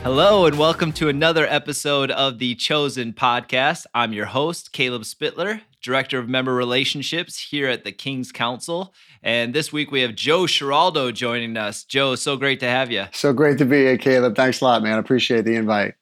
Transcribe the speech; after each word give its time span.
Hello, 0.04 0.46
and 0.46 0.56
welcome 0.56 0.92
to 0.92 1.08
another 1.08 1.46
episode 1.48 2.12
of 2.12 2.38
the 2.38 2.54
Chosen 2.54 3.12
Podcast. 3.12 3.86
I'm 3.92 4.12
your 4.12 4.26
host, 4.26 4.72
Caleb 4.72 5.02
Spittler, 5.02 5.62
Director 5.82 6.20
of 6.20 6.28
Member 6.28 6.54
Relationships 6.54 7.38
here 7.50 7.68
at 7.68 7.82
the 7.82 7.90
King's 7.90 8.30
Council. 8.30 8.94
And 9.22 9.52
this 9.52 9.72
week 9.72 9.90
we 9.90 10.02
have 10.02 10.14
Joe 10.14 10.44
Schiraldo 10.44 11.12
joining 11.12 11.56
us. 11.56 11.82
Joe, 11.82 12.14
so 12.14 12.36
great 12.36 12.60
to 12.60 12.66
have 12.66 12.92
you. 12.92 13.06
So 13.12 13.32
great 13.32 13.58
to 13.58 13.64
be 13.64 13.78
here, 13.78 13.98
Caleb. 13.98 14.36
Thanks 14.36 14.60
a 14.60 14.64
lot, 14.64 14.82
man. 14.84 14.98
Appreciate 14.98 15.44
the 15.44 15.56
invite. 15.56 15.94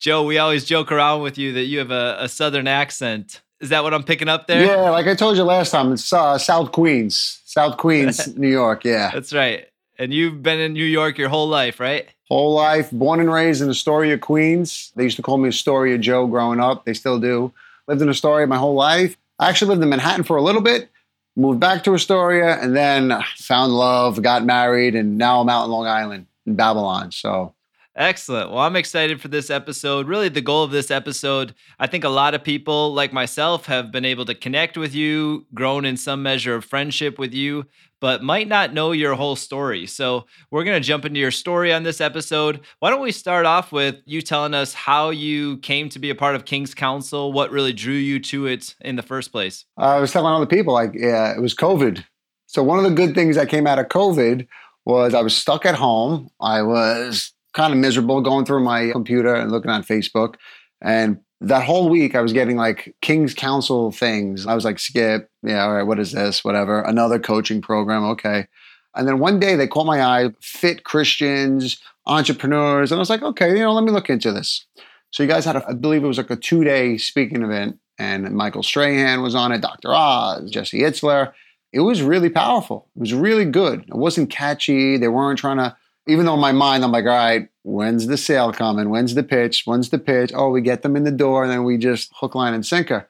Joe, 0.00 0.24
we 0.24 0.38
always 0.38 0.64
joke 0.64 0.90
around 0.90 1.22
with 1.22 1.38
you 1.38 1.52
that 1.52 1.64
you 1.64 1.78
have 1.78 1.92
a, 1.92 2.16
a 2.20 2.28
Southern 2.28 2.66
accent. 2.66 3.42
Is 3.60 3.70
that 3.70 3.82
what 3.82 3.92
I'm 3.92 4.04
picking 4.04 4.28
up 4.28 4.46
there? 4.46 4.64
Yeah, 4.64 4.90
like 4.90 5.06
I 5.06 5.14
told 5.14 5.36
you 5.36 5.42
last 5.42 5.70
time, 5.70 5.92
it's 5.92 6.12
uh, 6.12 6.38
South 6.38 6.72
Queens, 6.72 7.40
South 7.44 7.76
Queens, 7.76 8.36
New 8.36 8.48
York. 8.48 8.84
Yeah, 8.84 9.10
that's 9.12 9.32
right. 9.32 9.66
And 9.98 10.14
you've 10.14 10.42
been 10.42 10.60
in 10.60 10.74
New 10.74 10.84
York 10.84 11.18
your 11.18 11.28
whole 11.28 11.48
life, 11.48 11.80
right? 11.80 12.08
Whole 12.28 12.54
life, 12.54 12.90
born 12.92 13.18
and 13.18 13.32
raised 13.32 13.60
in 13.60 13.68
Astoria, 13.68 14.16
Queens. 14.16 14.92
They 14.94 15.02
used 15.02 15.16
to 15.16 15.22
call 15.22 15.38
me 15.38 15.48
Astoria 15.48 15.98
Joe 15.98 16.26
growing 16.28 16.60
up. 16.60 16.84
They 16.84 16.94
still 16.94 17.18
do. 17.18 17.52
Lived 17.88 18.00
in 18.00 18.08
Astoria 18.08 18.46
my 18.46 18.58
whole 18.58 18.74
life. 18.74 19.16
I 19.40 19.48
actually 19.48 19.70
lived 19.70 19.82
in 19.82 19.88
Manhattan 19.88 20.24
for 20.24 20.36
a 20.36 20.42
little 20.42 20.60
bit, 20.60 20.88
moved 21.36 21.58
back 21.58 21.82
to 21.84 21.94
Astoria, 21.94 22.60
and 22.60 22.76
then 22.76 23.12
found 23.36 23.72
love, 23.72 24.22
got 24.22 24.44
married, 24.44 24.94
and 24.94 25.18
now 25.18 25.40
I'm 25.40 25.48
out 25.48 25.64
in 25.64 25.70
Long 25.70 25.86
Island 25.86 26.26
in 26.46 26.54
Babylon. 26.54 27.10
So 27.10 27.54
Excellent. 27.96 28.50
Well, 28.50 28.60
I'm 28.60 28.76
excited 28.76 29.20
for 29.20 29.26
this 29.26 29.50
episode. 29.50 30.06
Really, 30.06 30.28
the 30.28 30.40
goal 30.40 30.62
of 30.62 30.70
this 30.70 30.88
episode, 30.88 31.52
I 31.80 31.88
think 31.88 32.04
a 32.04 32.08
lot 32.08 32.32
of 32.32 32.44
people 32.44 32.94
like 32.94 33.12
myself 33.12 33.66
have 33.66 33.90
been 33.90 34.04
able 34.04 34.24
to 34.26 34.36
connect 34.36 34.76
with 34.76 34.94
you, 34.94 35.46
grown 35.52 35.84
in 35.84 35.96
some 35.96 36.22
measure 36.22 36.54
of 36.54 36.64
friendship 36.64 37.18
with 37.18 37.34
you, 37.34 37.66
but 38.00 38.22
might 38.22 38.46
not 38.46 38.72
know 38.72 38.92
your 38.92 39.14
whole 39.14 39.34
story. 39.34 39.84
So, 39.86 40.26
we're 40.52 40.62
going 40.62 40.80
to 40.80 40.86
jump 40.86 41.04
into 41.04 41.18
your 41.18 41.32
story 41.32 41.72
on 41.72 41.82
this 41.82 42.00
episode. 42.00 42.60
Why 42.78 42.90
don't 42.90 43.02
we 43.02 43.10
start 43.10 43.46
off 43.46 43.72
with 43.72 43.96
you 44.04 44.22
telling 44.22 44.54
us 44.54 44.74
how 44.74 45.10
you 45.10 45.58
came 45.58 45.88
to 45.88 45.98
be 45.98 46.10
a 46.10 46.14
part 46.14 46.36
of 46.36 46.44
King's 46.44 46.74
Council, 46.74 47.32
what 47.32 47.50
really 47.50 47.72
drew 47.72 47.94
you 47.94 48.20
to 48.20 48.46
it 48.46 48.76
in 48.80 48.94
the 48.94 49.02
first 49.02 49.32
place? 49.32 49.64
I 49.76 49.98
was 49.98 50.12
telling 50.12 50.32
other 50.32 50.46
people, 50.46 50.72
like, 50.72 50.92
yeah, 50.94 51.34
it 51.34 51.40
was 51.40 51.54
COVID. 51.54 52.04
So, 52.46 52.62
one 52.62 52.78
of 52.78 52.84
the 52.84 52.94
good 52.94 53.16
things 53.16 53.34
that 53.34 53.48
came 53.48 53.66
out 53.66 53.80
of 53.80 53.88
COVID 53.88 54.46
was 54.84 55.14
I 55.14 55.22
was 55.22 55.36
stuck 55.36 55.66
at 55.66 55.74
home. 55.74 56.30
I 56.40 56.62
was 56.62 57.32
kind 57.54 57.72
of 57.72 57.78
miserable 57.78 58.20
going 58.20 58.44
through 58.44 58.62
my 58.62 58.90
computer 58.90 59.34
and 59.34 59.50
looking 59.50 59.70
on 59.70 59.82
Facebook. 59.82 60.34
And 60.80 61.20
that 61.40 61.64
whole 61.64 61.88
week 61.88 62.14
I 62.14 62.20
was 62.20 62.32
getting 62.32 62.56
like 62.56 62.94
King's 63.00 63.34
Council 63.34 63.90
things. 63.90 64.46
I 64.46 64.54
was 64.54 64.64
like, 64.64 64.78
skip, 64.78 65.30
yeah, 65.42 65.64
all 65.64 65.74
right, 65.74 65.82
what 65.84 65.98
is 65.98 66.12
this? 66.12 66.44
Whatever. 66.44 66.82
Another 66.82 67.18
coaching 67.18 67.62
program, 67.62 68.04
okay. 68.04 68.46
And 68.94 69.06
then 69.06 69.18
one 69.18 69.38
day 69.38 69.54
they 69.54 69.68
caught 69.68 69.86
my 69.86 70.02
eye, 70.02 70.30
fit 70.40 70.84
Christians, 70.84 71.80
entrepreneurs, 72.06 72.90
and 72.90 72.98
I 72.98 73.00
was 73.00 73.10
like, 73.10 73.22
okay, 73.22 73.50
you 73.50 73.60
know, 73.60 73.72
let 73.72 73.84
me 73.84 73.92
look 73.92 74.10
into 74.10 74.32
this. 74.32 74.66
So 75.10 75.22
you 75.22 75.28
guys 75.28 75.44
had, 75.44 75.56
a, 75.56 75.68
I 75.68 75.74
believe 75.74 76.02
it 76.02 76.08
was 76.08 76.18
like 76.18 76.30
a 76.30 76.36
two-day 76.36 76.98
speaking 76.98 77.42
event, 77.42 77.78
and 77.98 78.30
Michael 78.32 78.62
Strahan 78.62 79.22
was 79.22 79.34
on 79.34 79.52
it, 79.52 79.60
Dr. 79.60 79.94
Oz, 79.94 80.50
Jesse 80.50 80.80
Itzler. 80.80 81.32
It 81.72 81.80
was 81.80 82.02
really 82.02 82.30
powerful. 82.30 82.88
It 82.96 83.00
was 83.00 83.14
really 83.14 83.44
good. 83.44 83.80
It 83.88 83.94
wasn't 83.94 84.30
catchy. 84.30 84.96
They 84.96 85.08
weren't 85.08 85.38
trying 85.38 85.58
to 85.58 85.76
even 86.08 86.26
though 86.26 86.34
in 86.34 86.40
my 86.40 86.52
mind 86.52 86.82
I'm 86.82 86.92
like, 86.92 87.04
all 87.04 87.10
right, 87.10 87.48
when's 87.62 88.06
the 88.06 88.16
sale 88.16 88.52
coming? 88.52 88.90
When's 88.90 89.14
the 89.14 89.22
pitch? 89.22 89.62
When's 89.66 89.90
the 89.90 89.98
pitch? 89.98 90.32
Oh, 90.34 90.50
we 90.50 90.60
get 90.60 90.82
them 90.82 90.96
in 90.96 91.04
the 91.04 91.12
door 91.12 91.44
and 91.44 91.52
then 91.52 91.64
we 91.64 91.76
just 91.76 92.10
hook, 92.14 92.34
line, 92.34 92.54
and 92.54 92.64
sinker. 92.64 93.08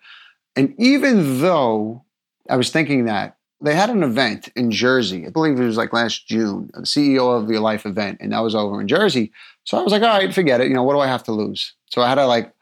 And 0.56 0.74
even 0.78 1.40
though 1.40 2.04
I 2.50 2.56
was 2.56 2.70
thinking 2.70 3.04
that, 3.04 3.36
they 3.60 3.74
had 3.74 3.90
an 3.90 4.02
event 4.02 4.48
in 4.54 4.70
Jersey. 4.70 5.26
I 5.26 5.30
believe 5.30 5.58
it 5.58 5.64
was 5.64 5.76
like 5.76 5.92
last 5.92 6.28
June, 6.28 6.70
the 6.74 6.82
CEO 6.82 7.40
of 7.40 7.50
Your 7.50 7.60
Life 7.60 7.86
event, 7.86 8.18
and 8.20 8.32
that 8.32 8.40
was 8.40 8.54
over 8.54 8.80
in 8.80 8.86
Jersey. 8.86 9.32
So 9.64 9.78
I 9.78 9.82
was 9.82 9.92
like, 9.92 10.02
all 10.02 10.08
right, 10.08 10.32
forget 10.32 10.60
it. 10.60 10.68
You 10.68 10.74
know, 10.74 10.82
what 10.82 10.94
do 10.94 11.00
I 11.00 11.08
have 11.08 11.24
to 11.24 11.32
lose? 11.32 11.74
So 11.86 12.02
I 12.02 12.08
had 12.08 12.16
to 12.16 12.26
like 12.26 12.52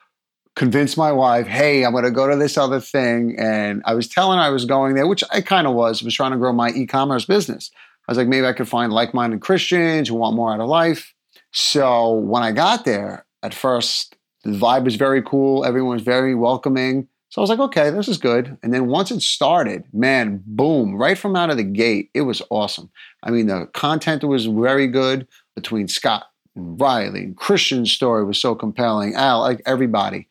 convince 0.54 0.96
my 0.96 1.12
wife, 1.12 1.46
hey, 1.46 1.84
I'm 1.84 1.92
going 1.92 2.04
to 2.04 2.10
go 2.10 2.28
to 2.28 2.36
this 2.36 2.56
other 2.56 2.80
thing. 2.80 3.36
And 3.38 3.82
I 3.84 3.94
was 3.94 4.08
telling 4.08 4.38
her 4.38 4.44
I 4.44 4.48
was 4.48 4.64
going 4.64 4.94
there, 4.94 5.06
which 5.06 5.22
I 5.30 5.42
kind 5.42 5.66
of 5.66 5.74
was, 5.74 6.02
was 6.02 6.14
trying 6.14 6.32
to 6.32 6.38
grow 6.38 6.52
my 6.52 6.70
e 6.70 6.86
commerce 6.86 7.26
business. 7.26 7.70
I 8.08 8.12
was 8.12 8.18
like, 8.18 8.28
maybe 8.28 8.46
I 8.46 8.52
could 8.52 8.68
find 8.68 8.92
like 8.92 9.14
minded 9.14 9.40
Christians 9.40 10.08
who 10.08 10.14
want 10.14 10.36
more 10.36 10.52
out 10.52 10.60
of 10.60 10.68
life. 10.68 11.12
So 11.52 12.12
when 12.12 12.42
I 12.42 12.52
got 12.52 12.84
there, 12.84 13.26
at 13.42 13.54
first, 13.54 14.16
the 14.44 14.50
vibe 14.50 14.84
was 14.84 14.96
very 14.96 15.22
cool. 15.22 15.64
Everyone 15.64 15.94
was 15.94 16.02
very 16.02 16.34
welcoming. 16.34 17.08
So 17.30 17.40
I 17.40 17.42
was 17.42 17.50
like, 17.50 17.58
okay, 17.58 17.90
this 17.90 18.08
is 18.08 18.18
good. 18.18 18.56
And 18.62 18.72
then 18.72 18.86
once 18.86 19.10
it 19.10 19.20
started, 19.20 19.84
man, 19.92 20.42
boom, 20.46 20.94
right 20.94 21.18
from 21.18 21.34
out 21.34 21.50
of 21.50 21.56
the 21.56 21.64
gate, 21.64 22.10
it 22.14 22.22
was 22.22 22.40
awesome. 22.50 22.90
I 23.22 23.30
mean, 23.30 23.46
the 23.46 23.68
content 23.74 24.22
was 24.24 24.46
very 24.46 24.86
good 24.86 25.26
between 25.54 25.88
Scott 25.88 26.26
and 26.54 26.80
Riley. 26.80 27.24
And 27.24 27.36
Christian's 27.36 27.92
story 27.92 28.24
was 28.24 28.38
so 28.38 28.54
compelling. 28.54 29.14
Al, 29.14 29.40
like 29.40 29.60
everybody. 29.66 30.28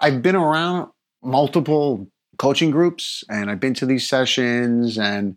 I've 0.00 0.22
been 0.22 0.36
around 0.36 0.90
multiple 1.22 2.06
coaching 2.38 2.70
groups 2.70 3.24
and 3.28 3.50
I've 3.50 3.60
been 3.60 3.74
to 3.74 3.86
these 3.86 4.08
sessions 4.08 4.98
and 4.98 5.36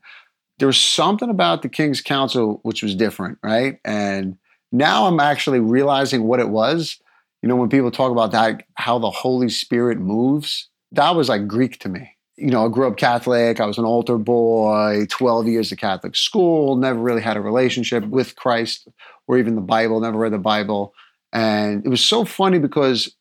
there 0.59 0.67
was 0.67 0.79
something 0.79 1.29
about 1.29 1.61
the 1.61 1.69
King's 1.69 2.01
Council 2.01 2.59
which 2.63 2.83
was 2.83 2.93
different, 2.93 3.39
right? 3.41 3.79
And 3.83 4.37
now 4.71 5.07
I'm 5.07 5.19
actually 5.19 5.59
realizing 5.59 6.23
what 6.23 6.39
it 6.39 6.49
was. 6.49 6.99
You 7.41 7.47
know, 7.49 7.55
when 7.55 7.69
people 7.69 7.89
talk 7.89 8.11
about 8.11 8.31
that, 8.33 8.63
how 8.75 8.99
the 8.99 9.09
Holy 9.09 9.49
Spirit 9.49 9.99
moves, 9.99 10.69
that 10.91 11.15
was 11.15 11.29
like 11.29 11.47
Greek 11.47 11.79
to 11.79 11.89
me. 11.89 12.11
You 12.35 12.51
know, 12.51 12.65
I 12.65 12.69
grew 12.69 12.87
up 12.87 12.97
Catholic. 12.97 13.59
I 13.59 13.65
was 13.65 13.77
an 13.77 13.85
altar 13.85 14.17
boy, 14.17 15.05
12 15.09 15.47
years 15.47 15.71
of 15.71 15.77
Catholic 15.77 16.15
school, 16.15 16.75
never 16.75 16.99
really 16.99 17.21
had 17.21 17.37
a 17.37 17.41
relationship 17.41 18.05
with 18.05 18.35
Christ 18.35 18.87
or 19.27 19.37
even 19.37 19.55
the 19.55 19.61
Bible, 19.61 19.99
never 20.01 20.17
read 20.17 20.33
the 20.33 20.37
Bible. 20.37 20.93
And 21.31 21.85
it 21.85 21.89
was 21.89 22.03
so 22.03 22.25
funny 22.25 22.59
because 22.59 23.15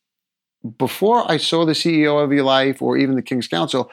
before 0.76 1.30
I 1.30 1.36
saw 1.36 1.64
the 1.64 1.72
CEO 1.72 2.22
of 2.22 2.32
your 2.32 2.44
life 2.44 2.82
or 2.82 2.96
even 2.96 3.14
the 3.14 3.22
King's 3.22 3.46
Council, 3.46 3.90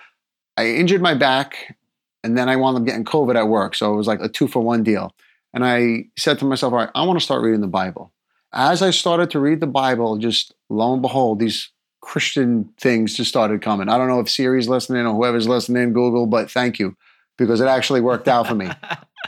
I 0.58 0.68
injured 0.68 1.02
my 1.02 1.14
back 1.14 1.76
and 2.26 2.36
then 2.36 2.50
I 2.50 2.56
wound 2.56 2.76
up 2.76 2.86
getting 2.86 3.06
COVID 3.06 3.36
at 3.36 3.48
work. 3.48 3.76
So 3.76 3.94
it 3.94 3.98
was 3.98 4.08
like 4.08 4.20
a 4.20 4.28
two 4.28 4.48
for 4.48 4.60
one 4.60 4.82
deal. 4.82 5.14
And 5.54 5.64
I 5.64 6.06
said 6.18 6.40
to 6.40 6.46
myself, 6.46 6.74
all 6.74 6.80
right, 6.80 6.90
I 6.96 7.04
want 7.04 7.20
to 7.20 7.24
start 7.24 7.44
reading 7.44 7.62
the 7.62 7.68
Bible. 7.68 8.12
As 8.52 8.82
I 8.82 8.90
started 8.90 9.30
to 9.32 9.40
read 9.40 9.62
the 9.62 9.68
Bible, 9.68 10.18
just 10.18 10.54
lo 10.70 10.92
and 10.92 11.04
behold, 11.04 11.40
these 11.40 11.70
Christian 12.02 12.74
things 12.80 13.14
just 13.14 13.30
started 13.30 13.62
coming. 13.62 13.90
I 13.90 13.98
don't 14.00 14.08
know 14.08 14.20
if 14.20 14.30
Siri's 14.30 14.68
listening 14.68 15.06
or 15.06 15.14
whoever's 15.14 15.48
listening, 15.48 15.94
Google, 15.94 16.26
but 16.26 16.50
thank 16.50 16.80
you 16.80 16.98
because 17.38 17.62
it 17.62 17.68
actually 17.68 18.02
worked 18.02 18.28
out 18.28 18.48
for 18.48 18.56
me. 18.56 18.72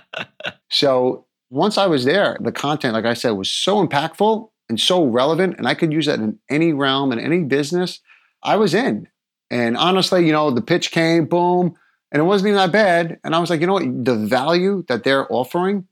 so 0.71 1.25
once 1.51 1.77
I 1.77 1.85
was 1.85 2.03
there, 2.03 2.37
the 2.41 2.51
content, 2.51 2.95
like 2.95 3.05
I 3.05 3.13
said, 3.13 3.31
was 3.31 3.51
so 3.51 3.85
impactful 3.85 4.49
and 4.69 4.79
so 4.79 5.05
relevant, 5.05 5.57
and 5.59 5.67
I 5.67 5.75
could 5.75 5.93
use 5.93 6.07
that 6.07 6.19
in 6.19 6.39
any 6.49 6.73
realm 6.73 7.11
in 7.11 7.19
any 7.19 7.43
business. 7.43 7.99
I 8.41 8.55
was 8.55 8.73
in. 8.73 9.07
And 9.51 9.77
honestly, 9.77 10.25
you 10.25 10.31
know, 10.33 10.49
the 10.49 10.61
pitch 10.61 10.91
came, 10.91 11.25
boom 11.25 11.75
and 12.11 12.21
it 12.21 12.25
wasn't 12.25 12.49
even 12.49 12.57
that 12.57 12.71
bad. 12.71 13.19
And 13.23 13.35
I 13.35 13.39
was 13.39 13.49
like, 13.49 13.61
you 13.61 13.67
know 13.67 13.73
what? 13.73 14.05
The 14.05 14.15
value 14.15 14.83
that 14.87 15.03
they're 15.03 15.31
offering 15.31 15.87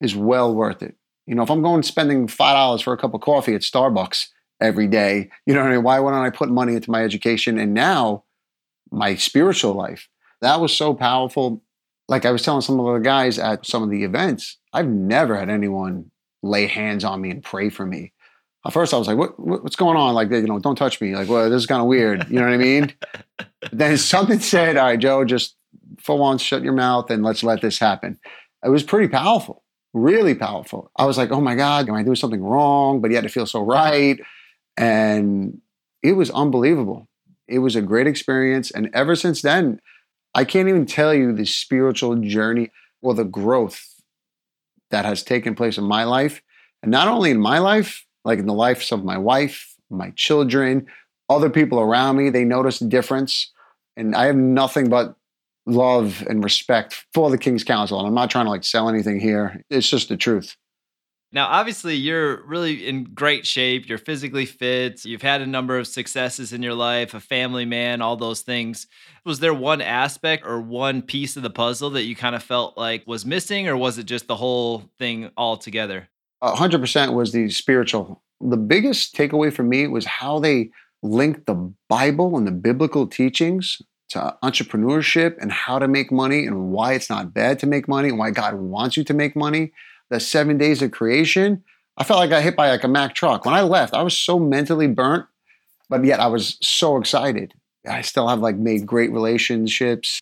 is 0.00 0.16
well 0.16 0.54
worth 0.54 0.82
it. 0.82 0.96
You 1.26 1.34
know, 1.34 1.42
if 1.42 1.50
I'm 1.50 1.62
going 1.62 1.82
spending 1.82 2.26
five 2.26 2.54
dollars 2.54 2.80
for 2.80 2.92
a 2.92 2.96
cup 2.96 3.14
of 3.14 3.20
coffee 3.20 3.54
at 3.54 3.60
Starbucks 3.60 4.28
every 4.60 4.86
day, 4.86 5.30
you 5.46 5.54
know, 5.54 5.60
what 5.60 5.70
I 5.70 5.74
mean? 5.74 5.82
why 5.82 6.00
wouldn't 6.00 6.22
I 6.22 6.30
put 6.30 6.48
money 6.48 6.74
into 6.74 6.90
my 6.90 7.04
education 7.04 7.58
and 7.58 7.74
now 7.74 8.24
my 8.90 9.14
spiritual 9.14 9.74
life? 9.74 10.08
That 10.40 10.60
was 10.60 10.74
so 10.74 10.94
powerful. 10.94 11.62
Like 12.08 12.24
I 12.24 12.30
was 12.30 12.42
telling 12.42 12.62
some 12.62 12.80
of 12.80 12.94
the 12.94 13.00
guys 13.00 13.38
at 13.38 13.66
some 13.66 13.82
of 13.82 13.90
the 13.90 14.04
events, 14.04 14.56
I've 14.72 14.88
never 14.88 15.36
had 15.38 15.50
anyone 15.50 16.10
lay 16.42 16.66
hands 16.66 17.04
on 17.04 17.20
me 17.20 17.30
and 17.30 17.42
pray 17.42 17.68
for 17.68 17.84
me. 17.84 18.12
At 18.66 18.72
first, 18.72 18.94
I 18.94 18.98
was 18.98 19.06
like, 19.06 19.18
what, 19.18 19.38
what's 19.38 19.76
going 19.76 19.96
on? 19.96 20.14
Like, 20.14 20.30
you 20.30 20.42
know, 20.42 20.58
don't 20.58 20.76
touch 20.76 21.00
me. 21.00 21.14
Like, 21.14 21.28
well, 21.28 21.48
this 21.48 21.60
is 21.60 21.66
kind 21.66 21.80
of 21.80 21.86
weird. 21.86 22.26
You 22.28 22.40
know 22.40 22.46
what 22.46 22.54
I 22.54 22.56
mean? 22.56 22.92
then 23.72 23.98
something 23.98 24.40
said, 24.40 24.76
all 24.76 24.86
right, 24.86 24.98
Joe, 24.98 25.24
just 25.24 25.56
for 26.00 26.18
once, 26.18 26.42
shut 26.42 26.62
your 26.62 26.72
mouth 26.72 27.10
and 27.10 27.22
let's 27.22 27.42
let 27.42 27.60
this 27.60 27.78
happen. 27.78 28.18
It 28.64 28.70
was 28.70 28.82
pretty 28.82 29.08
powerful, 29.08 29.62
really 29.92 30.34
powerful. 30.34 30.90
I 30.96 31.04
was 31.04 31.18
like, 31.18 31.30
oh 31.30 31.40
my 31.40 31.54
God, 31.54 31.88
am 31.88 31.94
I 31.94 32.02
doing 32.02 32.16
something 32.16 32.42
wrong? 32.42 33.00
But 33.00 33.10
yet 33.10 33.24
it 33.24 33.30
feels 33.30 33.52
so 33.52 33.62
right. 33.62 34.18
And 34.76 35.60
it 36.02 36.12
was 36.12 36.30
unbelievable. 36.30 37.08
It 37.46 37.60
was 37.60 37.76
a 37.76 37.82
great 37.82 38.06
experience. 38.06 38.70
And 38.70 38.90
ever 38.92 39.16
since 39.16 39.42
then, 39.42 39.80
I 40.34 40.44
can't 40.44 40.68
even 40.68 40.86
tell 40.86 41.14
you 41.14 41.32
the 41.32 41.46
spiritual 41.46 42.16
journey 42.16 42.70
or 43.02 43.14
the 43.14 43.24
growth 43.24 44.02
that 44.90 45.04
has 45.04 45.22
taken 45.22 45.54
place 45.54 45.78
in 45.78 45.84
my 45.84 46.04
life. 46.04 46.42
And 46.82 46.90
not 46.90 47.08
only 47.08 47.30
in 47.30 47.40
my 47.40 47.58
life, 47.58 48.06
like 48.24 48.38
in 48.38 48.46
the 48.46 48.54
lives 48.54 48.92
of 48.92 49.04
my 49.04 49.18
wife, 49.18 49.74
my 49.90 50.10
children, 50.16 50.86
other 51.28 51.50
people 51.50 51.80
around 51.80 52.16
me, 52.16 52.30
they 52.30 52.44
notice 52.44 52.78
the 52.78 52.86
difference. 52.86 53.52
And 53.96 54.14
I 54.14 54.26
have 54.26 54.36
nothing 54.36 54.88
but 54.88 55.16
love 55.68 56.24
and 56.28 56.42
respect 56.42 57.04
for 57.12 57.30
the 57.30 57.38
King's 57.38 57.64
Council. 57.64 57.98
And 57.98 58.08
I'm 58.08 58.14
not 58.14 58.30
trying 58.30 58.46
to 58.46 58.50
like 58.50 58.64
sell 58.64 58.88
anything 58.88 59.20
here. 59.20 59.62
It's 59.70 59.88
just 59.88 60.08
the 60.08 60.16
truth. 60.16 60.56
Now, 61.30 61.46
obviously, 61.48 61.94
you're 61.94 62.42
really 62.46 62.88
in 62.88 63.04
great 63.04 63.46
shape. 63.46 63.86
You're 63.86 63.98
physically 63.98 64.46
fit. 64.46 65.04
You've 65.04 65.20
had 65.20 65.42
a 65.42 65.46
number 65.46 65.78
of 65.78 65.86
successes 65.86 66.54
in 66.54 66.62
your 66.62 66.72
life, 66.72 67.12
a 67.12 67.20
family 67.20 67.66
man, 67.66 68.00
all 68.00 68.16
those 68.16 68.40
things. 68.40 68.86
Was 69.26 69.40
there 69.40 69.52
one 69.52 69.82
aspect 69.82 70.46
or 70.46 70.58
one 70.58 71.02
piece 71.02 71.36
of 71.36 71.42
the 71.42 71.50
puzzle 71.50 71.90
that 71.90 72.04
you 72.04 72.16
kind 72.16 72.34
of 72.34 72.42
felt 72.42 72.78
like 72.78 73.06
was 73.06 73.26
missing, 73.26 73.68
or 73.68 73.76
was 73.76 73.98
it 73.98 74.04
just 74.04 74.26
the 74.26 74.36
whole 74.36 74.84
thing 74.98 75.30
all 75.36 75.58
together? 75.58 76.08
100% 76.42 77.12
was 77.12 77.32
the 77.32 77.50
spiritual. 77.50 78.22
The 78.40 78.56
biggest 78.56 79.14
takeaway 79.14 79.52
for 79.52 79.64
me 79.64 79.86
was 79.86 80.06
how 80.06 80.38
they 80.38 80.70
linked 81.02 81.44
the 81.44 81.72
Bible 81.90 82.38
and 82.38 82.46
the 82.46 82.52
biblical 82.52 83.06
teachings 83.06 83.82
to 84.10 84.36
entrepreneurship 84.42 85.36
and 85.40 85.52
how 85.52 85.78
to 85.78 85.86
make 85.86 86.10
money 86.10 86.46
and 86.46 86.70
why 86.70 86.94
it's 86.94 87.10
not 87.10 87.34
bad 87.34 87.58
to 87.60 87.66
make 87.66 87.88
money 87.88 88.08
and 88.08 88.18
why 88.18 88.30
God 88.30 88.54
wants 88.54 88.96
you 88.96 89.04
to 89.04 89.14
make 89.14 89.36
money 89.36 89.72
the 90.10 90.20
seven 90.20 90.56
days 90.58 90.82
of 90.82 90.90
creation, 90.90 91.62
I 91.96 92.04
felt 92.04 92.20
like 92.20 92.32
I 92.32 92.40
hit 92.40 92.56
by 92.56 92.70
like 92.70 92.84
a 92.84 92.88
Mack 92.88 93.14
truck. 93.14 93.44
When 93.44 93.54
I 93.54 93.62
left, 93.62 93.94
I 93.94 94.02
was 94.02 94.16
so 94.16 94.38
mentally 94.38 94.86
burnt, 94.86 95.26
but 95.88 96.04
yet 96.04 96.20
I 96.20 96.28
was 96.28 96.56
so 96.62 96.96
excited. 96.96 97.54
I 97.86 98.02
still 98.02 98.28
have 98.28 98.40
like 98.40 98.56
made 98.56 98.86
great 98.86 99.12
relationships. 99.12 100.20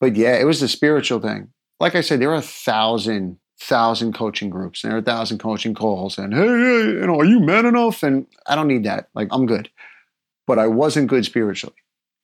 But 0.00 0.16
yeah, 0.16 0.36
it 0.36 0.44
was 0.44 0.60
the 0.60 0.68
spiritual 0.68 1.20
thing. 1.20 1.48
Like 1.80 1.94
I 1.94 2.00
said, 2.02 2.20
there 2.20 2.30
are 2.30 2.36
a 2.36 2.42
thousand, 2.42 3.38
thousand 3.58 4.14
coaching 4.14 4.50
groups. 4.50 4.84
And 4.84 4.90
there 4.90 4.98
are 4.98 5.00
a 5.00 5.04
thousand 5.04 5.38
coaching 5.38 5.74
calls. 5.74 6.18
And 6.18 6.34
hey, 6.34 6.40
hey, 6.40 6.86
you 6.86 7.06
know, 7.06 7.18
are 7.18 7.24
you 7.24 7.40
man 7.40 7.66
enough? 7.66 8.02
And 8.02 8.26
I 8.46 8.54
don't 8.54 8.68
need 8.68 8.84
that. 8.84 9.08
Like 9.14 9.28
I'm 9.30 9.46
good. 9.46 9.70
But 10.46 10.58
I 10.58 10.66
wasn't 10.66 11.08
good 11.08 11.24
spiritually. 11.24 11.76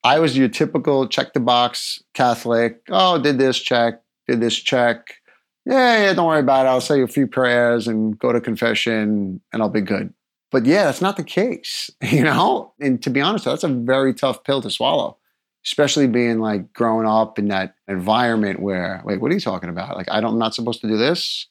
I 0.02 0.18
was 0.18 0.36
your 0.36 0.48
typical 0.48 1.06
check 1.06 1.32
the 1.34 1.40
box 1.40 2.02
Catholic. 2.14 2.80
Oh, 2.88 3.20
did 3.20 3.38
this 3.38 3.58
check, 3.58 4.02
did 4.26 4.40
this 4.40 4.56
check 4.56 5.20
yeah, 5.66 6.04
yeah, 6.04 6.12
don't 6.14 6.26
worry 6.26 6.40
about 6.40 6.66
it. 6.66 6.70
I'll 6.70 6.80
say 6.80 7.02
a 7.02 7.06
few 7.06 7.26
prayers 7.26 7.86
and 7.86 8.18
go 8.18 8.32
to 8.32 8.40
confession 8.40 9.40
and 9.52 9.62
I'll 9.62 9.68
be 9.68 9.80
good. 9.80 10.12
But 10.50 10.66
yeah, 10.66 10.84
that's 10.84 11.00
not 11.00 11.16
the 11.16 11.24
case, 11.24 11.90
you 12.02 12.24
know? 12.24 12.72
And 12.80 13.02
to 13.02 13.10
be 13.10 13.20
honest, 13.20 13.44
that's 13.44 13.64
a 13.64 13.68
very 13.68 14.14
tough 14.14 14.42
pill 14.42 14.62
to 14.62 14.70
swallow, 14.70 15.18
especially 15.64 16.06
being 16.06 16.40
like 16.40 16.72
growing 16.72 17.06
up 17.06 17.38
in 17.38 17.48
that 17.48 17.74
environment 17.88 18.60
where, 18.60 19.02
wait, 19.04 19.20
what 19.20 19.30
are 19.30 19.34
you 19.34 19.40
talking 19.40 19.68
about? 19.68 19.96
Like, 19.96 20.10
I 20.10 20.20
don't, 20.20 20.32
I'm 20.32 20.38
not 20.38 20.54
supposed 20.54 20.80
to 20.80 20.88
do 20.88 20.96
this. 20.96 21.46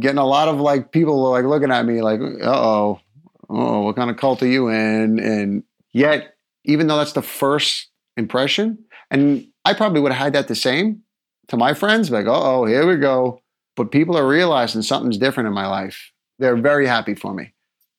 Getting 0.00 0.18
a 0.18 0.26
lot 0.26 0.48
of 0.48 0.60
like 0.60 0.90
people 0.90 1.30
like 1.30 1.44
looking 1.44 1.70
at 1.70 1.86
me 1.86 2.02
like, 2.02 2.20
oh, 2.20 2.98
oh, 3.48 3.80
what 3.82 3.96
kind 3.96 4.10
of 4.10 4.16
cult 4.16 4.42
are 4.42 4.46
you 4.46 4.68
in? 4.68 5.18
And 5.18 5.62
yet, 5.92 6.35
even 6.66 6.86
though 6.86 6.98
that's 6.98 7.12
the 7.12 7.22
first 7.22 7.88
impression, 8.16 8.78
and 9.10 9.46
I 9.64 9.74
probably 9.74 10.00
would 10.00 10.12
have 10.12 10.22
had 10.22 10.32
that 10.34 10.48
the 10.48 10.54
same, 10.54 11.02
to 11.48 11.56
my 11.56 11.74
friends, 11.74 12.10
like, 12.10 12.26
oh, 12.28 12.64
here 12.66 12.86
we 12.86 12.96
go. 12.96 13.40
But 13.76 13.90
people 13.90 14.16
are 14.16 14.26
realizing 14.26 14.82
something's 14.82 15.18
different 15.18 15.48
in 15.48 15.52
my 15.52 15.66
life. 15.66 16.12
They're 16.38 16.56
very 16.56 16.86
happy 16.86 17.14
for 17.14 17.34
me. 17.34 17.52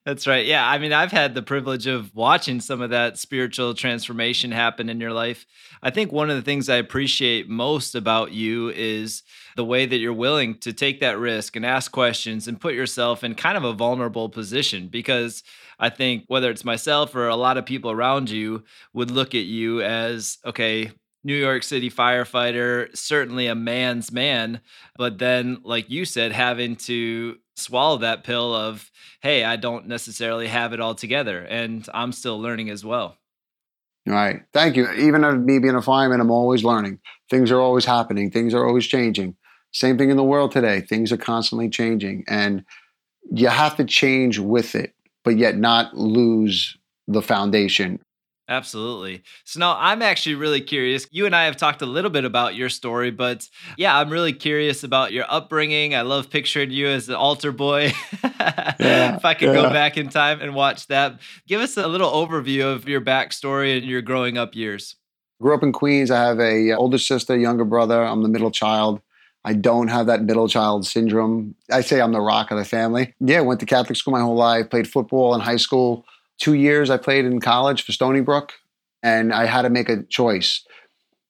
That's 0.07 0.25
right. 0.25 0.45
Yeah. 0.45 0.65
I 0.65 0.77
mean, 0.77 0.93
I've 0.93 1.11
had 1.11 1.35
the 1.35 1.41
privilege 1.41 1.85
of 1.85 2.15
watching 2.15 2.61
some 2.61 2.81
of 2.81 2.91
that 2.91 3.17
spiritual 3.17 3.73
transformation 3.73 4.53
happen 4.53 4.87
in 4.87 5.01
your 5.01 5.11
life. 5.11 5.45
I 5.83 5.89
think 5.89 6.13
one 6.13 6.29
of 6.29 6.37
the 6.37 6.41
things 6.41 6.69
I 6.69 6.77
appreciate 6.77 7.49
most 7.49 7.93
about 7.93 8.31
you 8.31 8.69
is 8.69 9.23
the 9.57 9.65
way 9.65 9.85
that 9.85 9.97
you're 9.97 10.13
willing 10.13 10.59
to 10.59 10.71
take 10.71 11.01
that 11.01 11.19
risk 11.19 11.57
and 11.57 11.65
ask 11.65 11.91
questions 11.91 12.47
and 12.47 12.57
put 12.61 12.73
yourself 12.73 13.21
in 13.21 13.35
kind 13.35 13.57
of 13.57 13.65
a 13.65 13.73
vulnerable 13.73 14.29
position 14.29 14.87
because 14.87 15.43
I 15.77 15.89
think 15.89 16.23
whether 16.27 16.49
it's 16.51 16.63
myself 16.63 17.13
or 17.13 17.27
a 17.27 17.35
lot 17.35 17.57
of 17.57 17.65
people 17.65 17.91
around 17.91 18.29
you 18.29 18.63
would 18.93 19.11
look 19.11 19.35
at 19.35 19.43
you 19.43 19.81
as, 19.81 20.37
okay, 20.45 20.89
New 21.27 21.35
York 21.35 21.61
City 21.61 21.89
firefighter, 21.89 22.87
certainly 22.95 23.47
a 23.47 23.53
man's 23.53 24.13
man. 24.13 24.61
But 24.95 25.17
then, 25.17 25.57
like 25.61 25.89
you 25.89 26.05
said, 26.05 26.31
having 26.31 26.77
to 26.77 27.35
swallow 27.57 27.97
that 27.97 28.23
pill 28.23 28.55
of, 28.55 28.89
hey, 29.19 29.43
I 29.43 29.57
don't 29.57 29.87
necessarily 29.87 30.47
have 30.47 30.71
it 30.71 30.79
all 30.79 30.95
together. 30.95 31.39
And 31.41 31.85
I'm 31.93 32.13
still 32.13 32.39
learning 32.39 32.69
as 32.69 32.85
well. 32.85 33.17
Right. 34.05 34.43
Thank 34.53 34.77
you. 34.77 34.89
Even 34.93 35.25
of 35.25 35.41
me 35.41 35.59
being 35.59 35.75
a 35.75 35.81
fireman, 35.81 36.21
I'm 36.21 36.31
always 36.31 36.63
learning. 36.63 36.99
Things 37.29 37.51
are 37.51 37.59
always 37.59 37.83
happening, 37.83 38.31
things 38.31 38.53
are 38.53 38.65
always 38.65 38.87
changing. 38.87 39.35
Same 39.73 39.97
thing 39.97 40.09
in 40.09 40.15
the 40.15 40.23
world 40.23 40.53
today. 40.53 40.79
Things 40.79 41.11
are 41.11 41.17
constantly 41.17 41.67
changing. 41.67 42.23
And 42.29 42.63
you 43.33 43.49
have 43.49 43.75
to 43.75 43.83
change 43.83 44.39
with 44.39 44.75
it, 44.75 44.93
but 45.25 45.37
yet 45.37 45.57
not 45.57 45.97
lose 45.97 46.77
the 47.05 47.21
foundation 47.21 47.99
Absolutely. 48.49 49.23
So 49.43 49.59
now 49.59 49.75
I'm 49.77 50.01
actually 50.01 50.35
really 50.35 50.61
curious. 50.61 51.05
You 51.11 51.25
and 51.25 51.35
I 51.35 51.45
have 51.45 51.57
talked 51.57 51.81
a 51.81 51.85
little 51.85 52.09
bit 52.09 52.23
about 52.23 52.55
your 52.55 52.69
story, 52.69 53.11
but 53.11 53.47
yeah, 53.75 53.97
I'm 53.97 54.09
really 54.09 54.31
curious 54.31 54.85
about 54.85 55.11
your 55.11 55.25
upbringing. 55.27 55.93
I 55.93 56.01
love 56.01 56.29
picturing 56.29 56.71
you 56.71 56.87
as 56.87 57.09
an 57.09 57.15
altar 57.15 57.51
boy. 57.51 57.91
yeah, 58.23 59.17
if 59.17 59.25
I 59.25 59.33
could 59.33 59.49
yeah. 59.49 59.63
go 59.63 59.69
back 59.69 59.97
in 59.97 60.07
time 60.07 60.39
and 60.39 60.55
watch 60.55 60.87
that, 60.87 61.19
give 61.45 61.59
us 61.59 61.75
a 61.75 61.87
little 61.87 62.09
overview 62.09 62.73
of 62.73 62.87
your 62.87 63.01
backstory 63.01 63.77
and 63.77 63.85
your 63.85 64.01
growing 64.01 64.37
up 64.37 64.55
years. 64.55 64.95
Grew 65.41 65.53
up 65.53 65.61
in 65.61 65.73
Queens. 65.73 66.09
I 66.09 66.23
have 66.23 66.39
a 66.39 66.71
uh, 66.71 66.77
older 66.77 66.97
sister, 66.97 67.37
younger 67.37 67.65
brother. 67.65 68.01
I'm 68.01 68.23
the 68.23 68.29
middle 68.29 68.51
child. 68.51 69.01
I 69.43 69.53
don't 69.53 69.89
have 69.89 70.07
that 70.07 70.23
middle 70.23 70.47
child 70.47 70.85
syndrome. 70.85 71.53
I 71.69 71.81
say 71.81 71.99
I'm 72.01 72.13
the 72.13 72.21
rock 72.21 72.49
of 72.51 72.57
the 72.57 72.65
family. 72.65 73.13
Yeah, 73.19 73.41
went 73.41 73.59
to 73.59 73.65
Catholic 73.65 73.97
school 73.97 74.13
my 74.13 74.21
whole 74.21 74.35
life. 74.35 74.69
Played 74.69 74.87
football 74.87 75.35
in 75.35 75.41
high 75.41 75.57
school 75.57 76.05
two 76.37 76.53
years 76.53 76.89
I 76.89 76.97
played 76.97 77.25
in 77.25 77.39
college 77.39 77.83
for 77.83 77.91
Stony 77.91 78.21
Brook, 78.21 78.53
and 79.03 79.33
I 79.33 79.45
had 79.45 79.63
to 79.63 79.69
make 79.69 79.89
a 79.89 80.03
choice 80.03 80.65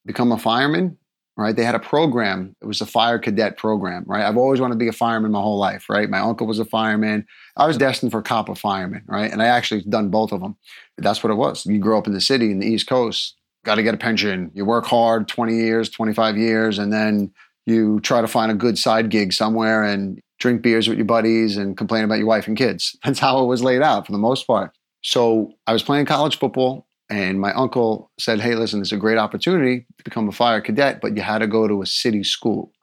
become 0.06 0.32
a 0.32 0.38
fireman, 0.38 0.98
right? 1.36 1.56
They 1.56 1.64
had 1.64 1.76
a 1.76 1.80
program, 1.80 2.56
it 2.62 2.66
was 2.66 2.82
a 2.82 2.86
fire 2.86 3.20
cadet 3.20 3.58
program, 3.58 4.04
right? 4.08 4.26
I've 4.26 4.38
always 4.38 4.60
wanted 4.60 4.76
to 4.76 4.80
be 4.80 4.88
a 4.88 4.94
fireman 4.94 5.32
my 5.32 5.42
whole 5.42 5.60
life, 5.60 5.90
right? 5.90 6.10
My 6.10 6.20
uncle 6.20 6.48
was 6.48 6.60
a 6.60 6.66
fireman. 6.66 7.26
I 7.58 7.68
was 7.68 7.78
destined 7.78 8.12
for 8.12 8.20
a 8.20 8.24
copper 8.24 8.56
fireman, 8.56 9.04
right? 9.08 9.32
And 9.32 9.42
I 9.42 9.46
actually 9.46 9.84
done 9.84 10.10
both 10.10 10.32
of 10.32 10.42
them. 10.42 10.56
That's 10.98 11.24
what 11.24 11.32
it 11.32 11.36
was. 11.36 11.66
You 11.66 11.78
grow 11.80 11.98
up 11.98 12.08
in 12.08 12.14
the 12.14 12.22
city 12.22 12.52
in 12.52 12.60
the 12.60 12.68
East 12.68 12.88
Coast, 12.88 13.36
got 13.66 13.76
to 13.76 13.84
get 13.84 13.94
a 13.94 13.98
pension. 13.98 14.50
You 14.56 14.66
work 14.66 14.86
hard 14.86 15.28
20 15.28 15.56
years, 15.56 15.90
25 15.90 16.38
years, 16.38 16.80
and 16.80 16.92
then 16.92 17.32
you 17.66 18.00
try 18.00 18.22
to 18.22 18.28
find 18.28 18.52
a 18.52 18.56
good 18.56 18.80
side 18.80 19.10
gig 19.10 19.34
somewhere 19.34 19.84
and 19.84 20.20
drink 20.40 20.62
beers 20.62 20.88
with 20.88 20.98
your 20.98 21.06
buddies 21.06 21.58
and 21.58 21.78
complain 21.78 22.04
about 22.04 22.18
your 22.18 22.28
wife 22.28 22.48
and 22.48 22.58
kids. 22.58 22.98
That's 23.04 23.20
how 23.20 23.44
it 23.44 23.48
was 23.48 23.62
laid 23.64 23.82
out 23.82 24.06
for 24.06 24.12
the 24.12 24.18
most 24.18 24.48
part. 24.48 24.72
So 25.08 25.54
I 25.68 25.72
was 25.72 25.84
playing 25.84 26.06
college 26.06 26.38
football, 26.38 26.86
and 27.10 27.40
my 27.40 27.54
uncle 27.54 28.12
said, 28.20 28.42
Hey, 28.42 28.56
listen, 28.56 28.82
it's 28.82 28.92
a 28.92 28.98
great 28.98 29.18
opportunity 29.18 29.86
to 29.98 30.04
become 30.04 30.28
a 30.28 30.34
fire 30.34 30.60
cadet, 30.60 31.00
but 31.00 31.16
you 31.16 31.22
had 31.22 31.38
to 31.38 31.48
go 31.48 31.66
to 31.66 31.82
a 31.82 31.86
city 31.86 32.26
school. 32.26 32.74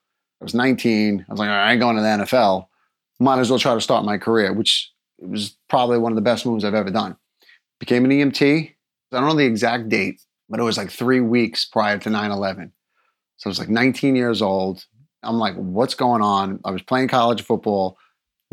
I 0.40 0.44
was 0.46 0.54
19. 0.54 1.26
I 1.28 1.30
was 1.30 1.38
like, 1.38 1.50
I 1.50 1.70
ain't 1.70 1.80
going 1.80 1.96
to 1.96 2.02
the 2.02 2.24
NFL. 2.24 2.64
Might 3.20 3.40
as 3.40 3.50
well 3.50 3.58
try 3.58 3.74
to 3.74 3.80
start 3.80 4.06
my 4.06 4.16
career, 4.16 4.54
which 4.54 4.90
was 5.18 5.54
probably 5.68 5.98
one 5.98 6.12
of 6.12 6.16
the 6.16 6.22
best 6.22 6.46
moves 6.46 6.64
I've 6.64 6.72
ever 6.72 6.90
done. 6.90 7.14
Became 7.78 8.06
an 8.06 8.10
EMT. 8.10 8.70
I 9.12 9.20
don't 9.20 9.28
know 9.28 9.36
the 9.36 9.44
exact 9.44 9.90
date, 9.90 10.18
but 10.48 10.58
it 10.58 10.62
was 10.62 10.78
like 10.78 10.90
three 10.90 11.20
weeks 11.20 11.66
prior 11.66 11.98
to 11.98 12.08
9 12.08 12.30
11. 12.30 12.72
So 13.36 13.48
I 13.48 13.50
was 13.50 13.58
like 13.58 13.68
19 13.68 14.16
years 14.16 14.40
old. 14.40 14.82
I'm 15.22 15.36
like, 15.36 15.56
what's 15.56 15.94
going 15.94 16.22
on? 16.22 16.58
I 16.64 16.70
was 16.70 16.80
playing 16.80 17.08
college 17.08 17.42
football. 17.42 17.98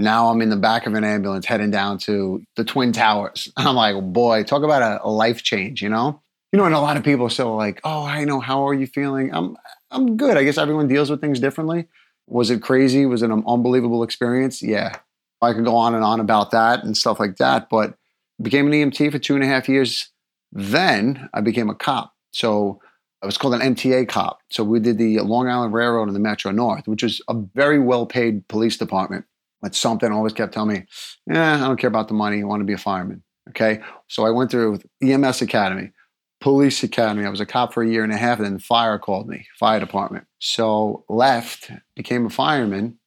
Now 0.01 0.29
I'm 0.29 0.41
in 0.41 0.50
the 0.50 0.58
back 0.58 0.88
of 0.88 0.93
an 0.93 1.03
ambulance 1.03 1.46
heading 1.46 1.72
down 1.72 1.98
to 2.00 2.43
the 2.55 2.63
Twin 2.63 2.91
Towers. 2.91 3.51
I'm 3.58 3.75
like, 3.75 4.01
boy, 4.13 4.43
talk 4.43 4.63
about 4.63 4.81
a, 4.81 5.05
a 5.05 5.10
life 5.10 5.43
change, 5.43 5.81
you 5.81 5.89
know? 5.89 6.22
You 6.51 6.58
know, 6.58 6.65
and 6.65 6.75
a 6.75 6.79
lot 6.79 6.98
of 6.98 7.03
people 7.03 7.27
are 7.27 7.29
still 7.29 7.55
like, 7.55 7.79
oh, 7.84 8.03
I 8.03 8.25
know, 8.25 8.39
how 8.39 8.67
are 8.67 8.74
you 8.74 8.88
feeling? 8.88 9.34
I'm 9.34 9.55
I'm 9.89 10.17
good. 10.17 10.38
I 10.38 10.43
guess 10.43 10.58
everyone 10.58 10.88
deals 10.88 11.10
with 11.10 11.22
things 11.22 11.39
differently. 11.39 11.88
Was 12.27 12.50
it 12.50 12.62
crazy? 12.62 13.05
Was 13.05 13.22
it 13.22 13.29
an 13.29 13.43
unbelievable 13.48 14.03
experience? 14.03 14.62
Yeah. 14.62 14.98
I 15.41 15.53
could 15.53 15.65
go 15.65 15.75
on 15.75 15.96
and 15.96 16.03
on 16.03 16.20
about 16.20 16.51
that 16.51 16.84
and 16.84 16.96
stuff 16.96 17.20
like 17.20 17.38
that, 17.38 17.70
but 17.70 17.96
became 18.41 18.67
an 18.67 18.74
EMT 18.74 19.12
for 19.12 19.20
two 19.20 19.36
and 19.36 19.43
a 19.43 19.48
half 19.48 19.67
years. 19.67 20.10
Then 20.51 21.29
I 21.34 21.41
became 21.41 21.70
a 21.70 21.75
cop. 21.75 22.13
So 22.31 22.79
I 23.22 23.25
was 23.25 23.38
called 23.38 23.53
an 23.53 23.75
MTA 23.75 24.08
cop. 24.08 24.39
So 24.50 24.63
we 24.63 24.79
did 24.79 24.98
the 24.98 25.20
Long 25.20 25.48
Island 25.48 25.74
Railroad 25.74 26.08
and 26.08 26.15
the 26.15 26.20
Metro 26.20 26.51
North, 26.51 26.88
which 26.88 27.03
was 27.03 27.22
a 27.27 27.34
very 27.34 27.79
well 27.79 28.05
paid 28.05 28.48
police 28.48 28.77
department. 28.77 29.25
But 29.62 29.75
something 29.75 30.12
always 30.12 30.34
kept 30.34 30.53
telling 30.53 30.74
me, 30.74 30.86
yeah, 31.27 31.56
I 31.56 31.60
don't 31.60 31.80
care 31.80 31.88
about 31.88 32.08
the 32.08 32.13
money. 32.13 32.41
I 32.41 32.46
want 32.46 32.62
to 32.62 32.65
be 32.65 32.74
a 32.74 32.77
fireman. 32.77 33.24
Okay. 33.50 33.82
So 34.08 34.25
I 34.25 34.32
went 34.32 34.51
through 34.51 34.80
EMS 35.03 35.41
Academy, 35.41 35.91
police 36.39 36.84
academy. 36.84 37.25
I 37.25 37.30
was 37.30 37.39
a 37.39 37.46
cop 37.46 37.74
for 37.74 37.84
a 37.84 37.88
year 37.88 38.03
and 38.03 38.12
a 38.13 38.18
half, 38.18 38.39
and 38.39 38.46
then 38.46 38.60
fire 38.60 38.98
called 39.00 39.27
me, 39.27 39.48
fire 39.60 39.80
department. 39.80 40.25
So 40.39 41.06
left, 41.10 41.72
became 41.96 42.25
a 42.25 42.30
fireman, 42.30 42.98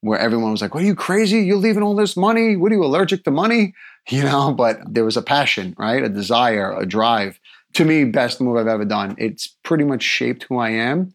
where 0.00 0.18
everyone 0.18 0.50
was 0.50 0.62
like, 0.62 0.74
"What 0.74 0.82
are 0.82 0.86
you 0.86 0.94
crazy? 0.94 1.40
You're 1.40 1.56
leaving 1.56 1.82
all 1.82 1.94
this 1.94 2.16
money? 2.16 2.56
What 2.56 2.72
are 2.72 2.74
you 2.74 2.84
allergic 2.84 3.24
to 3.24 3.30
money?" 3.30 3.74
You 4.08 4.24
know, 4.24 4.54
but 4.54 4.78
there 4.88 5.04
was 5.04 5.18
a 5.18 5.22
passion, 5.22 5.74
right? 5.78 6.02
A 6.02 6.08
desire, 6.08 6.72
a 6.72 6.86
drive. 6.86 7.38
To 7.74 7.84
me, 7.84 8.04
best 8.04 8.40
move 8.40 8.56
I've 8.56 8.66
ever 8.66 8.86
done. 8.86 9.14
It's 9.18 9.46
pretty 9.62 9.84
much 9.84 10.02
shaped 10.02 10.46
who 10.48 10.56
I 10.58 10.70
am. 10.70 11.14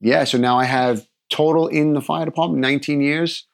Yeah, 0.00 0.22
so 0.22 0.38
now 0.38 0.56
I 0.56 0.64
have 0.64 1.04
total 1.28 1.66
in 1.66 1.92
the 1.92 2.00
fire 2.00 2.24
department 2.24 2.60
19 2.60 3.00
years. 3.00 3.48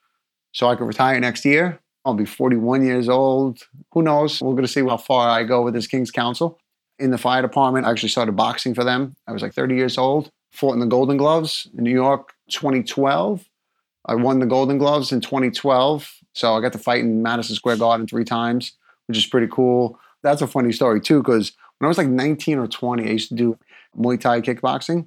So 0.56 0.70
I 0.70 0.74
can 0.74 0.86
retire 0.86 1.20
next 1.20 1.44
year. 1.44 1.80
I'll 2.06 2.14
be 2.14 2.24
41 2.24 2.82
years 2.82 3.10
old. 3.10 3.58
Who 3.92 4.00
knows? 4.00 4.40
We're 4.40 4.52
going 4.52 4.64
to 4.64 4.68
see 4.68 4.80
how 4.80 4.96
far 4.96 5.28
I 5.28 5.44
go 5.44 5.60
with 5.60 5.74
this 5.74 5.86
King's 5.86 6.10
Council. 6.10 6.58
In 6.98 7.10
the 7.10 7.18
fire 7.18 7.42
department, 7.42 7.84
I 7.84 7.90
actually 7.90 8.08
started 8.08 8.36
boxing 8.36 8.74
for 8.74 8.82
them. 8.82 9.16
I 9.28 9.32
was 9.32 9.42
like 9.42 9.52
30 9.52 9.74
years 9.74 9.98
old. 9.98 10.30
Fought 10.52 10.72
in 10.72 10.80
the 10.80 10.86
Golden 10.86 11.18
Gloves 11.18 11.68
in 11.76 11.84
New 11.84 11.92
York 11.92 12.32
2012. 12.48 13.44
I 14.06 14.14
won 14.14 14.38
the 14.38 14.46
Golden 14.46 14.78
Gloves 14.78 15.12
in 15.12 15.20
2012. 15.20 16.10
So 16.32 16.54
I 16.54 16.62
got 16.62 16.72
to 16.72 16.78
fight 16.78 17.00
in 17.00 17.22
Madison 17.22 17.54
Square 17.54 17.76
Garden 17.76 18.06
three 18.06 18.24
times, 18.24 18.72
which 19.08 19.18
is 19.18 19.26
pretty 19.26 19.48
cool. 19.48 19.98
That's 20.22 20.40
a 20.40 20.46
funny 20.46 20.72
story 20.72 21.02
too, 21.02 21.22
because 21.22 21.52
when 21.76 21.86
I 21.86 21.88
was 21.88 21.98
like 21.98 22.08
19 22.08 22.58
or 22.58 22.66
20, 22.66 23.06
I 23.06 23.12
used 23.12 23.28
to 23.28 23.34
do 23.34 23.58
Muay 23.94 24.18
Thai 24.18 24.40
kickboxing. 24.40 25.06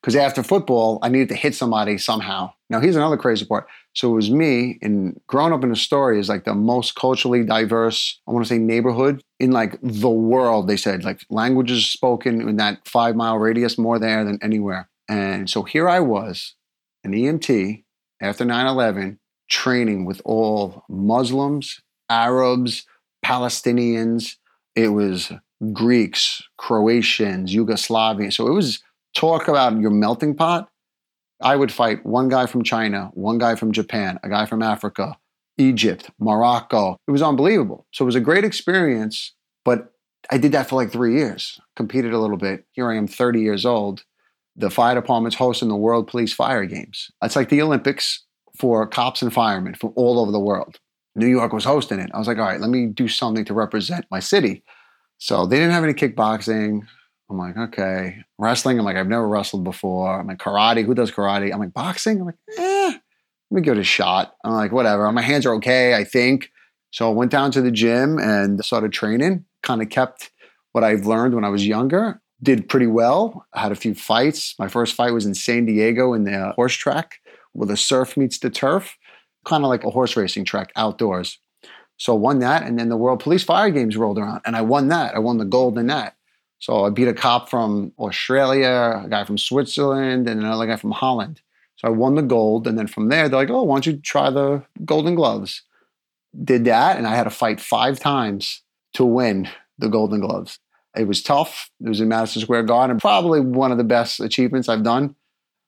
Because 0.00 0.16
after 0.16 0.42
football, 0.42 0.98
I 1.02 1.10
needed 1.10 1.28
to 1.28 1.34
hit 1.34 1.54
somebody 1.54 1.98
somehow. 1.98 2.52
Now, 2.70 2.80
here's 2.80 2.96
another 2.96 3.18
crazy 3.18 3.44
part. 3.44 3.66
So 3.94 4.12
it 4.12 4.14
was 4.14 4.30
me, 4.30 4.78
and 4.80 5.20
growing 5.26 5.52
up 5.52 5.64
in 5.64 5.72
Astoria 5.72 6.20
is 6.20 6.28
like 6.28 6.44
the 6.44 6.54
most 6.54 6.94
culturally 6.94 7.44
diverse, 7.44 8.20
I 8.26 8.32
want 8.32 8.46
to 8.46 8.48
say, 8.48 8.58
neighborhood 8.58 9.22
in 9.38 9.50
like 9.50 9.78
the 9.82 10.08
world. 10.08 10.68
They 10.68 10.76
said 10.76 11.04
like 11.04 11.20
languages 11.28 11.86
spoken 11.86 12.48
in 12.48 12.56
that 12.56 12.86
five 12.86 13.16
mile 13.16 13.36
radius 13.36 13.76
more 13.76 13.98
there 13.98 14.24
than 14.24 14.38
anywhere. 14.42 14.88
And 15.08 15.50
so 15.50 15.64
here 15.64 15.88
I 15.88 16.00
was, 16.00 16.54
an 17.02 17.12
EMT 17.12 17.82
after 18.22 18.44
9 18.44 18.66
11, 18.66 19.18
training 19.50 20.04
with 20.04 20.22
all 20.24 20.84
Muslims, 20.88 21.82
Arabs, 22.08 22.86
Palestinians. 23.24 24.36
It 24.76 24.88
was 24.88 25.32
Greeks, 25.72 26.42
Croatians, 26.56 27.52
Yugoslavians. 27.54 28.34
So 28.34 28.46
it 28.46 28.52
was 28.52 28.80
talk 29.14 29.48
about 29.48 29.78
your 29.78 29.90
melting 29.90 30.34
pot. 30.34 30.68
I 31.42 31.56
would 31.56 31.72
fight 31.72 32.04
one 32.04 32.28
guy 32.28 32.46
from 32.46 32.62
China, 32.62 33.10
one 33.14 33.38
guy 33.38 33.54
from 33.54 33.72
Japan, 33.72 34.18
a 34.22 34.28
guy 34.28 34.46
from 34.46 34.62
Africa, 34.62 35.16
Egypt, 35.56 36.10
Morocco. 36.18 36.96
It 37.06 37.10
was 37.10 37.22
unbelievable. 37.22 37.86
So 37.92 38.04
it 38.04 38.06
was 38.06 38.14
a 38.14 38.20
great 38.20 38.44
experience, 38.44 39.34
but 39.64 39.92
I 40.30 40.38
did 40.38 40.52
that 40.52 40.68
for 40.68 40.76
like 40.76 40.92
three 40.92 41.14
years, 41.14 41.58
competed 41.76 42.12
a 42.12 42.18
little 42.18 42.36
bit. 42.36 42.66
Here 42.72 42.90
I 42.90 42.96
am, 42.96 43.06
30 43.06 43.40
years 43.40 43.64
old. 43.64 44.04
The 44.56 44.70
fire 44.70 44.94
department's 44.94 45.36
hosting 45.36 45.68
the 45.68 45.76
World 45.76 46.08
Police 46.08 46.32
Fire 46.32 46.66
Games. 46.66 47.10
It's 47.22 47.36
like 47.36 47.48
the 47.48 47.62
Olympics 47.62 48.24
for 48.58 48.86
cops 48.86 49.22
and 49.22 49.32
firemen 49.32 49.74
from 49.74 49.92
all 49.96 50.18
over 50.18 50.30
the 50.30 50.40
world. 50.40 50.78
New 51.14 51.26
York 51.26 51.52
was 51.52 51.64
hosting 51.64 51.98
it. 51.98 52.10
I 52.12 52.18
was 52.18 52.28
like, 52.28 52.38
all 52.38 52.44
right, 52.44 52.60
let 52.60 52.70
me 52.70 52.86
do 52.86 53.08
something 53.08 53.44
to 53.46 53.54
represent 53.54 54.04
my 54.10 54.20
city. 54.20 54.62
So 55.18 55.46
they 55.46 55.56
didn't 55.56 55.72
have 55.72 55.84
any 55.84 55.94
kickboxing. 55.94 56.82
I'm 57.30 57.38
like, 57.38 57.56
okay. 57.56 58.24
Wrestling, 58.38 58.78
I'm 58.78 58.84
like, 58.84 58.96
I've 58.96 59.06
never 59.06 59.28
wrestled 59.28 59.62
before. 59.62 60.18
I'm 60.18 60.26
like, 60.26 60.38
karate, 60.38 60.84
who 60.84 60.94
does 60.94 61.12
karate? 61.12 61.52
I'm 61.52 61.60
like, 61.60 61.72
boxing? 61.72 62.20
I'm 62.20 62.26
like, 62.26 62.38
eh, 62.58 62.92
let 63.50 63.56
me 63.56 63.62
give 63.62 63.76
it 63.76 63.80
a 63.80 63.84
shot. 63.84 64.34
I'm 64.44 64.52
like, 64.52 64.72
whatever. 64.72 65.10
My 65.12 65.22
hands 65.22 65.46
are 65.46 65.54
okay, 65.54 65.94
I 65.94 66.04
think. 66.04 66.50
So 66.90 67.08
I 67.08 67.14
went 67.14 67.30
down 67.30 67.52
to 67.52 67.62
the 67.62 67.70
gym 67.70 68.18
and 68.18 68.62
started 68.64 68.92
training, 68.92 69.44
kind 69.62 69.80
of 69.80 69.88
kept 69.90 70.30
what 70.72 70.82
I've 70.82 71.06
learned 71.06 71.34
when 71.34 71.44
I 71.44 71.48
was 71.48 71.66
younger. 71.66 72.20
Did 72.42 72.68
pretty 72.68 72.86
well. 72.86 73.46
I 73.52 73.60
had 73.60 73.70
a 73.70 73.76
few 73.76 73.94
fights. 73.94 74.54
My 74.58 74.66
first 74.66 74.94
fight 74.94 75.12
was 75.12 75.26
in 75.26 75.34
San 75.34 75.66
Diego 75.66 76.14
in 76.14 76.24
the 76.24 76.52
horse 76.56 76.74
track 76.74 77.20
where 77.52 77.66
the 77.66 77.76
surf 77.76 78.16
meets 78.16 78.38
the 78.38 78.50
turf, 78.50 78.96
kind 79.44 79.64
of 79.64 79.68
like 79.68 79.84
a 79.84 79.90
horse 79.90 80.16
racing 80.16 80.44
track 80.44 80.72
outdoors. 80.76 81.38
So 81.96 82.14
I 82.14 82.18
won 82.18 82.38
that. 82.38 82.62
And 82.62 82.78
then 82.78 82.88
the 82.88 82.96
World 82.96 83.20
Police 83.20 83.44
Fire 83.44 83.70
Games 83.70 83.96
rolled 83.96 84.18
around 84.18 84.40
and 84.46 84.56
I 84.56 84.62
won 84.62 84.88
that. 84.88 85.14
I 85.14 85.18
won 85.18 85.38
the 85.38 85.44
gold 85.44 85.78
in 85.78 85.88
that. 85.88 86.16
So 86.60 86.84
I 86.84 86.90
beat 86.90 87.08
a 87.08 87.14
cop 87.14 87.48
from 87.48 87.92
Australia, 87.98 89.02
a 89.04 89.08
guy 89.08 89.24
from 89.24 89.38
Switzerland, 89.38 90.28
and 90.28 90.40
another 90.40 90.66
guy 90.66 90.76
from 90.76 90.92
Holland. 90.92 91.40
So 91.76 91.88
I 91.88 91.90
won 91.90 92.14
the 92.14 92.22
gold. 92.22 92.66
And 92.66 92.78
then 92.78 92.86
from 92.86 93.08
there, 93.08 93.28
they're 93.28 93.40
like, 93.40 93.50
oh, 93.50 93.62
why 93.62 93.76
don't 93.76 93.86
you 93.86 93.96
try 93.96 94.30
the 94.30 94.62
Golden 94.84 95.14
Gloves? 95.14 95.62
Did 96.44 96.66
that. 96.66 96.98
And 96.98 97.06
I 97.06 97.16
had 97.16 97.24
to 97.24 97.30
fight 97.30 97.60
five 97.60 97.98
times 97.98 98.62
to 98.92 99.04
win 99.04 99.48
the 99.78 99.88
Golden 99.88 100.20
Gloves. 100.20 100.58
It 100.94 101.08
was 101.08 101.22
tough. 101.22 101.70
It 101.82 101.88
was 101.88 102.00
in 102.00 102.08
Madison 102.08 102.42
Square 102.42 102.64
Garden. 102.64 102.98
Probably 102.98 103.40
one 103.40 103.72
of 103.72 103.78
the 103.78 103.84
best 103.84 104.20
achievements 104.20 104.68
I've 104.68 104.82
done. 104.82 105.14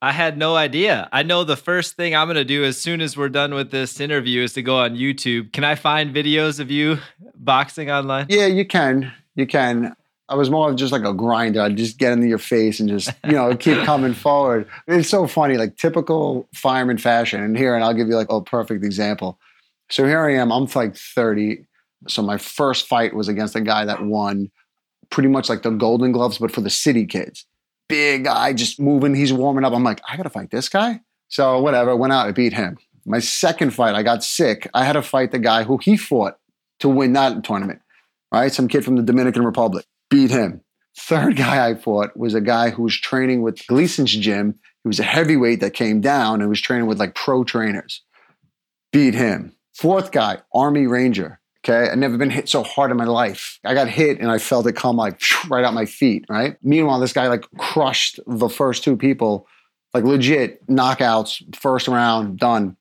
I 0.02 0.12
had 0.12 0.36
no 0.36 0.56
idea. 0.56 1.08
I 1.12 1.22
know 1.22 1.44
the 1.44 1.56
first 1.56 1.94
thing 1.94 2.14
I'm 2.14 2.26
going 2.26 2.34
to 2.34 2.44
do 2.44 2.64
as 2.64 2.76
soon 2.76 3.00
as 3.00 3.16
we're 3.16 3.28
done 3.28 3.54
with 3.54 3.70
this 3.70 4.00
interview 4.00 4.42
is 4.42 4.52
to 4.54 4.62
go 4.62 4.78
on 4.78 4.96
YouTube. 4.96 5.52
Can 5.52 5.62
I 5.62 5.76
find 5.76 6.14
videos 6.14 6.58
of 6.58 6.72
you 6.72 6.98
boxing 7.36 7.88
online? 7.88 8.26
Yeah, 8.28 8.46
you 8.46 8.66
can. 8.66 9.12
You 9.36 9.46
can. 9.46 9.94
I 10.28 10.34
was 10.34 10.50
more 10.50 10.70
of 10.70 10.76
just 10.76 10.92
like 10.92 11.04
a 11.04 11.12
grinder. 11.12 11.60
I'd 11.60 11.76
just 11.76 11.98
get 11.98 12.12
into 12.12 12.26
your 12.26 12.38
face 12.38 12.80
and 12.80 12.88
just, 12.88 13.10
you 13.24 13.32
know, 13.32 13.54
keep 13.56 13.78
coming 13.84 14.14
forward. 14.14 14.66
It's 14.86 15.08
so 15.08 15.26
funny, 15.26 15.56
like 15.56 15.76
typical 15.76 16.48
fireman 16.54 16.98
fashion. 16.98 17.42
And 17.42 17.56
here, 17.56 17.74
and 17.74 17.84
I'll 17.84 17.94
give 17.94 18.08
you 18.08 18.16
like 18.16 18.30
a 18.30 18.40
perfect 18.40 18.84
example. 18.84 19.38
So 19.90 20.06
here 20.06 20.24
I 20.24 20.34
am, 20.34 20.52
I'm 20.52 20.66
like 20.74 20.96
30. 20.96 21.66
So 22.08 22.22
my 22.22 22.38
first 22.38 22.86
fight 22.86 23.14
was 23.14 23.28
against 23.28 23.56
a 23.56 23.60
guy 23.60 23.84
that 23.84 24.02
won 24.02 24.50
pretty 25.10 25.28
much 25.28 25.48
like 25.48 25.62
the 25.62 25.70
Golden 25.70 26.12
Gloves, 26.12 26.38
but 26.38 26.50
for 26.50 26.62
the 26.62 26.70
city 26.70 27.04
kids. 27.04 27.44
Big 27.88 28.24
guy, 28.24 28.54
just 28.54 28.80
moving, 28.80 29.14
he's 29.14 29.32
warming 29.32 29.64
up. 29.64 29.74
I'm 29.74 29.84
like, 29.84 30.00
I 30.08 30.16
gotta 30.16 30.30
fight 30.30 30.50
this 30.50 30.68
guy. 30.68 31.00
So 31.28 31.60
whatever, 31.60 31.94
went 31.94 32.12
out, 32.12 32.26
I 32.26 32.32
beat 32.32 32.54
him. 32.54 32.78
My 33.04 33.18
second 33.18 33.74
fight, 33.74 33.94
I 33.94 34.02
got 34.02 34.24
sick. 34.24 34.68
I 34.72 34.84
had 34.84 34.92
to 34.94 35.02
fight 35.02 35.32
the 35.32 35.38
guy 35.38 35.64
who 35.64 35.76
he 35.78 35.96
fought 35.96 36.38
to 36.78 36.88
win 36.88 37.12
that 37.12 37.44
tournament, 37.44 37.82
right? 38.30 38.52
Some 38.52 38.68
kid 38.68 38.84
from 38.84 38.96
the 38.96 39.02
Dominican 39.02 39.44
Republic 39.44 39.84
beat 40.12 40.30
him. 40.30 40.60
Third 40.96 41.36
guy 41.36 41.68
I 41.68 41.74
fought 41.74 42.16
was 42.16 42.34
a 42.34 42.40
guy 42.40 42.70
who 42.70 42.82
was 42.82 42.94
training 42.94 43.42
with 43.42 43.66
Gleason's 43.66 44.14
gym. 44.14 44.58
He 44.84 44.88
was 44.88 45.00
a 45.00 45.04
heavyweight 45.04 45.60
that 45.60 45.72
came 45.72 46.00
down 46.00 46.40
and 46.40 46.50
was 46.50 46.60
training 46.60 46.86
with 46.86 47.00
like 47.00 47.14
pro 47.14 47.44
trainers. 47.44 48.02
Beat 48.92 49.14
him. 49.14 49.56
Fourth 49.74 50.12
guy, 50.12 50.38
Army 50.52 50.86
Ranger. 50.86 51.40
Okay. 51.64 51.88
I've 51.90 51.98
never 51.98 52.18
been 52.18 52.30
hit 52.30 52.48
so 52.48 52.62
hard 52.62 52.90
in 52.90 52.96
my 52.96 53.04
life. 53.04 53.58
I 53.64 53.72
got 53.72 53.88
hit 53.88 54.18
and 54.18 54.30
I 54.30 54.38
felt 54.38 54.66
it 54.66 54.74
come 54.74 54.96
like 54.96 55.20
right 55.48 55.64
out 55.64 55.72
my 55.72 55.86
feet. 55.86 56.26
Right. 56.28 56.56
Meanwhile, 56.62 57.00
this 57.00 57.12
guy 57.12 57.28
like 57.28 57.46
crushed 57.56 58.20
the 58.26 58.48
first 58.48 58.84
two 58.84 58.96
people, 58.96 59.46
like 59.94 60.04
legit 60.04 60.66
knockouts, 60.66 61.56
first 61.56 61.88
round, 61.88 62.38
done. 62.38 62.76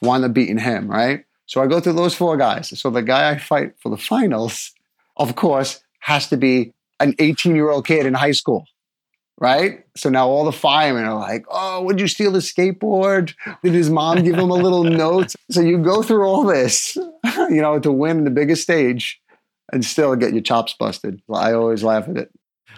Wound 0.00 0.24
up 0.24 0.32
beating 0.32 0.58
him. 0.58 0.88
Right. 0.88 1.24
So 1.44 1.60
I 1.60 1.66
go 1.66 1.80
through 1.80 1.94
those 1.94 2.14
four 2.14 2.38
guys. 2.38 2.78
So 2.80 2.88
the 2.88 3.02
guy 3.02 3.30
I 3.30 3.38
fight 3.38 3.74
for 3.82 3.90
the 3.90 3.98
finals, 3.98 4.72
of 5.16 5.34
course, 5.34 5.82
has 6.00 6.28
to 6.28 6.36
be 6.36 6.72
an 6.98 7.14
18 7.18 7.54
year 7.54 7.70
old 7.70 7.86
kid 7.86 8.06
in 8.06 8.14
high 8.14 8.32
school. 8.32 8.64
Right. 9.38 9.84
So 9.96 10.10
now 10.10 10.28
all 10.28 10.44
the 10.44 10.52
firemen 10.52 11.04
are 11.04 11.18
like, 11.18 11.46
oh, 11.50 11.82
would 11.84 11.98
you 11.98 12.08
steal 12.08 12.34
his 12.34 12.52
skateboard? 12.52 13.32
Did 13.62 13.72
his 13.72 13.88
mom 13.88 14.22
give 14.22 14.34
him 14.34 14.50
a 14.50 14.54
little 14.54 14.84
note? 15.04 15.34
So 15.50 15.62
you 15.62 15.78
go 15.78 16.02
through 16.02 16.26
all 16.26 16.44
this, 16.44 16.94
you 17.24 17.62
know, 17.62 17.78
to 17.78 17.90
win 17.90 18.24
the 18.24 18.30
biggest 18.30 18.62
stage 18.62 19.18
and 19.72 19.82
still 19.82 20.14
get 20.14 20.34
your 20.34 20.42
chops 20.42 20.74
busted. 20.78 21.22
I 21.32 21.54
always 21.54 21.82
laugh 21.82 22.06
at 22.06 22.18
it. 22.18 22.30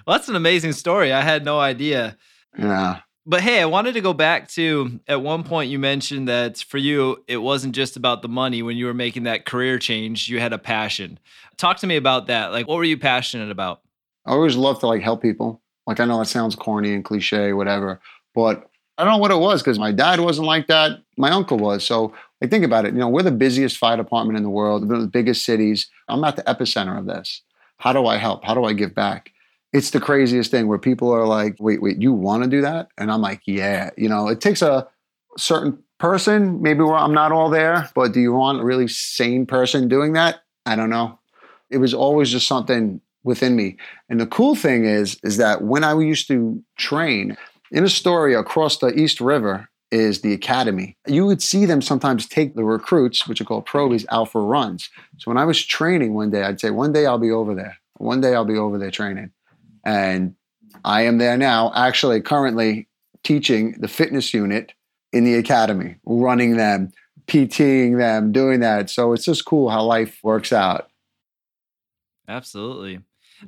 Well, 0.07 0.17
that's 0.17 0.29
an 0.29 0.37
amazing 0.37 0.73
story. 0.73 1.12
I 1.12 1.23
had 1.23 1.45
no 1.45 1.59
idea. 1.59 2.17
Yeah. 2.57 3.00
But 3.25 3.41
hey, 3.41 3.61
I 3.61 3.67
wanted 3.67 3.95
to 3.95 4.00
go 4.00 4.12
back 4.12 4.49
to 4.50 4.99
at 5.07 5.23
one 5.23 5.45
point 5.45 5.71
you 5.71 5.79
mentioned 5.79 6.29
that 6.29 6.59
for 6.59 6.79
you, 6.79 7.23
it 7.29 7.37
wasn't 7.37 7.75
just 7.75 7.97
about 7.97 8.21
the 8.21 8.29
money 8.29 8.62
when 8.62 8.76
you 8.76 8.87
were 8.87 8.95
making 8.95 9.23
that 9.25 9.47
career 9.47 9.79
change, 9.79 10.29
you 10.29 10.41
had 10.41 10.52
a 10.52 10.59
passion. 10.59 11.21
Talk 11.57 11.76
to 11.79 11.87
me 11.87 11.97
about 11.97 12.26
that. 12.26 12.50
Like, 12.50 12.67
what 12.67 12.79
were 12.79 12.85
you 12.85 12.99
passionate 12.99 13.50
about? 13.50 13.81
I 14.26 14.33
always 14.33 14.57
love 14.57 14.81
to 14.81 14.88
like 14.88 15.02
help 15.02 15.23
people. 15.23 15.61
Like, 15.87 16.00
I 16.00 16.05
know 16.05 16.19
that 16.19 16.26
sounds 16.26 16.57
corny 16.57 16.95
and 16.95 17.05
cliche, 17.05 17.52
whatever, 17.52 18.00
but 18.35 18.69
I 18.99 19.05
don't 19.05 19.14
know 19.14 19.19
what 19.19 19.31
it 19.31 19.38
was 19.38 19.62
because 19.62 19.79
my 19.79 19.93
dad 19.93 20.21
wasn't 20.21 20.47
like 20.47 20.67
that. 20.67 21.02
My 21.17 21.31
uncle 21.31 21.59
was. 21.59 21.85
So, 21.85 22.12
like, 22.41 22.50
think 22.50 22.64
about 22.64 22.87
it. 22.87 22.93
You 22.93 23.00
know, 23.00 23.09
we're 23.09 23.23
the 23.23 23.31
busiest 23.31 23.79
fire 23.79 23.97
department 23.97 24.37
in 24.37 24.43
the 24.43 24.50
world, 24.50 24.88
the 24.88 25.07
biggest 25.07 25.45
cities. 25.45 25.88
I'm 26.09 26.25
at 26.25 26.37
the 26.37 26.43
epicenter 26.43 26.99
of 26.99 27.07
this. 27.07 27.43
How 27.79 27.93
do 27.93 28.07
I 28.07 28.17
help? 28.17 28.45
How 28.45 28.55
do 28.55 28.64
I 28.64 28.73
give 28.73 28.95
back? 28.95 29.33
It's 29.73 29.91
the 29.91 30.00
craziest 30.00 30.50
thing 30.50 30.69
where 30.69 30.79
people 30.79 31.11
are 31.11 31.26
like, 31.26 31.57
wait, 31.59 31.81
wait, 31.81 32.00
you 32.00 32.12
want 32.12 32.45
to 32.45 32.49
do 32.49 32.61
that? 32.61 32.88
And 32.99 33.11
I'm 33.11 33.23
like, 33.23 33.41
yeah. 33.47 33.91
You 33.97 34.09
know, 34.09 34.29
it 34.29 34.41
takes 34.41 34.62
a 34.62 34.87
certain 35.38 35.83
person, 35.99 36.61
maybe 36.61 36.83
I'm 36.83 37.14
not 37.14 37.33
all 37.33 37.49
there, 37.49 37.88
but 37.95 38.12
do 38.12 38.21
you 38.21 38.33
want 38.33 38.61
a 38.61 38.64
really 38.64 38.88
sane 38.88 39.47
person 39.47 39.88
doing 39.88 40.12
that? 40.14 40.43
I 40.67 40.76
don't 40.76 40.91
know. 40.91 41.19
It 41.71 41.79
was 41.79 41.95
always 41.95 42.31
just 42.31 42.47
something 42.47 43.00
within 43.25 43.57
me. 43.57 43.76
And 44.09 44.21
the 44.21 44.26
cool 44.26 44.55
thing 44.55 44.85
is, 44.85 45.19
is 45.23 45.37
that 45.38 45.62
when 45.62 45.85
I 45.85 45.99
used 45.99 46.29
to 46.29 46.62
train 46.76 47.37
in 47.71 47.85
Astoria 47.85 48.41
across 48.41 48.79
the 48.79 48.88
East 48.88 49.21
River 49.21 49.69
is 49.93 50.23
the 50.23 50.33
academy. 50.33 50.97
You 51.07 51.26
would 51.26 51.43
see 51.43 51.67
them 51.67 51.83
sometimes 51.83 52.26
take 52.26 52.55
the 52.55 52.64
recruits, 52.64 53.29
which 53.29 53.41
are 53.41 53.45
called 53.45 53.67
probies, 53.67 54.07
out 54.11 54.33
for 54.33 54.45
runs. 54.45 54.88
So 55.19 55.31
when 55.31 55.37
I 55.37 55.45
was 55.45 55.62
training 55.64 56.14
one 56.14 56.31
day, 56.31 56.43
I'd 56.43 56.61
say, 56.61 56.71
one 56.71 56.93
day 56.93 57.07
I'll 57.07 57.19
be 57.19 57.31
over 57.31 57.55
there. 57.55 57.76
One 57.99 58.21
day 58.21 58.35
I'll 58.35 58.47
be 58.47 58.57
over 58.57 58.79
there 58.79 58.91
training. 58.91 59.31
And 59.85 60.35
I 60.85 61.03
am 61.03 61.19
there 61.19 61.37
now, 61.37 61.73
actually, 61.75 62.21
currently 62.21 62.89
teaching 63.25 63.77
the 63.81 63.89
fitness 63.89 64.33
unit 64.35 64.73
in 65.12 65.25
the 65.25 65.35
academy, 65.35 65.97
running 66.05 66.57
them, 66.57 66.91
PTing 67.27 67.99
them, 67.99 68.33
doing 68.33 68.61
that. 68.61 68.91
So 68.91 69.12
it's 69.12 69.25
just 69.25 69.45
cool 69.45 69.71
how 69.71 69.83
life 69.83 70.19
works 70.23 70.53
out. 70.53 70.89
Absolutely. 72.29 73.01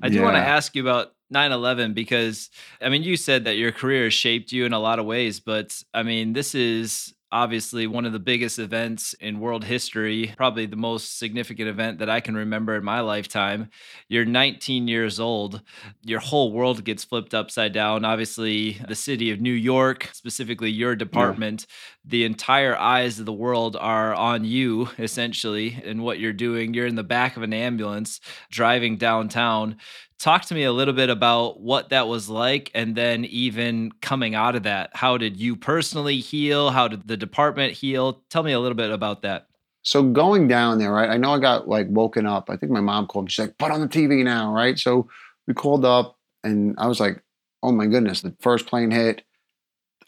I 0.03 0.09
do 0.09 0.17
yeah. 0.17 0.23
want 0.23 0.37
to 0.37 0.41
ask 0.41 0.75
you 0.75 0.83
about 0.83 1.13
9-11 1.33 1.95
because 1.95 2.51
i 2.83 2.89
mean 2.89 3.03
you 3.03 3.17
said 3.17 3.45
that 3.45 3.57
your 3.57 3.73
career 3.73 4.11
shaped 4.11 4.53
you 4.53 4.67
in 4.67 4.73
a 4.73 4.79
lot 4.79 4.99
of 4.99 5.07
ways 5.07 5.41
but 5.41 5.83
i 5.95 6.03
mean 6.03 6.35
this 6.35 6.55
is 6.55 7.15
obviously 7.35 7.89
one 7.89 8.05
of 8.05 8.13
the 8.13 8.21
biggest 8.21 8.61
events 8.61 9.13
in 9.15 9.41
world 9.41 9.65
history, 9.65 10.33
probably 10.37 10.67
the 10.67 10.77
most 10.77 11.19
significant 11.19 11.69
event 11.69 11.99
that 11.99 12.09
I 12.09 12.21
can 12.21 12.37
remember 12.37 12.77
in 12.77 12.85
my 12.85 13.01
lifetime. 13.01 13.71
You're 14.09 14.25
19 14.25 14.87
years 14.87 15.19
old, 15.19 15.61
your 16.05 16.21
whole 16.21 16.53
world 16.53 16.85
gets 16.85 17.03
flipped 17.03 17.35
upside 17.35 17.73
down. 17.73 18.05
Obviously, 18.05 18.81
the 18.87 18.95
city 18.95 19.33
of 19.33 19.41
New 19.41 19.53
York, 19.53 20.11
specifically 20.13 20.71
your 20.71 20.95
department, 20.95 21.67
yeah. 21.69 21.75
The 22.05 22.25
entire 22.25 22.77
eyes 22.77 23.19
of 23.19 23.27
the 23.27 23.33
world 23.33 23.77
are 23.77 24.15
on 24.15 24.45
you 24.45 24.89
essentially 24.99 25.81
and 25.85 26.03
what 26.03 26.19
you're 26.19 26.33
doing. 26.33 26.75
You're 26.75 26.87
in 26.87 26.97
the 26.97 27.03
back 27.03 27.37
of 27.37 27.43
an 27.43 27.53
ambulance 27.53 28.21
driving 28.51 28.97
downtown. 28.97 29.77
Talk 30.19 30.45
to 30.47 30.55
me 30.55 30.65
a 30.65 30.73
little 30.73 30.95
bit 30.95 31.11
about 31.11 31.61
what 31.61 31.89
that 31.89 32.07
was 32.07 32.29
like 32.29 32.71
and 32.75 32.95
then 32.95 33.25
even 33.25 33.91
coming 34.01 34.35
out 34.35 34.55
of 34.55 34.65
that. 34.65 34.91
How 34.95 35.17
did 35.17 35.37
you 35.39 35.57
personally 35.57 36.19
heal? 36.19 36.71
How 36.71 36.89
did 36.89 37.09
the 37.09 37.17
department 37.17 37.73
heal? 37.73 38.23
Tell 38.31 38.43
me 38.43 38.53
a 38.53 38.61
little 38.61 38.77
bit 38.77 38.91
about 38.91 39.23
that. 39.23 39.47
So 39.83 40.03
going 40.03 40.49
down 40.49 40.79
there 40.79 40.93
right 40.93 41.11
i 41.11 41.19
know 41.19 41.35
i 41.35 41.39
got 41.39 41.69
like 41.69 41.87
woken 41.91 42.27
up. 42.27 42.49
I 42.49 42.57
think 42.57 42.73
my 42.73 42.81
mom 42.81 43.07
called 43.07 43.27
me. 43.27 43.31
She's 43.31 43.47
like 43.47 43.59
put 43.59 43.71
on 43.71 43.81
the 43.81 43.89
tv 43.89 44.25
now 44.25 44.53
right? 44.53 44.79
So 44.79 45.09
we 45.47 45.53
called 45.53 45.85
up 45.85 46.19
and 46.43 46.75
i 46.79 46.87
was 46.87 47.01
like 47.01 47.23
oh 47.63 47.73
my 47.73 47.87
goodness 47.87 48.23
the 48.23 48.35
first 48.41 48.67
plane 48.67 48.91
hit. 48.91 49.23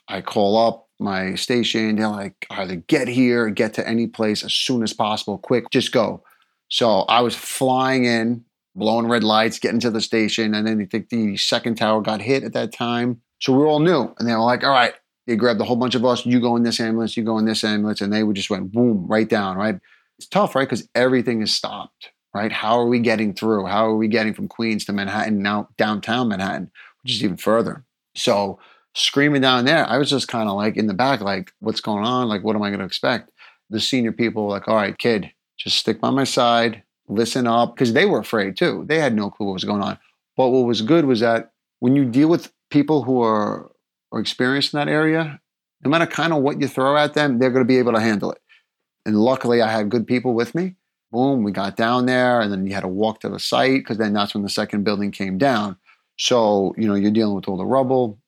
I 0.08 0.20
call 0.22 0.56
up 0.56 0.85
my 0.98 1.34
station 1.34 1.96
they're 1.96 2.08
like 2.08 2.46
either 2.50 2.76
get 2.76 3.08
here 3.08 3.50
get 3.50 3.74
to 3.74 3.86
any 3.86 4.06
place 4.06 4.44
as 4.44 4.52
soon 4.52 4.82
as 4.82 4.92
possible 4.92 5.38
quick 5.38 5.70
just 5.70 5.92
go 5.92 6.22
so 6.68 7.00
i 7.02 7.20
was 7.20 7.34
flying 7.34 8.04
in 8.04 8.44
blowing 8.76 9.08
red 9.08 9.24
lights, 9.24 9.58
getting 9.58 9.80
to 9.80 9.90
the 9.90 10.00
station. 10.00 10.54
And 10.54 10.66
then 10.66 10.80
I 10.80 10.84
think 10.84 11.08
the 11.08 11.36
second 11.36 11.76
tower 11.76 12.00
got 12.02 12.20
hit 12.20 12.44
at 12.44 12.52
that 12.52 12.72
time. 12.72 13.20
So 13.40 13.52
we 13.52 13.62
are 13.62 13.66
all 13.66 13.80
new. 13.80 14.14
And 14.18 14.28
they 14.28 14.32
were 14.32 14.40
like, 14.40 14.62
all 14.62 14.70
right, 14.70 14.92
they 15.26 15.34
grabbed 15.34 15.60
a 15.60 15.64
whole 15.64 15.76
bunch 15.76 15.94
of 15.94 16.04
us. 16.04 16.24
You 16.24 16.40
go 16.40 16.54
in 16.54 16.62
this 16.62 16.78
ambulance, 16.78 17.16
you 17.16 17.24
go 17.24 17.38
in 17.38 17.46
this 17.46 17.64
ambulance. 17.64 18.00
And 18.00 18.12
they 18.12 18.22
would 18.22 18.36
just 18.36 18.50
went 18.50 18.70
boom, 18.70 19.06
right 19.08 19.28
down, 19.28 19.56
right? 19.56 19.80
It's 20.18 20.28
tough, 20.28 20.54
right? 20.54 20.68
Because 20.68 20.88
everything 20.94 21.42
is 21.42 21.54
stopped, 21.54 22.10
right? 22.34 22.52
How 22.52 22.78
are 22.78 22.86
we 22.86 23.00
getting 23.00 23.34
through? 23.34 23.66
How 23.66 23.86
are 23.86 23.96
we 23.96 24.08
getting 24.08 24.34
from 24.34 24.48
Queens 24.48 24.84
to 24.84 24.92
Manhattan, 24.92 25.42
now 25.42 25.68
downtown 25.76 26.28
Manhattan, 26.28 26.70
which 27.02 27.14
is 27.14 27.24
even 27.24 27.36
further? 27.36 27.84
So 28.14 28.58
screaming 28.96 29.42
down 29.42 29.64
there, 29.64 29.88
I 29.88 29.98
was 29.98 30.10
just 30.10 30.28
kind 30.28 30.48
of 30.48 30.56
like 30.56 30.76
in 30.76 30.86
the 30.86 30.94
back, 30.94 31.20
like, 31.20 31.52
what's 31.60 31.80
going 31.80 32.04
on? 32.04 32.28
Like, 32.28 32.42
what 32.42 32.56
am 32.56 32.62
I 32.62 32.70
going 32.70 32.80
to 32.80 32.86
expect? 32.86 33.30
The 33.70 33.80
senior 33.80 34.12
people 34.12 34.44
were 34.44 34.50
like, 34.50 34.68
all 34.68 34.76
right, 34.76 34.96
kid, 34.96 35.30
just 35.56 35.76
stick 35.76 36.00
by 36.00 36.10
my 36.10 36.24
side 36.24 36.82
listen 37.08 37.46
up, 37.46 37.74
because 37.74 37.92
they 37.92 38.06
were 38.06 38.18
afraid 38.18 38.56
too. 38.56 38.84
They 38.88 38.98
had 38.98 39.14
no 39.14 39.30
clue 39.30 39.46
what 39.46 39.54
was 39.54 39.64
going 39.64 39.82
on. 39.82 39.98
But 40.36 40.50
what 40.50 40.66
was 40.66 40.82
good 40.82 41.04
was 41.04 41.20
that 41.20 41.52
when 41.80 41.96
you 41.96 42.04
deal 42.04 42.28
with 42.28 42.52
people 42.70 43.02
who 43.02 43.22
are, 43.22 43.70
are 44.12 44.20
experienced 44.20 44.74
in 44.74 44.78
that 44.78 44.88
area, 44.88 45.40
no 45.84 45.90
matter 45.90 46.06
kind 46.06 46.32
of 46.32 46.42
what 46.42 46.60
you 46.60 46.68
throw 46.68 46.96
at 46.96 47.14
them, 47.14 47.38
they're 47.38 47.50
going 47.50 47.64
to 47.64 47.68
be 47.68 47.78
able 47.78 47.92
to 47.92 48.00
handle 48.00 48.32
it. 48.32 48.40
And 49.04 49.16
luckily, 49.16 49.62
I 49.62 49.70
had 49.70 49.88
good 49.88 50.06
people 50.06 50.34
with 50.34 50.54
me. 50.54 50.74
Boom, 51.12 51.44
we 51.44 51.52
got 51.52 51.76
down 51.76 52.06
there, 52.06 52.40
and 52.40 52.52
then 52.52 52.66
you 52.66 52.74
had 52.74 52.80
to 52.80 52.88
walk 52.88 53.20
to 53.20 53.28
the 53.28 53.38
site 53.38 53.80
because 53.80 53.98
then 53.98 54.12
that's 54.12 54.34
when 54.34 54.42
the 54.42 54.48
second 54.48 54.82
building 54.82 55.12
came 55.12 55.38
down. 55.38 55.76
So, 56.18 56.74
you 56.76 56.88
know, 56.88 56.94
you're 56.94 57.12
dealing 57.12 57.36
with 57.36 57.46
all 57.46 57.56
the 57.56 57.64
rubble. 57.64 58.18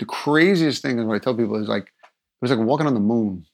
The 0.00 0.06
craziest 0.06 0.82
thing 0.82 0.98
is 0.98 1.04
what 1.04 1.14
I 1.14 1.18
tell 1.18 1.36
people 1.36 1.56
is 1.56 1.68
like, 1.68 1.84
it 1.84 2.42
was 2.42 2.50
like 2.50 2.58
walking 2.58 2.86
on 2.86 2.94
the 2.94 3.00
moon. 3.00 3.46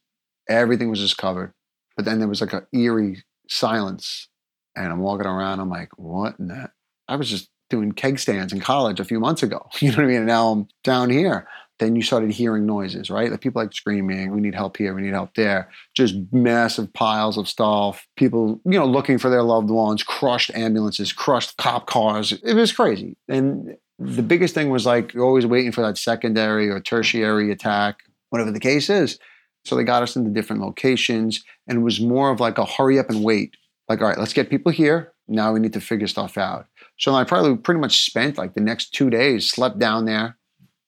Everything 0.49 0.89
was 0.89 1.01
just 1.01 1.19
covered. 1.19 1.53
But 1.97 2.05
then 2.05 2.21
there 2.21 2.29
was 2.29 2.41
like 2.41 2.53
an 2.53 2.67
eerie 2.73 3.25
silence 3.49 4.29
and 4.77 4.93
I'm 4.93 5.01
walking 5.01 5.27
around. 5.27 5.61
I'm 5.61 5.71
like, 5.71 5.91
what 5.99 6.39
in? 6.39 6.69
I 7.09 7.17
was 7.17 7.29
just 7.29 7.51
doing 7.69 7.91
keg 7.93 8.19
stands 8.19 8.53
in 8.53 8.61
college 8.61 9.01
a 9.01 9.05
few 9.05 9.19
months 9.19 9.43
ago. 9.43 9.69
You 9.81 9.91
know 9.91 9.97
what 9.97 10.05
I 10.05 10.07
mean? 10.07 10.17
And 10.19 10.27
now 10.27 10.51
I'm 10.51 10.69
down 10.85 11.11
here. 11.11 11.49
Then 11.79 11.95
you 11.95 12.03
started 12.03 12.31
hearing 12.31 12.65
noises, 12.65 13.11
right? 13.11 13.31
Like 13.31 13.43
people 13.43 13.61
like 13.61 13.75
screaming, 13.75 14.31
we 14.31 14.41
need 14.41 14.55
help 14.55 14.79
here, 14.79 14.95
we 14.95 15.03
need 15.03 15.13
help 15.13 15.35
there. 15.35 15.69
Just 15.95 16.15
massive 16.33 16.91
piles 16.95 17.37
of 17.37 17.49
stuff. 17.49 18.07
People, 18.17 18.61
you 18.65 18.79
know, 18.79 18.87
looking 18.87 19.19
for 19.19 19.29
their 19.29 19.43
loved 19.43 19.69
ones, 19.69 20.03
crushed 20.03 20.51
ambulances, 20.55 21.13
crushed 21.13 21.57
cop 21.59 21.87
cars. 21.87 22.33
It 22.33 22.55
was 22.55 22.73
crazy. 22.73 23.17
And 23.29 23.77
the 23.99 24.23
biggest 24.23 24.55
thing 24.55 24.71
was 24.71 24.87
like 24.87 25.15
you're 25.15 25.25
always 25.25 25.47
waiting 25.47 25.73
for 25.73 25.83
that 25.83 25.99
secondary 25.99 26.69
or 26.69 26.81
tertiary 26.81 27.51
attack, 27.51 28.01
whatever 28.31 28.51
the 28.51 28.61
case 28.61 28.91
is. 28.91 29.19
So 29.65 29.75
they 29.75 29.85
got 29.85 30.03
us 30.03 30.17
into 30.17 30.31
different 30.31 30.63
locations 30.63 31.45
and 31.67 31.79
it 31.79 31.83
was 31.83 32.01
more 32.01 32.31
of 32.31 32.41
like 32.41 32.59
a 32.59 32.65
hurry 32.65 32.99
up 32.99 33.11
and 33.11 33.25
wait 33.25 33.57
like, 33.89 34.01
all 34.01 34.09
right, 34.09 34.19
let's 34.19 34.33
get 34.33 34.51
people 34.51 34.73
here. 34.73 35.13
Now 35.29 35.53
we 35.53 35.61
need 35.61 35.73
to 35.75 35.81
figure 35.81 36.07
stuff 36.07 36.37
out. 36.37 36.67
So 36.99 37.15
I 37.15 37.25
probably 37.25 37.57
pretty 37.57 37.81
much 37.81 38.05
spent 38.05 38.39
like 38.39 38.55
the 38.55 38.61
next 38.61 38.93
two 38.93 39.11
days, 39.11 39.49
slept 39.49 39.79
down 39.79 40.05
there. 40.05 40.37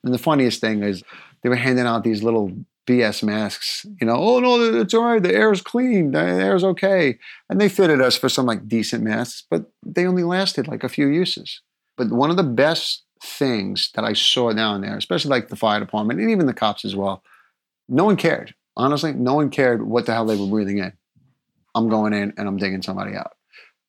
And 0.04 0.14
the 0.14 0.18
funniest 0.18 0.60
thing 0.60 0.82
is 0.82 1.02
they 1.42 1.48
were 1.48 1.56
handing 1.56 1.86
out 1.86 2.04
these 2.04 2.22
little 2.22 2.52
BS 2.86 3.22
masks, 3.22 3.84
you 4.00 4.06
know, 4.06 4.16
oh 4.16 4.40
no, 4.40 4.80
it's 4.80 4.94
all 4.94 5.04
right, 5.04 5.22
the 5.22 5.34
air 5.34 5.52
is 5.52 5.60
clean, 5.60 6.12
the 6.12 6.20
air 6.20 6.56
is 6.56 6.64
okay. 6.64 7.18
And 7.50 7.60
they 7.60 7.68
fitted 7.68 8.00
us 8.00 8.16
for 8.16 8.30
some 8.30 8.46
like 8.46 8.66
decent 8.66 9.04
masks, 9.04 9.44
but 9.50 9.70
they 9.84 10.06
only 10.06 10.24
lasted 10.24 10.66
like 10.66 10.82
a 10.82 10.88
few 10.88 11.08
uses. 11.08 11.60
But 11.98 12.10
one 12.10 12.30
of 12.30 12.36
the 12.36 12.44
best 12.44 13.04
things 13.22 13.90
that 13.94 14.04
I 14.04 14.12
saw 14.12 14.52
down 14.52 14.80
there, 14.80 14.96
especially 14.96 15.30
like 15.30 15.48
the 15.48 15.56
fire 15.56 15.80
department 15.80 16.20
and 16.20 16.30
even 16.30 16.46
the 16.46 16.54
cops 16.54 16.84
as 16.84 16.96
well, 16.96 17.22
no 17.88 18.04
one 18.04 18.16
cared. 18.16 18.54
Honestly, 18.76 19.12
no 19.12 19.34
one 19.34 19.50
cared 19.50 19.86
what 19.86 20.06
the 20.06 20.14
hell 20.14 20.24
they 20.24 20.36
were 20.36 20.46
breathing 20.46 20.78
in. 20.78 20.92
I'm 21.74 21.88
going 21.88 22.12
in 22.12 22.32
and 22.36 22.48
I'm 22.48 22.56
digging 22.56 22.82
somebody 22.82 23.14
out. 23.14 23.32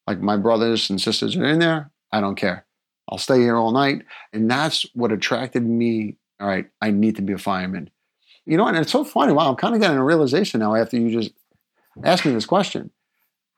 Like 0.07 0.19
my 0.19 0.37
brothers 0.37 0.89
and 0.89 0.99
sisters 0.99 1.35
are 1.37 1.45
in 1.45 1.59
there. 1.59 1.91
I 2.11 2.19
don't 2.19 2.35
care. 2.35 2.65
I'll 3.07 3.19
stay 3.19 3.39
here 3.39 3.55
all 3.55 3.71
night. 3.71 4.03
And 4.33 4.49
that's 4.49 4.85
what 4.95 5.11
attracted 5.11 5.63
me. 5.63 6.17
All 6.39 6.47
right, 6.47 6.67
I 6.81 6.91
need 6.91 7.15
to 7.17 7.21
be 7.21 7.33
a 7.33 7.37
fireman. 7.37 7.91
You 8.45 8.57
know, 8.57 8.65
and 8.65 8.77
it's 8.77 8.91
so 8.91 9.03
funny. 9.03 9.33
Wow, 9.33 9.49
I'm 9.49 9.55
kind 9.55 9.75
of 9.75 9.81
getting 9.81 9.97
a 9.97 10.03
realization 10.03 10.61
now 10.61 10.73
after 10.73 10.97
you 10.97 11.11
just 11.11 11.31
asked 12.03 12.25
me 12.25 12.31
this 12.31 12.45
question. 12.45 12.89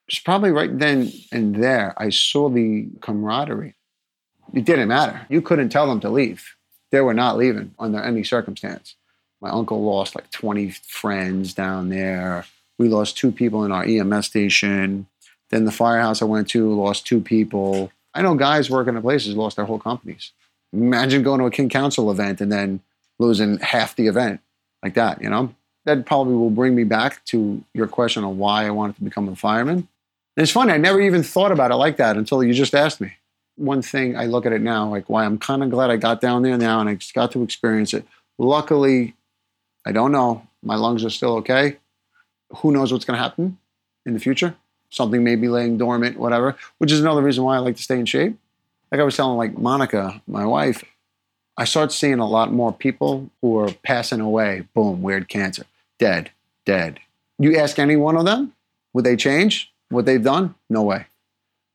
It's 0.07 0.19
probably 0.19 0.51
right 0.51 0.77
then 0.77 1.11
and 1.31 1.55
there 1.55 1.93
I 1.97 2.09
saw 2.09 2.49
the 2.49 2.89
camaraderie. 3.01 3.75
It 4.53 4.65
didn't 4.65 4.89
matter. 4.89 5.25
You 5.29 5.41
couldn't 5.41 5.69
tell 5.69 5.87
them 5.87 5.99
to 6.01 6.09
leave. 6.09 6.55
They 6.91 7.01
were 7.01 7.13
not 7.13 7.37
leaving 7.37 7.73
under 7.79 7.99
any 7.99 8.23
circumstance. 8.23 8.95
My 9.41 9.49
uncle 9.49 9.83
lost 9.83 10.15
like 10.15 10.29
20 10.31 10.71
friends 10.71 11.53
down 11.53 11.89
there. 11.89 12.45
We 12.77 12.89
lost 12.89 13.17
two 13.17 13.31
people 13.31 13.63
in 13.63 13.71
our 13.71 13.83
EMS 13.83 14.27
station. 14.27 15.07
Then 15.49 15.65
the 15.65 15.71
firehouse 15.71 16.21
I 16.21 16.25
went 16.25 16.49
to 16.49 16.73
lost 16.73 17.07
two 17.07 17.21
people. 17.21 17.91
I 18.13 18.21
know 18.21 18.35
guys 18.35 18.69
working 18.69 18.95
at 18.95 19.01
places 19.01 19.35
lost 19.35 19.55
their 19.55 19.65
whole 19.65 19.79
companies. 19.79 20.31
Imagine 20.73 21.23
going 21.23 21.39
to 21.39 21.45
a 21.45 21.51
King 21.51 21.69
Council 21.69 22.11
event 22.11 22.41
and 22.41 22.51
then 22.51 22.81
losing 23.19 23.57
half 23.59 23.95
the 23.95 24.07
event 24.07 24.41
like 24.83 24.93
that, 24.95 25.21
you 25.21 25.29
know? 25.29 25.53
That 25.85 26.05
probably 26.05 26.35
will 26.35 26.51
bring 26.51 26.75
me 26.75 26.83
back 26.83 27.25
to 27.25 27.63
your 27.73 27.87
question 27.87 28.23
on 28.23 28.37
why 28.37 28.67
I 28.67 28.71
wanted 28.71 28.97
to 28.97 29.03
become 29.03 29.27
a 29.27 29.35
fireman. 29.35 29.87
And 30.37 30.43
it's 30.43 30.51
funny, 30.51 30.73
I 30.73 30.77
never 30.77 31.01
even 31.01 31.23
thought 31.23 31.51
about 31.51 31.71
it 31.71 31.75
like 31.75 31.97
that 31.97 32.17
until 32.17 32.43
you 32.43 32.53
just 32.53 32.75
asked 32.75 33.01
me. 33.01 33.13
One 33.62 33.82
thing 33.82 34.17
I 34.17 34.26
look 34.26 34.45
at 34.45 34.54
it 34.54 34.62
now, 34.62 34.89
like 34.89 35.10
why 35.10 35.26
I'm 35.26 35.38
kind 35.38 35.63
of 35.63 35.69
glad 35.69 35.91
I 35.91 35.97
got 35.97 36.19
down 36.19 36.41
there 36.41 36.58
now 36.58 36.80
and 36.80 36.89
I 36.89 36.95
just 36.95 37.13
got 37.13 37.32
to 37.34 37.43
experience 37.43 37.93
it. 37.93 38.06
Luckily, 38.38 39.15
I 39.86 39.91
don't 39.91 40.12
know, 40.12 40.47
my 40.63 40.76
lungs 40.76 41.06
are 41.06 41.10
still 41.10 41.36
okay 41.38 41.78
who 42.58 42.71
knows 42.71 42.91
what's 42.91 43.06
going 43.06 43.17
to 43.17 43.24
happen 43.24 43.58
in 44.06 44.13
the 44.13 44.19
future? 44.19 44.56
Something 44.89 45.24
may 45.24 45.36
be 45.36 45.47
laying 45.47 45.78
dormant, 45.78 46.17
whatever, 46.17 46.56
which 46.78 46.91
is 46.91 47.00
another 47.00 47.21
reason 47.21 47.43
why 47.43 47.56
I 47.56 47.60
like 47.60 47.78
to 47.78 47.84
stay 47.84 48.00
in 48.00 48.06
shape. 48.06 48.38
Like 48.91 49.00
I 49.00 49.04
was 49.04 49.15
telling 49.15 49.38
like 49.38 49.58
Monica, 49.58 50.21
my 50.28 50.45
wife, 50.45 50.84
I 51.58 51.63
start 51.65 51.91
seeing 51.91 52.19
a 52.19 52.28
lot 52.28 52.52
more 52.52 52.74
people 52.74 53.30
who 53.41 53.58
are 53.60 53.71
passing 53.84 54.19
away. 54.19 54.67
Boom, 54.74 55.02
weird 55.02 55.30
cancer, 55.30 55.63
dead, 55.97 56.32
dead. 56.65 57.00
You 57.39 57.58
ask 57.58 57.80
any 57.80 57.95
one 57.95 58.17
of 58.17 58.26
them, 58.26 58.54
would 58.93 59.06
they 59.06 59.15
change 59.15 59.71
what 59.89 60.06
they've 60.06 60.24
done? 60.24 60.56
No 60.69 60.84
way. 60.84 61.06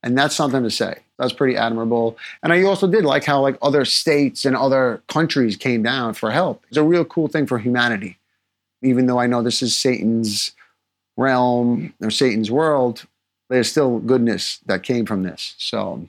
And 0.02 0.16
that's 0.16 0.36
something 0.36 0.62
to 0.62 0.70
say. 0.70 0.96
That's 1.18 1.32
pretty 1.32 1.56
admirable. 1.56 2.18
And 2.42 2.52
I 2.52 2.62
also 2.62 2.86
did 2.86 3.04
like 3.04 3.24
how 3.24 3.40
like 3.40 3.56
other 3.62 3.84
states 3.84 4.44
and 4.44 4.54
other 4.54 5.02
countries 5.08 5.56
came 5.56 5.82
down 5.82 6.14
for 6.14 6.30
help. 6.30 6.64
It's 6.68 6.76
a 6.76 6.82
real 6.82 7.04
cool 7.04 7.28
thing 7.28 7.46
for 7.46 7.58
humanity. 7.58 8.18
Even 8.82 9.06
though 9.06 9.18
I 9.18 9.26
know 9.26 9.42
this 9.42 9.62
is 9.62 9.74
Satan's 9.74 10.52
realm 11.16 11.94
or 12.02 12.10
Satan's 12.10 12.50
world, 12.50 13.06
there's 13.48 13.70
still 13.70 13.98
goodness 14.00 14.58
that 14.66 14.82
came 14.82 15.06
from 15.06 15.22
this. 15.22 15.54
So, 15.58 16.08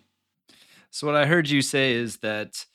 so 0.91 1.07
what 1.07 1.15
I 1.15 1.25
heard 1.25 1.49
you 1.49 1.61
say 1.61 1.93
is 1.93 2.17
that 2.17 2.65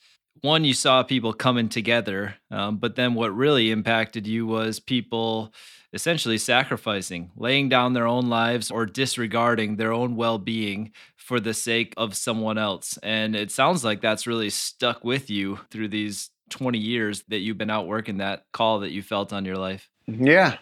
one, 0.41 0.65
you 0.65 0.75
saw 0.75 1.03
people 1.03 1.33
coming 1.33 1.69
together, 1.69 2.37
um, 2.51 2.79
but 2.79 2.97
then 2.97 3.15
what 3.15 3.37
really 3.37 3.71
impacted 3.71 4.27
you 4.27 4.47
was 4.47 4.81
people 4.81 5.53
essentially 5.93 6.39
sacrificing, 6.39 7.31
laying 7.37 7.69
down 7.69 7.93
their 7.93 8.07
own 8.07 8.29
lives 8.29 8.71
or 8.71 8.87
disregarding 8.87 9.77
their 9.77 9.93
own 9.93 10.17
well 10.17 10.39
being 10.39 10.93
for 11.17 11.39
the 11.39 11.55
sake 11.55 11.95
of 11.97 12.15
someone 12.17 12.59
else. 12.59 12.99
And 13.03 13.37
it 13.37 13.51
sounds 13.51 13.85
like 13.85 14.01
that's 14.01 14.27
really 14.27 14.51
stuck 14.51 15.05
with 15.05 15.31
you 15.31 15.61
through 15.71 15.89
these 15.89 16.31
20 16.51 16.79
years 16.79 17.23
that 17.29 17.39
you've 17.39 17.59
been 17.59 17.71
out 17.71 17.87
working 17.87 18.19
that 18.19 18.45
call 18.53 18.81
that 18.81 18.91
you 18.91 19.03
felt 19.03 19.33
on 19.33 19.45
your 19.45 19.57
life. 19.57 19.89
Yeah. 20.07 20.59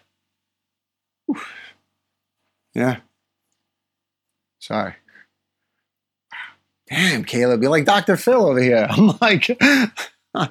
Yeah. 2.75 3.01
Sorry. 4.59 4.95
Damn, 6.89 7.25
Caleb, 7.25 7.63
you're 7.63 7.71
like 7.71 7.85
Dr. 7.85 8.17
Phil 8.17 8.47
over 8.47 8.61
here. 8.61 8.87
I'm 8.91 9.17
like, 9.21 9.49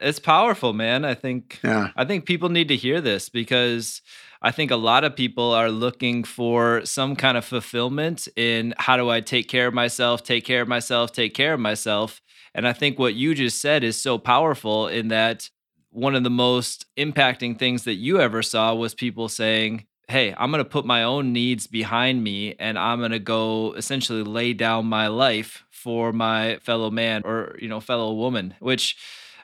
it's 0.00 0.18
powerful, 0.18 0.72
man. 0.72 1.04
I 1.04 1.14
think 1.14 1.60
yeah. 1.62 1.90
I 1.96 2.04
think 2.04 2.24
people 2.24 2.48
need 2.48 2.68
to 2.68 2.76
hear 2.76 3.00
this 3.00 3.28
because 3.28 4.02
I 4.42 4.50
think 4.50 4.70
a 4.70 4.76
lot 4.76 5.04
of 5.04 5.14
people 5.14 5.52
are 5.52 5.70
looking 5.70 6.24
for 6.24 6.84
some 6.84 7.14
kind 7.14 7.36
of 7.36 7.44
fulfillment 7.44 8.26
in 8.36 8.74
how 8.78 8.96
do 8.96 9.10
I 9.10 9.20
take 9.20 9.48
care 9.48 9.66
of 9.66 9.74
myself, 9.74 10.22
take 10.22 10.44
care 10.44 10.62
of 10.62 10.68
myself, 10.68 11.12
take 11.12 11.34
care 11.34 11.52
of 11.54 11.60
myself. 11.60 12.22
And 12.54 12.66
I 12.66 12.72
think 12.72 12.98
what 12.98 13.14
you 13.14 13.34
just 13.34 13.60
said 13.60 13.84
is 13.84 14.00
so 14.00 14.18
powerful 14.18 14.88
in 14.88 15.08
that 15.08 15.50
one 15.90 16.14
of 16.14 16.24
the 16.24 16.30
most 16.30 16.86
impacting 16.96 17.58
things 17.58 17.84
that 17.84 17.94
you 17.94 18.20
ever 18.20 18.42
saw 18.42 18.74
was 18.74 18.94
people 18.94 19.28
saying, 19.28 19.86
Hey, 20.08 20.34
I'm 20.36 20.50
going 20.50 20.64
to 20.64 20.68
put 20.68 20.84
my 20.84 21.04
own 21.04 21.32
needs 21.32 21.68
behind 21.68 22.24
me 22.24 22.56
and 22.58 22.76
I'm 22.76 22.98
going 22.98 23.12
to 23.12 23.20
go 23.20 23.74
essentially 23.74 24.24
lay 24.24 24.54
down 24.54 24.86
my 24.86 25.06
life 25.06 25.64
for 25.70 26.12
my 26.12 26.56
fellow 26.62 26.90
man 26.90 27.22
or, 27.24 27.56
you 27.60 27.68
know, 27.68 27.78
fellow 27.78 28.12
woman, 28.14 28.54
which 28.58 28.96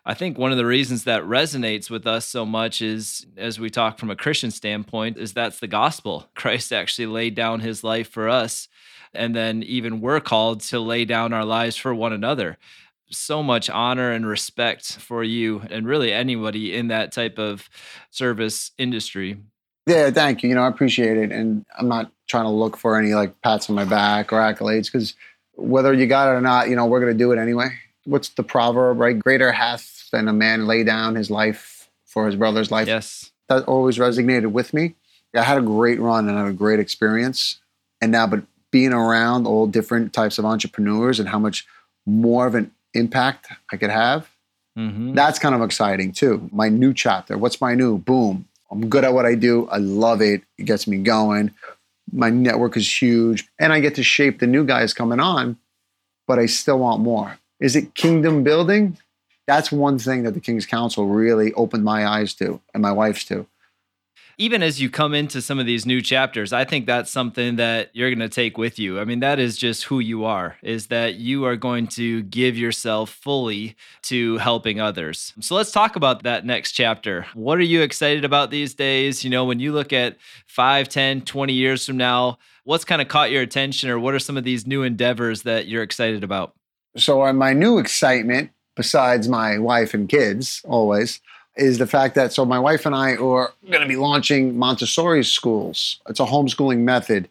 I 0.09 0.14
think 0.14 0.38
one 0.38 0.53
of 0.53 0.57
the 0.57 0.64
reasons 0.64 1.03
that 1.03 1.25
resonates 1.25 1.90
with 1.90 2.07
us 2.07 2.25
so 2.25 2.47
much 2.47 2.81
is, 2.81 3.27
as 3.37 3.59
we 3.59 3.71
talk 3.71 3.99
from 3.99 4.09
a 4.09 4.14
Christian 4.14 4.53
standpoint, 4.53 5.16
is 5.16 5.33
that's 5.33 5.59
the 5.59 5.66
gospel. 5.66 6.29
Christ 6.37 6.73
actually 6.73 7.07
laid 7.07 7.35
down 7.35 7.59
his 7.59 7.83
life 7.83 8.09
for 8.09 8.29
us. 8.29 8.69
And 9.12 9.35
then 9.35 9.64
even 9.64 10.01
we're 10.01 10.21
called 10.21 10.61
to 10.61 10.79
lay 10.79 11.05
down 11.05 11.33
our 11.33 11.45
lives 11.45 11.75
for 11.75 11.92
one 11.92 12.12
another. 12.12 12.57
So 13.11 13.42
much 13.42 13.69
honor 13.69 14.12
and 14.12 14.25
respect 14.25 14.97
for 14.97 15.25
you 15.25 15.62
and 15.71 15.88
really 15.88 16.12
anybody 16.12 16.77
in 16.77 16.87
that 16.88 17.11
type 17.11 17.37
of 17.37 17.69
service 18.11 18.71
industry. 18.79 19.38
Yeah, 19.88 20.11
thank 20.12 20.45
you. 20.45 20.51
You 20.51 20.55
know, 20.55 20.62
I 20.62 20.69
appreciate 20.69 21.16
it. 21.16 21.33
And 21.33 21.64
I'm 21.77 21.88
not 21.88 22.12
trying 22.29 22.45
to 22.45 22.51
look 22.51 22.77
for 22.77 22.97
any 22.97 23.14
like 23.14 23.40
pats 23.42 23.69
on 23.69 23.75
my 23.75 23.85
back 23.85 24.33
or 24.33 24.37
accolades 24.37 24.87
because 24.87 25.14
whether 25.55 25.92
you 25.92 26.07
got 26.07 26.29
it 26.29 26.37
or 26.37 26.40
not, 26.40 26.69
you 26.69 26.77
know, 26.77 26.87
we're 26.87 27.01
going 27.01 27.12
to 27.12 27.19
do 27.19 27.33
it 27.33 27.38
anyway. 27.38 27.71
What's 28.07 28.31
the 28.31 28.42
proverb, 28.42 28.99
right? 28.99 29.19
Greater 29.19 29.53
hath 29.53 30.09
than 30.11 30.29
a 30.29 30.33
man 30.33 30.66
lay 30.66 30.85
down 30.85 31.14
his 31.14 31.31
life 31.31 31.90
for 32.05 32.27
his 32.27 32.37
brother's 32.37 32.71
life. 32.71 32.87
Yes. 32.87 33.31
That 33.49 33.64
always 33.64 33.99
resonated 33.99 34.53
with 34.53 34.73
me. 34.73 34.95
I 35.35 35.42
had 35.42 35.59
a 35.59 35.62
great 35.62 36.01
run 36.01 36.29
and 36.29 36.38
had 36.38 36.47
a 36.47 36.53
great 36.53 36.81
experience. 36.81 37.61
And 38.01 38.12
now, 38.12 38.27
but 38.27 38.45
being 38.71 38.92
around 38.92 39.47
all 39.47 39.66
different 39.66 40.12
types 40.12 40.38
of 40.38 40.45
entrepreneurs 40.45 41.21
and 41.21 41.29
how 41.29 41.38
much 41.38 41.66
more 42.07 42.47
of 42.47 42.55
an 42.55 42.71
impact 42.95 43.49
I 43.71 43.77
could 43.77 43.90
have, 43.90 44.31
mm-hmm. 44.79 45.14
that's 45.14 45.38
kind 45.38 45.55
of 45.55 45.62
exciting 45.62 46.12
too. 46.12 46.49
My 46.53 46.69
new 46.69 46.95
chapter. 46.95 47.37
What's 47.37 47.61
my 47.61 47.75
new? 47.75 47.99
Boom. 47.99 48.47
I'm 48.71 48.88
good 48.88 49.05
at 49.05 49.12
what 49.12 49.27
I 49.27 49.35
do. 49.35 49.69
I 49.69 49.79
love 49.79 50.21
it. 50.21 50.42
It 50.59 50.64
gets 50.64 50.87
me 50.87 50.99
going. 50.99 51.53
My 52.12 52.31
network 52.31 52.77
is 52.77 53.03
huge. 53.03 53.47
And 53.59 53.73
I 53.73 53.81
get 53.81 53.95
to 53.97 54.03
shape 54.03 54.38
the 54.38 54.47
new 54.47 54.64
guys 54.64 54.95
coming 54.95 55.21
on, 55.21 55.57
but 56.27 56.38
I 56.38 56.47
still 56.47 56.79
want 56.79 57.03
more. 57.03 57.38
Is 57.61 57.77
it 57.77 57.95
kingdom 57.95 58.42
building? 58.42 58.99
that's 59.47 59.71
one 59.71 59.99
thing 59.99 60.25
that 60.25 60.35
the 60.35 60.40
King's 60.40 60.66
Council 60.66 61.07
really 61.07 61.53
opened 61.55 61.85
my 61.85 62.07
eyes 62.07 62.35
to 62.35 62.61
and 62.75 62.83
my 62.83 62.92
wife's 62.92 63.25
to. 63.27 63.47
Even 64.38 64.62
as 64.62 64.83
you 64.83 64.90
come 64.90 65.14
into 65.14 65.40
some 65.40 65.59
of 65.59 65.64
these 65.64 65.87
new 65.87 66.03
chapters, 66.03 66.53
I 66.53 66.64
think 66.64 66.85
that's 66.85 67.11
something 67.11 67.57
that 67.57 67.88
you're 67.95 68.11
going 68.11 68.19
to 68.19 68.29
take 68.29 68.59
with 68.59 68.79
you. 68.79 69.01
I 69.01 69.05
mean, 69.07 69.21
that 69.21 69.38
is 69.38 69.57
just 69.57 69.85
who 69.85 69.99
you 69.99 70.27
are, 70.27 70.59
is 70.62 70.88
that 70.88 71.14
you 71.14 71.47
are 71.47 71.57
going 71.57 71.87
to 71.88 72.23
give 72.25 72.59
yourself 72.59 73.09
fully 73.09 73.77
to 74.03 74.37
helping 74.37 74.79
others. 74.79 75.33
So 75.40 75.55
let's 75.55 75.73
talk 75.73 75.97
about 75.97 76.25
that 76.25 76.45
next 76.45 76.73
chapter. 76.73 77.27
What 77.33 77.57
are 77.57 77.62
you 77.62 77.81
excited 77.81 78.27
about 78.27 78.51
these 78.51 78.75
days? 78.75 79.25
You 79.25 79.31
know, 79.31 79.47
when 79.47 79.59
you 79.59 79.73
look 79.73 79.95
at 79.95 80.19
5, 80.49 80.87
10, 80.87 81.23
20 81.23 81.53
years 81.55 81.87
from 81.87 81.97
now, 81.97 82.37
what's 82.64 82.85
kind 82.85 83.01
of 83.01 83.09
caught 83.09 83.31
your 83.31 83.40
attention 83.40 83.88
or 83.88 83.99
what 83.99 84.12
are 84.12 84.19
some 84.19 84.37
of 84.37 84.45
these 84.45 84.66
new 84.66 84.83
endeavors 84.83 85.45
that 85.45 85.66
you're 85.66 85.83
excited 85.83 86.23
about? 86.23 86.55
So, 86.96 87.24
uh, 87.24 87.32
my 87.32 87.52
new 87.52 87.78
excitement 87.78 88.50
besides 88.74 89.28
my 89.28 89.59
wife 89.59 89.94
and 89.94 90.09
kids 90.09 90.62
always 90.64 91.20
is 91.56 91.78
the 91.78 91.87
fact 91.87 92.14
that 92.14 92.32
so 92.32 92.44
my 92.44 92.59
wife 92.59 92.87
and 92.87 92.94
I 92.94 93.16
are 93.16 93.52
going 93.68 93.80
to 93.80 93.88
be 93.88 93.96
launching 93.96 94.56
Montessori 94.59 95.24
schools. 95.24 96.00
It's 96.09 96.20
a 96.20 96.26
homeschooling 96.26 96.80
method. 96.80 97.28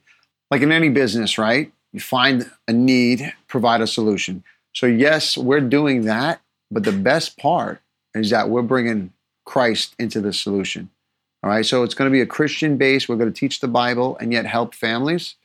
Like 0.51 0.61
in 0.61 0.71
any 0.71 0.89
business, 0.89 1.37
right? 1.37 1.71
You 1.93 1.99
find 1.99 2.49
a 2.67 2.73
need, 2.73 3.33
provide 3.47 3.81
a 3.81 3.87
solution. 3.87 4.43
So 4.73 4.85
yes, 4.85 5.37
we're 5.37 5.61
doing 5.61 6.05
that, 6.05 6.41
but 6.69 6.83
the 6.83 6.91
best 6.91 7.37
part 7.37 7.81
is 8.13 8.29
that 8.31 8.49
we're 8.49 8.61
bringing 8.61 9.13
Christ 9.45 9.95
into 9.97 10.21
the 10.21 10.33
solution. 10.33 10.89
All 11.43 11.49
right? 11.49 11.65
So 11.65 11.83
it's 11.83 11.93
going 11.93 12.09
to 12.09 12.13
be 12.13 12.21
a 12.21 12.27
Christian 12.27 12.77
base. 12.77 13.07
We're 13.07 13.15
going 13.15 13.31
to 13.31 13.39
teach 13.39 13.59
the 13.59 13.67
Bible 13.67 14.17
and 14.19 14.33
yet 14.33 14.45
help 14.45 14.73
families, 14.73 15.35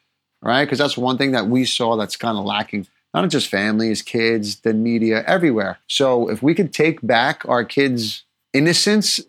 right? 0.43 0.65
Because 0.65 0.79
that's 0.79 0.97
one 0.97 1.19
thing 1.19 1.33
that 1.33 1.47
we 1.47 1.65
saw 1.65 1.97
that's 1.97 2.17
kind 2.17 2.37
of 2.37 2.45
lacking 2.45 2.87
not 3.13 3.29
just 3.29 3.49
families, 3.49 4.03
kids, 4.03 4.61
the 4.61 4.73
media, 4.73 5.25
everywhere. 5.27 5.79
So 5.89 6.29
if 6.29 6.43
we 6.43 6.55
could 6.55 6.73
take 6.73 7.01
back 7.03 7.43
our 7.49 7.65
kids' 7.65 8.25
innocence 8.53 9.21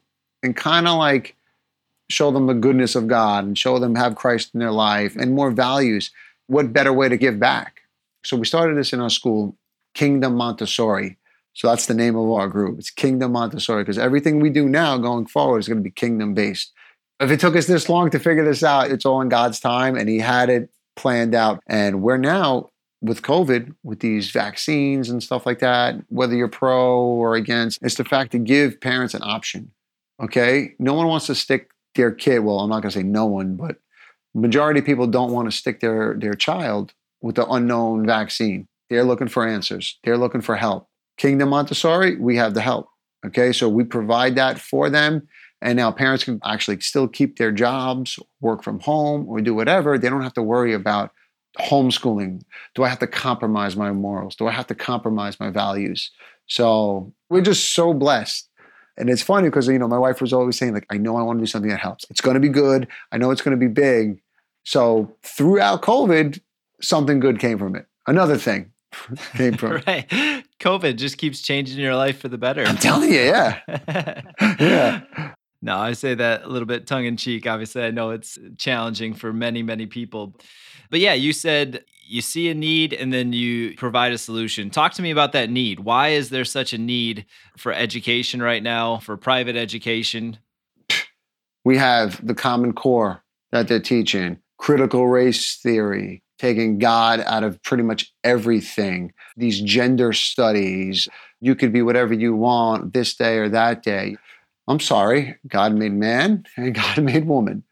and 0.44 0.56
kind 0.56 0.88
of 0.88 0.98
like 0.98 1.36
show 2.10 2.32
them 2.32 2.48
the 2.48 2.54
goodness 2.54 2.96
of 2.96 3.08
God 3.08 3.46
and 3.46 3.58
show 3.58 3.80
them 3.80 3.96
have 3.96 4.16
Christ 4.16 4.52
in 4.54 4.60
their 4.60 4.72
life 4.72 5.16
and 5.16 5.34
more 5.34 5.52
values, 5.52 6.12
what 6.48 6.74
better 6.74 6.94
way 6.94 7.10
to 7.10 7.18
give 7.18 7.40
back? 7.40 7.82
So 8.24 8.38
we 8.38 8.46
started 8.46 8.78
this 8.78 8.94
in 8.94 9.00
our 9.00 9.10
school, 9.10 9.56
Kingdom 9.94 10.36
Montessori. 10.36 11.18
So 11.54 11.68
that's 11.68 11.88
the 11.88 11.94
name 11.94 12.16
of 12.16 12.30
our 12.30 12.48
group. 12.48 12.80
It's 12.80 12.90
Kingdom 12.90 13.34
Montessori 13.34 13.84
because 13.84 13.98
everything 13.98 14.40
we 14.40 14.50
do 14.50 14.70
now 14.70 14.98
going 14.98 15.26
forward 15.26 15.60
is 15.60 15.68
going 15.68 15.80
to 15.80 15.84
be 15.84 15.92
kingdom 15.92 16.34
based. 16.34 16.72
If 17.20 17.30
it 17.30 17.40
took 17.40 17.56
us 17.56 17.68
this 17.68 17.90
long 17.90 18.10
to 18.12 18.20
figure 18.20 18.46
this 18.46 18.64
out, 18.64 18.90
it's 18.90 19.06
all 19.06 19.22
in 19.22 19.30
God's 19.30 19.60
time 19.60 19.96
and 19.96 20.08
He 20.08 20.20
had 20.20 20.50
it 20.50 20.70
planned 20.96 21.36
out. 21.36 21.62
And 21.68 22.02
we're 22.02 22.18
now 22.18 22.70
with 23.02 23.24
COVID, 23.24 23.74
with 23.84 24.00
these 24.00 24.30
vaccines 24.30 25.10
and 25.10 25.24
stuff 25.24 25.46
like 25.46 25.60
that, 25.60 25.96
whether 26.10 26.36
you're 26.36 26.48
pro 26.48 27.00
or 27.02 27.36
against, 27.36 27.80
it's 27.82 27.96
the 27.96 28.06
fact 28.06 28.32
to 28.32 28.40
give 28.40 28.80
parents 28.80 29.14
an 29.14 29.24
option. 29.24 29.72
Okay. 30.22 30.76
No 30.78 30.94
one 30.94 31.08
wants 31.08 31.26
to 31.28 31.36
stick 31.36 31.72
their 31.96 32.12
kid. 32.12 32.40
Well, 32.40 32.60
I'm 32.60 32.70
not 32.70 32.82
going 32.82 32.92
to 32.92 33.00
say 33.00 33.04
no 33.04 33.26
one, 33.26 33.56
but 33.56 33.78
majority 34.36 34.80
of 34.80 34.86
people 34.86 35.08
don't 35.08 35.32
want 35.32 35.50
to 35.50 35.58
stick 35.58 35.80
their, 35.80 36.16
their 36.18 36.36
child 36.36 36.94
with 37.22 37.36
the 37.36 37.48
unknown 37.48 38.06
vaccine. 38.06 38.68
They're 38.90 39.04
looking 39.04 39.28
for 39.28 39.48
answers. 39.48 39.98
They're 40.04 40.18
looking 40.18 40.42
for 40.42 40.56
help. 40.56 40.88
Kingdom 41.18 41.50
Montessori, 41.50 42.18
we 42.18 42.38
have 42.38 42.54
the 42.54 42.62
help. 42.62 42.88
Okay. 43.26 43.52
So 43.52 43.68
we 43.68 43.84
provide 43.84 44.36
that 44.36 44.60
for 44.60 44.90
them. 44.90 45.28
And 45.64 45.78
now 45.78 45.92
parents 45.92 46.24
can 46.24 46.40
actually 46.44 46.80
still 46.82 47.08
keep 47.08 47.38
their 47.38 47.52
jobs, 47.52 48.18
work 48.42 48.64
from 48.64 48.80
home, 48.80 49.28
or 49.28 49.42
do 49.42 49.54
whatever. 49.54 49.98
They 49.98 50.10
don't 50.10 50.24
have 50.24 50.34
to 50.34 50.44
worry 50.44 50.74
about 50.74 51.12
homeschooling? 51.60 52.42
Do 52.76 52.84
I 52.84 52.90
have 52.90 53.00
to 53.00 53.08
compromise 53.08 53.76
my 53.76 53.92
morals? 53.92 54.36
Do 54.36 54.48
I 54.48 54.52
have 54.52 54.68
to 54.68 54.76
compromise 54.76 55.40
my 55.40 55.50
values? 55.50 56.12
So 56.48 57.14
we're 57.30 57.42
just 57.42 57.72
so 57.72 57.94
blessed. 57.94 58.50
And 58.98 59.10
it's 59.10 59.22
funny 59.22 59.48
because 59.48 59.68
you 59.68 59.80
know 59.80 59.88
my 59.88 59.98
wife 59.98 60.22
was 60.22 60.34
always 60.34 60.58
saying 60.58 60.74
like 60.74 60.86
I 60.90 60.98
know 60.98 61.18
I 61.18 61.24
want 61.24 61.40
to 61.40 61.44
do 61.44 61.48
something 61.48 61.70
that 61.70 61.80
helps. 61.80 62.06
It's 62.10 62.22
going 62.22 62.36
to 62.36 62.40
be 62.40 62.50
good. 62.50 62.88
I 63.12 63.18
know 63.18 63.32
it's 63.32 63.42
going 63.42 63.58
to 63.58 63.60
be 63.60 63.72
big. 63.72 64.22
So 64.64 65.16
throughout 65.24 65.82
COVID, 65.82 66.40
something 66.82 67.20
good 67.20 67.40
came 67.40 67.58
from 67.58 67.76
it. 67.76 67.88
Another 68.06 68.38
thing 68.38 68.72
came 69.36 69.54
from 69.54 69.82
right. 69.88 70.08
COVID 70.60 70.98
just 70.98 71.18
keeps 71.18 71.42
changing 71.42 71.80
your 71.80 71.96
life 71.96 72.20
for 72.20 72.28
the 72.28 72.38
better. 72.38 72.64
I'm 72.64 72.78
telling 72.78 73.12
you, 73.12 73.22
yeah, 73.22 73.60
yeah. 74.60 75.34
No, 75.62 75.78
I 75.78 75.94
say 75.94 76.16
that 76.16 76.44
a 76.44 76.48
little 76.48 76.66
bit 76.66 76.88
tongue 76.88 77.06
in 77.06 77.18
cheek. 77.18 77.46
Obviously, 77.46 77.84
I 77.84 77.92
know 77.92 78.10
it's 78.10 78.40
challenging 78.58 79.14
for 79.14 79.32
many, 79.32 79.62
many 79.62 79.86
people. 79.86 80.36
But 80.90 81.00
yeah, 81.00 81.14
you 81.14 81.34
said 81.34 81.86
you 82.08 82.22
see 82.22 82.50
a 82.50 82.54
need 82.54 82.94
and 82.94 83.14
then 83.14 83.32
you 83.32 83.76
provide 83.76 84.12
a 84.12 84.18
solution. 84.18 84.70
Talk 84.70 84.94
to 84.94 85.02
me 85.02 85.12
about 85.12 85.32
that 85.32 85.50
need. 85.50 85.80
Why 85.82 86.10
is 86.10 86.30
there 86.30 86.44
such 86.44 86.74
a 86.74 86.78
need 86.78 87.26
for 87.58 87.72
education 87.72 88.42
right 88.42 88.62
now, 88.62 88.98
for 88.98 89.16
private 89.16 89.56
education? 89.56 90.38
We 91.64 91.78
have 91.78 92.26
the 92.26 92.34
Common 92.34 92.74
Core 92.74 93.24
that 93.52 93.68
they're 93.68 93.80
teaching, 93.80 94.40
critical 94.58 95.08
race 95.08 95.58
theory, 95.58 96.24
taking 96.40 96.80
God 96.80 97.22
out 97.22 97.44
of 97.44 97.62
pretty 97.62 97.84
much 97.84 98.12
everything, 98.24 99.14
these 99.38 99.62
gender 99.62 100.12
studies. 100.12 101.08
You 101.40 101.56
could 101.56 101.72
be 101.72 101.82
whatever 101.82 102.14
you 102.14 102.36
want 102.36 102.94
this 102.94 103.16
day 103.16 103.38
or 103.38 103.48
that 103.50 103.84
day. 103.84 104.18
I'm 104.72 104.80
sorry, 104.80 105.38
God 105.48 105.74
made 105.74 105.94
man 105.94 106.46
and 106.58 106.74
God 106.82 107.04
made 107.04 107.28
woman 107.28 107.64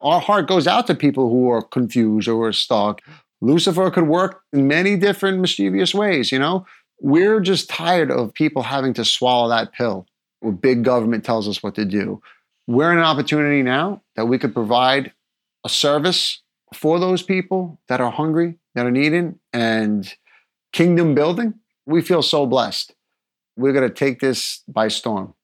our 0.00 0.20
heart 0.20 0.48
goes 0.48 0.66
out 0.66 0.86
to 0.86 0.94
people 0.94 1.28
who 1.28 1.50
are 1.50 1.62
confused 1.62 2.28
or 2.28 2.48
are 2.48 2.52
stuck. 2.52 3.02
Lucifer 3.40 3.90
could 3.90 4.06
work 4.06 4.42
in 4.52 4.66
many 4.66 4.96
different 4.96 5.40
mischievous 5.40 5.94
ways, 5.94 6.32
you 6.32 6.38
know? 6.38 6.66
We're 7.00 7.40
just 7.40 7.70
tired 7.70 8.10
of 8.10 8.34
people 8.34 8.62
having 8.62 8.94
to 8.94 9.04
swallow 9.04 9.48
that 9.48 9.72
pill 9.72 10.06
where 10.40 10.52
big 10.52 10.84
government 10.84 11.24
tells 11.24 11.48
us 11.48 11.62
what 11.62 11.74
to 11.74 11.84
do. 11.84 12.22
We're 12.66 12.92
in 12.92 12.98
an 12.98 13.04
opportunity 13.04 13.62
now 13.62 14.02
that 14.16 14.26
we 14.26 14.38
could 14.38 14.54
provide 14.54 15.12
a 15.64 15.68
service 15.68 16.42
for 16.74 16.98
those 16.98 17.22
people 17.22 17.80
that 17.88 18.00
are 18.00 18.10
hungry, 18.10 18.56
that 18.74 18.86
are 18.86 18.90
needed 18.90 19.38
and 19.52 20.14
kingdom 20.72 21.14
building, 21.14 21.54
we 21.84 22.00
feel 22.00 22.22
so 22.22 22.46
blessed. 22.46 22.94
We're 23.56 23.72
going 23.72 23.88
to 23.88 23.94
take 23.94 24.20
this 24.20 24.62
by 24.68 24.88
storm. 24.88 25.34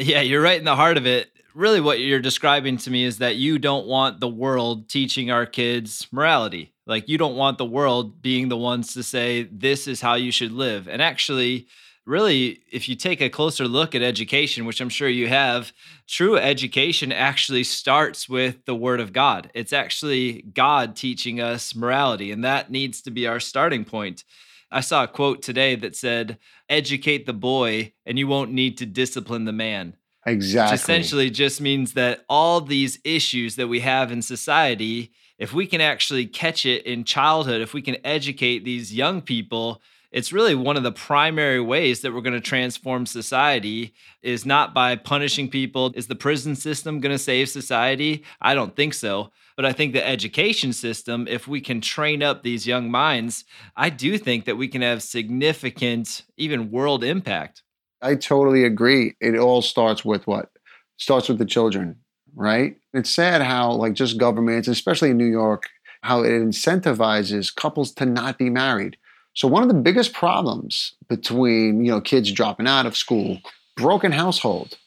Yeah, 0.00 0.22
you're 0.22 0.40
right 0.40 0.58
in 0.58 0.64
the 0.64 0.76
heart 0.76 0.96
of 0.96 1.06
it. 1.06 1.30
Really, 1.54 1.80
what 1.82 2.00
you're 2.00 2.20
describing 2.20 2.78
to 2.78 2.90
me 2.90 3.04
is 3.04 3.18
that 3.18 3.36
you 3.36 3.58
don't 3.58 3.86
want 3.86 4.18
the 4.18 4.28
world 4.28 4.88
teaching 4.88 5.30
our 5.30 5.44
kids 5.44 6.08
morality. 6.10 6.72
Like, 6.86 7.06
you 7.06 7.18
don't 7.18 7.36
want 7.36 7.58
the 7.58 7.66
world 7.66 8.22
being 8.22 8.48
the 8.48 8.56
ones 8.56 8.94
to 8.94 9.02
say, 9.02 9.42
this 9.42 9.86
is 9.86 10.00
how 10.00 10.14
you 10.14 10.32
should 10.32 10.52
live. 10.52 10.88
And 10.88 11.02
actually, 11.02 11.66
really, 12.06 12.60
if 12.72 12.88
you 12.88 12.94
take 12.94 13.20
a 13.20 13.28
closer 13.28 13.68
look 13.68 13.94
at 13.94 14.00
education, 14.00 14.64
which 14.64 14.80
I'm 14.80 14.88
sure 14.88 15.08
you 15.08 15.28
have, 15.28 15.70
true 16.08 16.38
education 16.38 17.12
actually 17.12 17.64
starts 17.64 18.26
with 18.26 18.64
the 18.64 18.74
Word 18.74 19.00
of 19.00 19.12
God. 19.12 19.50
It's 19.52 19.74
actually 19.74 20.42
God 20.54 20.96
teaching 20.96 21.42
us 21.42 21.74
morality, 21.74 22.32
and 22.32 22.42
that 22.42 22.70
needs 22.70 23.02
to 23.02 23.10
be 23.10 23.26
our 23.26 23.38
starting 23.38 23.84
point. 23.84 24.24
I 24.70 24.80
saw 24.80 25.04
a 25.04 25.08
quote 25.08 25.42
today 25.42 25.74
that 25.76 25.96
said, 25.96 26.38
Educate 26.68 27.26
the 27.26 27.32
boy, 27.32 27.92
and 28.06 28.18
you 28.18 28.26
won't 28.26 28.52
need 28.52 28.78
to 28.78 28.86
discipline 28.86 29.44
the 29.44 29.52
man. 29.52 29.96
Exactly. 30.26 30.72
Which 30.72 30.80
essentially 30.80 31.30
just 31.30 31.60
means 31.60 31.94
that 31.94 32.24
all 32.28 32.60
these 32.60 32.98
issues 33.04 33.56
that 33.56 33.68
we 33.68 33.80
have 33.80 34.12
in 34.12 34.22
society, 34.22 35.12
if 35.38 35.52
we 35.52 35.66
can 35.66 35.80
actually 35.80 36.26
catch 36.26 36.66
it 36.66 36.84
in 36.84 37.04
childhood, 37.04 37.62
if 37.62 37.72
we 37.72 37.82
can 37.82 37.96
educate 38.04 38.64
these 38.64 38.94
young 38.94 39.22
people, 39.22 39.80
it's 40.12 40.32
really 40.32 40.54
one 40.54 40.76
of 40.76 40.82
the 40.82 40.92
primary 40.92 41.60
ways 41.60 42.00
that 42.00 42.12
we're 42.12 42.20
going 42.20 42.34
to 42.34 42.40
transform 42.40 43.06
society 43.06 43.94
is 44.22 44.44
not 44.44 44.74
by 44.74 44.96
punishing 44.96 45.48
people. 45.48 45.92
Is 45.94 46.08
the 46.08 46.16
prison 46.16 46.56
system 46.56 47.00
going 47.00 47.14
to 47.14 47.18
save 47.18 47.48
society? 47.48 48.24
I 48.40 48.54
don't 48.54 48.74
think 48.74 48.94
so. 48.94 49.30
But 49.60 49.68
I 49.68 49.74
think 49.74 49.92
the 49.92 50.08
education 50.08 50.72
system, 50.72 51.28
if 51.28 51.46
we 51.46 51.60
can 51.60 51.82
train 51.82 52.22
up 52.22 52.42
these 52.42 52.66
young 52.66 52.90
minds, 52.90 53.44
I 53.76 53.90
do 53.90 54.16
think 54.16 54.46
that 54.46 54.56
we 54.56 54.68
can 54.68 54.80
have 54.80 55.02
significant, 55.02 56.22
even 56.38 56.70
world 56.70 57.04
impact. 57.04 57.62
I 58.00 58.14
totally 58.14 58.64
agree. 58.64 59.16
It 59.20 59.36
all 59.36 59.60
starts 59.60 60.02
with 60.02 60.26
what? 60.26 60.48
Starts 60.96 61.28
with 61.28 61.36
the 61.36 61.44
children, 61.44 61.96
right? 62.34 62.78
It's 62.94 63.14
sad 63.14 63.42
how, 63.42 63.72
like, 63.72 63.92
just 63.92 64.16
governments, 64.16 64.66
especially 64.66 65.10
in 65.10 65.18
New 65.18 65.26
York, 65.26 65.68
how 66.00 66.22
it 66.22 66.30
incentivizes 66.30 67.54
couples 67.54 67.92
to 67.96 68.06
not 68.06 68.38
be 68.38 68.48
married. 68.48 68.96
So 69.34 69.46
one 69.46 69.62
of 69.62 69.68
the 69.68 69.74
biggest 69.74 70.14
problems 70.14 70.94
between, 71.06 71.84
you 71.84 71.90
know, 71.90 72.00
kids 72.00 72.32
dropping 72.32 72.66
out 72.66 72.86
of 72.86 72.96
school, 72.96 73.36
broken 73.76 74.12
household, 74.12 74.78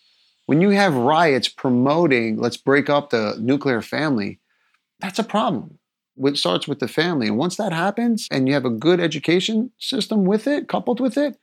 when 0.48 0.62
you 0.62 0.72
have 0.72 0.96
riots 0.96 1.48
promoting 1.48 2.38
let's 2.38 2.58
break 2.58 2.90
up 2.90 3.12
the 3.12 3.38
nuclear 3.40 3.84
family, 3.84 4.40
that's 5.04 5.20
a 5.20 5.24
problem. 5.24 5.78
It 6.18 6.38
starts 6.38 6.68
with 6.68 6.80
the 6.80 6.88
family. 6.88 7.28
And 7.28 7.38
once 7.38 7.58
that 7.58 7.74
happens 7.74 8.28
and 8.32 8.48
you 8.48 8.54
have 8.54 8.66
a 8.66 8.70
good 8.70 9.02
education 9.02 9.72
system 9.78 10.24
with 10.24 10.48
it, 10.48 10.70
coupled 10.70 11.02
with 11.02 11.18
it, 11.18 11.38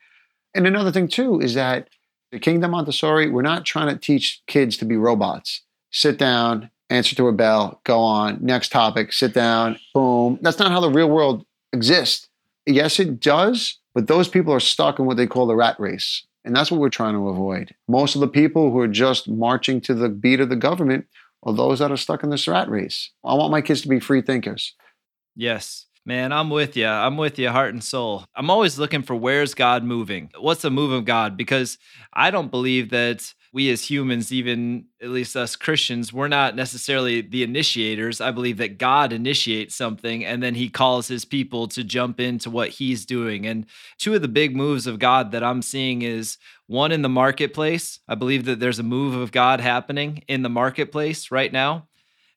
and 0.55 0.67
another 0.67 0.91
thing 0.91 1.09
too 1.09 1.41
is 1.41 1.55
that 1.55 1.89
the 2.33 2.41
Kingdom 2.41 2.71
Montessori, 2.71 3.29
we're 3.29 3.43
not 3.43 3.67
trying 3.67 3.89
to 3.89 4.01
teach 4.01 4.41
kids 4.47 4.77
to 4.79 4.85
be 4.85 4.97
robots. 4.97 5.63
Sit 5.91 6.17
down, 6.17 6.71
answer 6.89 7.15
to 7.17 7.29
a 7.29 7.33
bell, 7.33 7.81
go 7.85 8.01
on, 8.01 8.39
next 8.41 8.71
topic, 8.71 9.13
sit 9.13 9.35
down, 9.35 9.79
boom. 9.93 10.39
That's 10.41 10.59
not 10.59 10.71
how 10.71 10.81
the 10.81 10.91
real 10.91 11.11
world 11.11 11.45
exists. 11.73 12.29
Yes, 12.65 12.99
it 12.99 13.21
does, 13.21 13.79
but 13.95 14.07
those 14.07 14.29
people 14.29 14.55
are 14.55 14.61
stuck 14.61 14.99
in 14.99 15.05
what 15.05 15.17
they 15.19 15.27
call 15.27 15.47
the 15.47 15.57
rat 15.57 15.79
race. 15.79 16.25
And 16.45 16.57
that's 16.57 16.71
what 16.71 16.81
we're 16.81 16.89
trying 16.89 17.15
to 17.15 17.29
avoid. 17.29 17.75
Most 17.89 18.15
of 18.15 18.23
the 18.23 18.29
people 18.29 18.71
who 18.71 18.79
are 18.79 18.89
just 18.89 19.29
marching 19.29 19.81
to 19.83 19.95
the 19.95 20.09
beat 20.09 20.41
of 20.41 20.49
the 20.49 20.57
government 20.57 21.07
are 21.43 21.53
those 21.53 21.79
that 21.79 21.93
are 21.93 21.97
stuck 21.97 22.23
in 22.23 22.31
this 22.31 22.49
rat 22.49 22.69
race. 22.69 23.11
I 23.25 23.35
want 23.35 23.51
my 23.51 23.63
kids 23.63 23.83
to 23.83 23.89
be 23.89 24.01
free 24.01 24.23
thinkers. 24.23 24.75
Yes. 25.37 25.87
Man, 26.07 26.33
I'm 26.33 26.51
with 26.51 26.77
you. 26.77 26.87
I'm 26.87 27.17
with 27.17 27.39
you, 27.39 27.51
heart 27.51 27.75
and 27.75 27.85
soul. 27.85 28.25
I'm 28.35 28.51
always 28.51 28.79
looking 28.79 29.03
for 29.03 29.15
where's 29.15 29.55
God 29.55 29.85
moving? 29.85 30.31
What's 30.39 30.63
the 30.63 30.71
move 30.71 30.93
of 30.93 31.05
God? 31.05 31.37
Because 31.37 31.79
I 32.13 32.31
don't 32.31 32.51
believe 32.51 32.91
that 32.91 33.33
we 33.53 33.71
as 33.71 33.91
humans, 33.91 34.33
even 34.33 34.87
at 35.03 35.09
least 35.09 35.35
us 35.35 35.57
Christians, 35.57 36.13
we're 36.13 36.29
not 36.29 36.55
necessarily 36.55 37.21
the 37.21 37.43
initiators. 37.43 38.21
I 38.21 38.31
believe 38.31 38.59
that 38.59 38.79
God 38.79 39.13
initiates 39.13 39.75
something 39.75 40.25
and 40.25 40.43
then 40.43 40.55
he 40.55 40.69
calls 40.69 41.09
his 41.09 41.25
people 41.25 41.67
to 41.69 41.83
jump 41.83 42.21
into 42.21 42.49
what 42.49 42.69
he's 42.69 43.05
doing. 43.05 43.47
And 43.47 43.67
two 43.99 44.15
of 44.15 44.23
the 44.23 44.29
big 44.29 44.55
moves 44.55 44.87
of 44.87 45.01
God 45.01 45.33
that 45.33 45.43
I'm 45.43 45.63
seeing 45.63 46.03
is 46.03 46.39
one 46.69 46.93
in 46.93 47.03
the 47.03 47.09
marketplace. 47.09 47.99
I 48.07 48.15
believe 48.15 48.45
that 48.45 48.61
there's 48.61 48.79
a 48.79 48.85
move 48.85 49.15
of 49.17 49.33
God 49.33 49.61
happening 49.61 50.23
in 50.29 50.43
the 50.43 50.49
marketplace 50.49 51.33
right 51.33 51.53
now. 51.53 51.89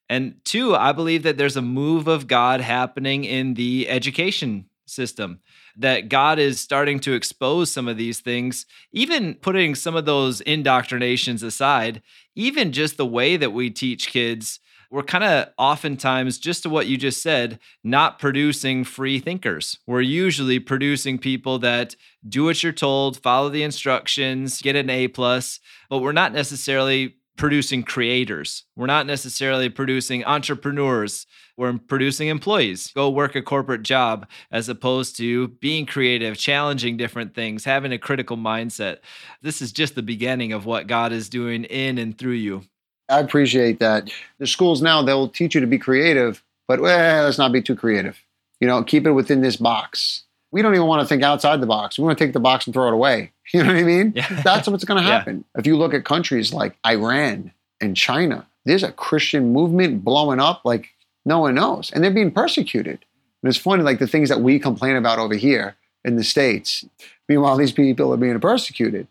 And 0.09 0.35
two, 0.43 0.75
I 0.75 0.91
believe 0.93 1.23
that 1.23 1.37
there's 1.37 1.57
a 1.57 1.61
move 1.61 2.07
of 2.07 2.27
God 2.27 2.59
happening 2.59 3.23
in 3.23 3.53
the 3.53 3.87
education 3.87 4.65
system 4.85 5.39
that 5.77 6.09
God 6.09 6.39
is 6.39 6.59
starting 6.59 6.99
to 7.01 7.13
expose 7.13 7.71
some 7.71 7.87
of 7.87 7.97
these 7.97 8.19
things, 8.19 8.65
even 8.91 9.35
putting 9.35 9.75
some 9.75 9.95
of 9.95 10.05
those 10.05 10.41
indoctrinations 10.41 11.43
aside, 11.43 12.01
even 12.35 12.71
just 12.71 12.97
the 12.97 13.05
way 13.05 13.37
that 13.37 13.51
we 13.51 13.69
teach 13.69 14.07
kids. 14.07 14.59
We're 14.91 15.01
kind 15.01 15.23
of 15.23 15.47
oftentimes, 15.57 16.37
just 16.37 16.61
to 16.63 16.69
what 16.69 16.85
you 16.85 16.97
just 16.97 17.23
said, 17.23 17.57
not 17.83 18.19
producing 18.19 18.83
free 18.83 19.17
thinkers. 19.17 19.79
We're 19.87 20.01
usually 20.01 20.59
producing 20.59 21.17
people 21.17 21.57
that 21.59 21.95
do 22.29 22.43
what 22.43 22.61
you're 22.61 22.71
told, 22.71 23.17
follow 23.17 23.49
the 23.49 23.63
instructions, 23.63 24.61
get 24.61 24.75
an 24.75 24.91
A 24.91 25.07
plus, 25.07 25.59
but 25.89 25.99
we're 25.99 26.11
not 26.11 26.31
necessarily 26.31 27.15
producing 27.37 27.83
creators. 27.83 28.63
We're 28.75 28.85
not 28.85 29.05
necessarily 29.05 29.69
producing 29.69 30.23
entrepreneurs. 30.25 31.25
We're 31.57 31.77
producing 31.77 32.27
employees. 32.27 32.91
Go 32.93 33.09
work 33.09 33.35
a 33.35 33.41
corporate 33.41 33.83
job 33.83 34.27
as 34.51 34.69
opposed 34.69 35.17
to 35.17 35.47
being 35.47 35.85
creative, 35.85 36.37
challenging 36.37 36.97
different 36.97 37.33
things, 37.35 37.65
having 37.65 37.91
a 37.91 37.97
critical 37.97 38.37
mindset. 38.37 38.97
This 39.41 39.61
is 39.61 39.71
just 39.71 39.95
the 39.95 40.03
beginning 40.03 40.53
of 40.53 40.65
what 40.65 40.87
God 40.87 41.11
is 41.11 41.29
doing 41.29 41.63
in 41.65 41.97
and 41.97 42.17
through 42.17 42.33
you. 42.33 42.63
I 43.09 43.19
appreciate 43.19 43.79
that. 43.79 44.11
The 44.39 44.47
schools 44.47 44.81
now, 44.81 45.03
they'll 45.03 45.27
teach 45.27 45.55
you 45.55 45.61
to 45.61 45.67
be 45.67 45.77
creative, 45.77 46.43
but 46.67 46.81
well, 46.81 47.23
let's 47.23 47.37
not 47.37 47.51
be 47.51 47.61
too 47.61 47.75
creative. 47.75 48.23
You 48.59 48.67
know, 48.67 48.83
keep 48.83 49.05
it 49.05 49.11
within 49.11 49.41
this 49.41 49.57
box. 49.57 50.23
We 50.53 50.61
don't 50.61 50.75
even 50.75 50.85
want 50.85 51.01
to 51.01 51.07
think 51.07 51.23
outside 51.23 51.59
the 51.61 51.65
box. 51.65 51.97
We 51.97 52.05
want 52.05 52.17
to 52.17 52.23
take 52.23 52.33
the 52.33 52.39
box 52.39 52.67
and 52.67 52.73
throw 52.73 52.87
it 52.87 52.93
away. 52.93 53.31
You 53.53 53.61
know 53.61 53.73
what 53.73 53.75
I 53.75 53.83
mean? 53.83 54.13
Yeah. 54.15 54.41
That's 54.41 54.67
what's 54.69 54.85
going 54.85 55.03
to 55.03 55.07
happen. 55.07 55.43
Yeah. 55.53 55.59
If 55.59 55.67
you 55.67 55.75
look 55.75 55.93
at 55.93 56.05
countries 56.05 56.53
like 56.53 56.77
Iran 56.87 57.51
and 57.81 57.95
China, 57.95 58.47
there's 58.65 58.83
a 58.83 58.91
Christian 58.91 59.51
movement 59.51 60.03
blowing 60.03 60.39
up 60.39 60.61
like 60.63 60.89
no 61.25 61.39
one 61.39 61.55
knows. 61.55 61.91
And 61.91 62.03
they're 62.03 62.09
being 62.09 62.31
persecuted. 62.31 62.99
And 63.41 63.49
it's 63.49 63.57
funny, 63.57 63.83
like 63.83 63.99
the 63.99 64.07
things 64.07 64.29
that 64.29 64.39
we 64.39 64.59
complain 64.59 64.95
about 64.95 65.19
over 65.19 65.35
here 65.35 65.75
in 66.05 66.15
the 66.15 66.23
States. 66.23 66.85
Meanwhile, 67.27 67.57
these 67.57 67.73
people 67.73 68.13
are 68.13 68.17
being 68.17 68.39
persecuted. 68.39 69.07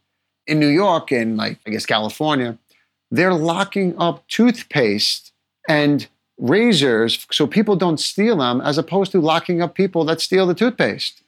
In 0.47 0.59
New 0.59 0.69
York 0.69 1.13
and 1.13 1.37
like, 1.37 1.59
I 1.67 1.71
guess, 1.71 1.87
California, 1.87 2.59
they're 3.11 3.35
locking 3.35 3.97
up 3.99 4.27
toothpaste 4.29 5.33
and 5.69 6.09
razors 6.39 7.27
so 7.31 7.47
people 7.47 7.77
don't 7.77 8.01
steal 8.01 8.39
them 8.39 8.61
as 8.61 8.79
opposed 8.79 9.13
to 9.13 9.21
locking 9.21 9.63
up 9.63 9.75
people 9.75 10.05
that 10.07 10.21
steal 10.21 10.47
the 10.47 10.55
toothpaste. 10.55 11.22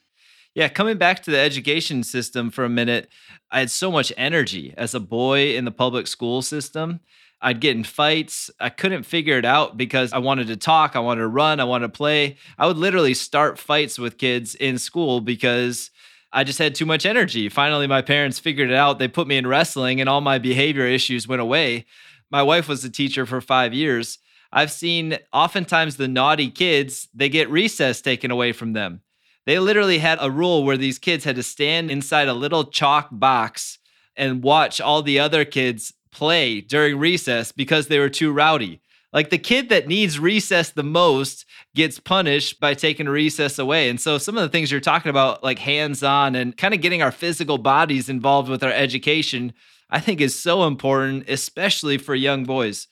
Yeah, 0.54 0.68
coming 0.68 0.98
back 0.98 1.20
to 1.24 1.32
the 1.32 1.38
education 1.38 2.04
system 2.04 2.48
for 2.48 2.64
a 2.64 2.68
minute, 2.68 3.08
I 3.50 3.58
had 3.58 3.72
so 3.72 3.90
much 3.90 4.12
energy 4.16 4.72
as 4.76 4.94
a 4.94 5.00
boy 5.00 5.56
in 5.56 5.64
the 5.64 5.72
public 5.72 6.06
school 6.06 6.42
system. 6.42 7.00
I'd 7.40 7.60
get 7.60 7.76
in 7.76 7.82
fights. 7.82 8.52
I 8.60 8.68
couldn't 8.70 9.02
figure 9.02 9.36
it 9.36 9.44
out 9.44 9.76
because 9.76 10.12
I 10.12 10.18
wanted 10.18 10.46
to 10.46 10.56
talk, 10.56 10.94
I 10.94 11.00
wanted 11.00 11.22
to 11.22 11.28
run, 11.28 11.58
I 11.58 11.64
wanted 11.64 11.88
to 11.88 11.96
play. 11.96 12.36
I 12.56 12.68
would 12.68 12.78
literally 12.78 13.14
start 13.14 13.58
fights 13.58 13.98
with 13.98 14.16
kids 14.16 14.54
in 14.54 14.78
school 14.78 15.20
because 15.20 15.90
I 16.32 16.44
just 16.44 16.60
had 16.60 16.76
too 16.76 16.86
much 16.86 17.04
energy. 17.04 17.48
Finally, 17.48 17.88
my 17.88 18.00
parents 18.00 18.38
figured 18.38 18.70
it 18.70 18.76
out. 18.76 19.00
They 19.00 19.08
put 19.08 19.26
me 19.26 19.36
in 19.36 19.48
wrestling 19.48 20.00
and 20.00 20.08
all 20.08 20.20
my 20.20 20.38
behavior 20.38 20.86
issues 20.86 21.26
went 21.26 21.42
away. 21.42 21.84
My 22.30 22.44
wife 22.44 22.68
was 22.68 22.84
a 22.84 22.90
teacher 22.90 23.26
for 23.26 23.40
five 23.40 23.74
years. 23.74 24.18
I've 24.52 24.70
seen 24.70 25.18
oftentimes 25.32 25.96
the 25.96 26.08
naughty 26.08 26.48
kids, 26.48 27.08
they 27.12 27.28
get 27.28 27.50
recess 27.50 28.00
taken 28.00 28.30
away 28.30 28.52
from 28.52 28.72
them. 28.72 29.00
They 29.46 29.58
literally 29.58 29.98
had 29.98 30.18
a 30.20 30.30
rule 30.30 30.64
where 30.64 30.76
these 30.76 30.98
kids 30.98 31.24
had 31.24 31.36
to 31.36 31.42
stand 31.42 31.90
inside 31.90 32.28
a 32.28 32.34
little 32.34 32.64
chalk 32.64 33.08
box 33.12 33.78
and 34.16 34.42
watch 34.42 34.80
all 34.80 35.02
the 35.02 35.18
other 35.18 35.44
kids 35.44 35.92
play 36.10 36.60
during 36.60 36.98
recess 36.98 37.52
because 37.52 37.88
they 37.88 37.98
were 37.98 38.08
too 38.08 38.32
rowdy. 38.32 38.80
Like 39.12 39.30
the 39.30 39.38
kid 39.38 39.68
that 39.68 39.86
needs 39.86 40.18
recess 40.18 40.70
the 40.70 40.82
most 40.82 41.44
gets 41.74 42.00
punished 42.00 42.58
by 42.58 42.74
taking 42.74 43.08
recess 43.08 43.60
away. 43.60 43.88
And 43.88 44.00
so 44.00 44.18
some 44.18 44.36
of 44.36 44.42
the 44.42 44.48
things 44.48 44.72
you're 44.72 44.80
talking 44.80 45.10
about, 45.10 45.44
like 45.44 45.60
hands 45.60 46.02
on 46.02 46.34
and 46.34 46.56
kind 46.56 46.74
of 46.74 46.80
getting 46.80 47.00
our 47.00 47.12
physical 47.12 47.58
bodies 47.58 48.08
involved 48.08 48.48
with 48.48 48.64
our 48.64 48.72
education, 48.72 49.52
I 49.88 50.00
think 50.00 50.20
is 50.20 50.38
so 50.38 50.66
important, 50.66 51.28
especially 51.28 51.96
for 51.96 52.16
young 52.16 52.42
boys. 52.42 52.88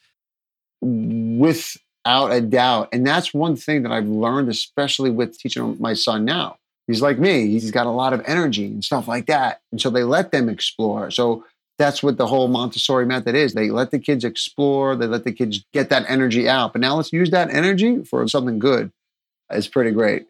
With 0.81 1.77
without 2.05 2.33
a 2.33 2.41
doubt. 2.41 2.89
And 2.93 3.07
that's 3.07 3.33
one 3.33 3.57
thing 3.57 3.83
that 3.83 3.93
I've 3.93 4.09
learned, 4.09 4.49
especially 4.49 5.11
with 5.11 5.39
teaching 5.39 5.77
my 5.81 5.95
son 5.95 6.25
now. 6.25 6.57
He's 6.87 7.03
like 7.03 7.19
me, 7.19 7.49
he's 7.49 7.71
got 7.71 7.87
a 7.87 7.91
lot 7.91 8.13
of 8.13 8.23
energy 8.27 8.67
and 8.67 8.85
stuff 8.85 9.07
like 9.07 9.27
that. 9.27 9.61
And 9.71 9.81
so 9.81 9.89
they 9.89 10.03
let 10.03 10.33
them 10.33 10.49
explore. 10.49 11.11
So 11.11 11.45
that's 11.79 12.03
what 12.03 12.17
the 12.17 12.27
whole 12.27 12.49
Montessori 12.49 13.07
method 13.07 13.35
is. 13.35 13.55
They 13.55 13.71
let 13.71 13.93
the 13.93 13.99
kids 13.99 14.25
explore, 14.25 14.97
they 14.97 15.07
let 15.07 15.25
the 15.25 15.33
kids 15.33 15.65
get 15.73 15.91
that 15.91 16.05
energy 16.09 16.49
out. 16.49 16.73
But 16.73 16.81
now 16.81 16.97
let's 16.97 17.13
use 17.13 17.31
that 17.31 17.51
energy 17.51 18.03
for 18.05 18.27
something 18.29 18.59
good. 18.59 18.91
It's 19.51 19.69
pretty 19.69 19.93
great. 19.93 20.27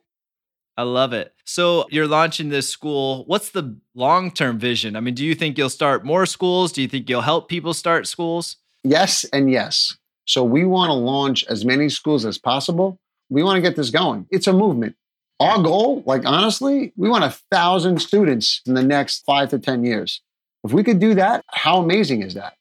I 0.76 0.82
love 0.82 1.12
it. 1.12 1.34
So 1.44 1.86
you're 1.90 2.06
launching 2.06 2.48
this 2.48 2.68
school. 2.68 3.24
What's 3.26 3.50
the 3.50 3.76
long 3.94 4.30
term 4.30 4.58
vision? 4.58 4.94
I 4.94 5.00
mean, 5.00 5.14
do 5.14 5.24
you 5.24 5.34
think 5.34 5.58
you'll 5.58 5.70
start 5.70 6.04
more 6.04 6.26
schools? 6.26 6.72
Do 6.72 6.82
you 6.82 6.88
think 6.88 7.08
you'll 7.08 7.22
help 7.22 7.48
people 7.48 7.74
start 7.74 8.06
schools? 8.06 8.56
Yes, 8.84 9.24
and 9.32 9.50
yes. 9.50 9.96
So 10.26 10.44
we 10.44 10.64
want 10.64 10.90
to 10.90 10.94
launch 10.94 11.44
as 11.44 11.64
many 11.64 11.88
schools 11.88 12.24
as 12.24 12.38
possible. 12.38 12.98
We 13.28 13.42
want 13.42 13.56
to 13.56 13.62
get 13.62 13.76
this 13.76 13.90
going. 13.90 14.26
It's 14.30 14.46
a 14.46 14.52
movement. 14.52 14.96
Our 15.40 15.60
goal, 15.60 16.02
like 16.06 16.24
honestly, 16.24 16.92
we 16.96 17.08
want 17.08 17.24
a 17.24 17.36
thousand 17.50 18.00
students 18.00 18.60
in 18.66 18.74
the 18.74 18.82
next 18.82 19.24
five 19.24 19.50
to 19.50 19.58
10 19.58 19.84
years. 19.84 20.20
If 20.64 20.72
we 20.72 20.84
could 20.84 21.00
do 21.00 21.14
that, 21.14 21.44
how 21.48 21.82
amazing 21.82 22.22
is 22.22 22.34
that? 22.34 22.54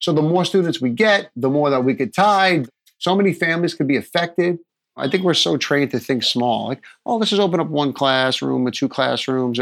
So 0.00 0.12
the 0.12 0.22
more 0.22 0.44
students 0.44 0.80
we 0.80 0.90
get, 0.90 1.30
the 1.36 1.48
more 1.48 1.70
that 1.70 1.84
we 1.84 1.94
could 1.94 2.12
tide. 2.12 2.68
So 2.98 3.14
many 3.14 3.32
families 3.32 3.74
could 3.74 3.86
be 3.86 3.96
affected. 3.96 4.58
I 4.96 5.08
think 5.08 5.24
we're 5.24 5.34
so 5.34 5.56
trained 5.56 5.90
to 5.92 5.98
think 5.98 6.22
small. 6.22 6.68
Like, 6.68 6.82
oh, 7.06 7.16
let's 7.16 7.30
just 7.30 7.40
open 7.40 7.60
up 7.60 7.68
one 7.68 7.92
classroom 7.92 8.66
or 8.66 8.70
two 8.70 8.88
classrooms. 8.88 9.60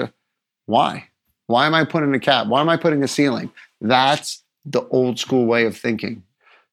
Why? 0.66 1.08
Why 1.46 1.66
am 1.66 1.74
I 1.74 1.84
putting 1.84 2.14
a 2.14 2.20
cap? 2.20 2.46
Why 2.46 2.60
am 2.60 2.68
I 2.68 2.76
putting 2.76 3.02
a 3.02 3.08
ceiling? 3.08 3.50
That's 3.80 4.42
the 4.64 4.82
old 4.88 5.18
school 5.18 5.46
way 5.46 5.66
of 5.66 5.76
thinking. 5.76 6.22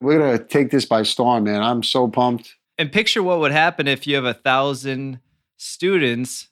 We're 0.01 0.37
to 0.37 0.43
take 0.43 0.71
this 0.71 0.85
by 0.85 1.03
storm, 1.03 1.45
man. 1.45 1.61
I'm 1.61 1.83
so 1.83 2.07
pumped. 2.07 2.55
And 2.77 2.91
picture 2.91 3.21
what 3.21 3.39
would 3.39 3.51
happen 3.51 3.87
if 3.87 4.07
you 4.07 4.15
have 4.15 4.25
a 4.25 4.33
thousand 4.33 5.19
students 5.57 6.47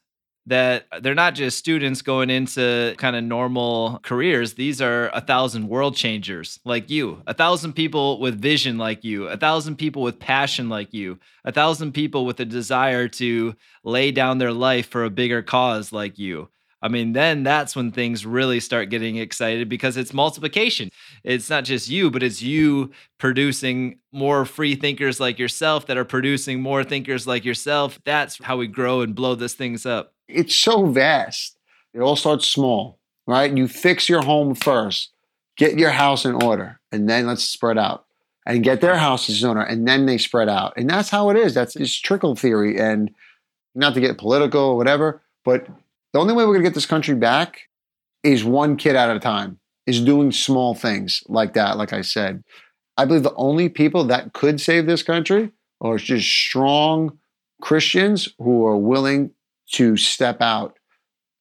that 0.48 0.86
they're 1.02 1.14
not 1.14 1.36
just 1.36 1.58
students 1.58 2.02
going 2.02 2.30
into 2.30 2.96
kind 2.98 3.18
of 3.18 3.24
normal 3.24 4.00
careers. 4.02 4.54
These 4.54 4.82
are 4.82 5.10
a 5.10 5.20
thousand 5.20 5.68
world 5.68 5.96
changers 5.96 6.60
like 6.64 6.90
you, 6.90 7.22
a 7.28 7.34
thousand 7.34 7.74
people 7.74 8.20
with 8.20 8.42
vision 8.42 8.78
like 8.78 9.04
you, 9.04 9.28
a 9.28 9.36
thousand 9.36 9.76
people 9.76 10.02
with 10.02 10.20
passion 10.20 10.70
like 10.70 10.94
you, 10.94 11.20
a 11.44 11.52
thousand 11.52 11.92
people 11.92 12.26
with 12.26 12.40
a 12.40 12.46
desire 12.46 13.10
to 13.10 13.56
lay 13.84 14.12
down 14.12 14.38
their 14.38 14.54
life 14.54 14.88
for 14.88 15.04
a 15.04 15.10
bigger 15.10 15.42
cause 15.42 15.92
like 15.92 16.18
you. 16.18 16.48
I 16.82 16.90
mean, 16.90 17.14
then 17.14 17.44
that's 17.44 17.76
when 17.76 17.92
things 17.92 18.26
really 18.26 18.60
start 18.60 18.90
getting 18.90 19.16
excited 19.16 19.68
because 19.68 19.98
it's 19.98 20.14
multiplication. 20.14 20.90
It's 21.24 21.50
not 21.50 21.64
just 21.64 21.90
you, 21.90 22.12
but 22.12 22.22
it's 22.22 22.42
you 22.42 22.92
producing 23.18 24.00
more 24.12 24.46
free 24.46 24.76
thinkers 24.76 25.20
like 25.20 25.40
yourself 25.40 25.88
that 25.88 25.98
are 25.98 26.06
producing 26.06 26.62
more 26.62 26.84
thinkers 26.84 27.26
like 27.26 27.46
yourself. 27.46 28.00
That's 28.06 28.44
how 28.44 28.58
we 28.58 28.68
grow 28.68 29.02
and 29.02 29.16
blow 29.16 29.34
this 29.34 29.56
things 29.56 29.86
up. 29.86 30.14
It's 30.28 30.56
so 30.56 30.86
vast. 30.86 31.58
It 31.94 32.02
all 32.02 32.16
starts 32.16 32.46
small, 32.46 33.00
right? 33.26 33.56
You 33.56 33.68
fix 33.68 34.08
your 34.08 34.22
home 34.22 34.54
first, 34.54 35.12
get 35.58 35.80
your 35.80 35.90
house 35.90 36.26
in 36.26 36.36
order, 36.44 36.80
and 36.92 37.10
then 37.10 37.26
let's 37.26 37.44
spread 37.44 37.80
out 37.80 38.06
and 38.46 38.64
get 38.64 38.82
their 38.82 38.98
houses 38.98 39.44
in 39.44 39.50
order, 39.50 39.62
and 39.62 39.88
then 39.88 40.06
they 40.06 40.18
spread 40.18 40.48
out. 40.48 40.74
And 40.78 40.90
that's 40.90 41.10
how 41.10 41.30
it 41.32 41.38
is. 41.38 41.54
That's 41.54 41.76
it's 41.76 42.00
trickle 42.00 42.36
theory. 42.36 42.80
And 42.80 43.10
not 43.74 43.94
to 43.94 44.02
get 44.02 44.18
political 44.18 44.62
or 44.62 44.78
whatever, 44.78 45.22
but 45.44 45.68
the 46.18 46.22
only 46.22 46.34
way 46.34 46.46
we're 46.46 46.54
going 46.54 46.64
to 46.64 46.70
get 46.70 46.74
this 46.74 46.88
country 46.88 47.14
back 47.14 47.70
is 48.24 48.44
one 48.44 48.76
kid 48.76 48.96
at 48.96 49.16
a 49.16 49.20
time, 49.20 49.60
is 49.86 50.02
doing 50.02 50.32
small 50.32 50.74
things 50.74 51.22
like 51.28 51.54
that, 51.54 51.78
like 51.78 51.94
I 51.94 52.02
said. 52.02 52.44
I 52.98 53.06
believe 53.06 53.22
the 53.22 53.36
only 53.36 53.70
people 53.70 54.04
that 54.06 54.34
could 54.34 54.60
save 54.60 54.88
this 54.88 55.04
country 55.04 55.52
are 55.80 55.98
just 55.98 56.28
strong 56.28 57.20
Christians 57.62 58.30
who 58.40 58.66
are 58.66 58.78
willing 58.78 59.30
to 59.74 59.96
step 59.96 60.42
out 60.42 60.80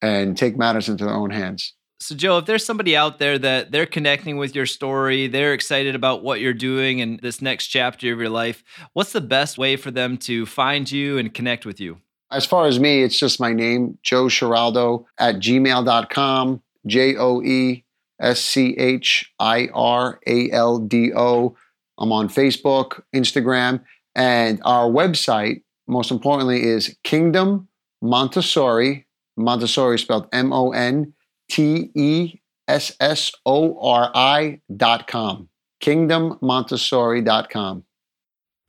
and 0.03 0.37
take 0.37 0.55
matters 0.55 0.89
into 0.89 1.05
their 1.05 1.15
own 1.15 1.31
hands. 1.31 1.73
So, 1.99 2.13
Joe, 2.13 2.37
if 2.37 2.45
there's 2.45 2.63
somebody 2.63 2.95
out 2.95 3.17
there 3.17 3.39
that 3.39 3.71
they're 3.71 3.87
connecting 3.87 4.37
with 4.37 4.53
your 4.53 4.67
story, 4.67 5.25
they're 5.25 5.55
excited 5.55 5.95
about 5.95 6.21
what 6.21 6.39
you're 6.39 6.53
doing 6.53 7.01
and 7.01 7.19
this 7.21 7.41
next 7.41 7.65
chapter 7.65 8.13
of 8.13 8.19
your 8.19 8.29
life, 8.29 8.63
what's 8.93 9.11
the 9.11 9.21
best 9.21 9.57
way 9.57 9.75
for 9.75 9.89
them 9.89 10.17
to 10.17 10.45
find 10.45 10.91
you 10.91 11.17
and 11.17 11.33
connect 11.33 11.65
with 11.65 11.79
you? 11.79 11.97
As 12.29 12.45
far 12.45 12.67
as 12.67 12.79
me, 12.79 13.03
it's 13.03 13.17
just 13.17 13.39
my 13.39 13.53
name, 13.53 13.97
Joe 14.03 14.25
Schiraldo 14.25 15.05
at 15.17 15.35
gmail.com, 15.35 16.61
J 16.85 17.15
O 17.15 17.41
E 17.41 17.85
S 18.19 18.41
C 18.41 18.75
H 18.77 19.31
I 19.39 19.69
R 19.73 20.19
A 20.27 20.51
L 20.51 20.79
D 20.79 21.13
O. 21.15 21.55
I'm 21.97 22.11
on 22.11 22.27
Facebook, 22.29 23.01
Instagram, 23.15 23.81
and 24.13 24.61
our 24.65 24.89
website, 24.89 25.63
most 25.87 26.11
importantly, 26.11 26.63
is 26.63 26.95
Kingdom 27.03 27.69
Montessori, 28.01 29.07
Montessori 29.37 29.97
spelled 29.97 30.27
M 30.31 30.53
O 30.53 30.71
N 30.71 31.13
T 31.49 31.89
E 31.95 32.39
S 32.67 32.95
S 32.99 33.31
O 33.45 33.79
R 33.79 34.11
I 34.13 34.61
dot 34.75 35.07
com. 35.07 35.49
KingdomMontessori.com. 35.81 37.83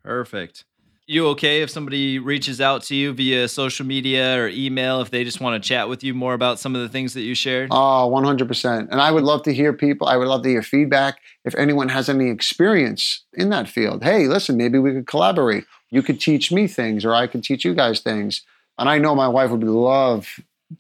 Perfect. 0.05 0.65
You 1.11 1.29
okay 1.29 1.63
if 1.63 1.71
somebody 1.71 2.19
reaches 2.19 2.61
out 2.61 2.83
to 2.83 2.95
you 2.95 3.15
via 3.15 3.49
social 3.49 3.87
media 3.87 4.39
or 4.39 4.49
email 4.49 5.01
if 5.01 5.11
they 5.11 5.25
just 5.25 5.41
want 5.41 5.61
to 5.61 5.67
chat 5.67 5.89
with 5.89 6.05
you 6.05 6.13
more 6.13 6.35
about 6.35 6.59
some 6.59 6.77
of 6.77 6.83
the 6.83 6.89
things 6.91 7.15
that 7.15 7.23
you 7.23 7.35
shared? 7.35 7.71
Oh, 7.73 8.11
100%. 8.13 8.89
And 8.91 9.01
I 9.01 9.11
would 9.11 9.25
love 9.25 9.43
to 9.45 9.55
hear 9.55 9.73
people, 9.73 10.07
I 10.07 10.19
would 10.19 10.29
love 10.29 10.43
to 10.43 10.51
hear 10.51 10.63
feedback. 10.63 11.17
If 11.47 11.55
anyone 11.55 11.89
has 11.89 12.11
any 12.11 12.29
experience 12.29 13.25
in 13.33 13.49
that 13.49 13.71
field, 13.71 14.05
hey, 14.05 14.27
listen, 14.27 14.59
maybe 14.59 14.79
we 14.79 14.93
could 14.93 15.07
collaborate. 15.07 15.65
You 15.89 16.03
could 16.03 16.21
teach 16.21 16.53
me 16.53 16.67
things 16.67 17.07
or 17.07 17.15
I 17.15 17.27
could 17.27 17.43
teach 17.43 17.65
you 17.65 17.75
guys 17.75 18.01
things. 18.01 18.43
And 18.77 18.87
I 18.87 18.99
know 18.99 19.15
my 19.15 19.29
wife 19.29 19.51
would 19.51 19.65
love 19.65 20.29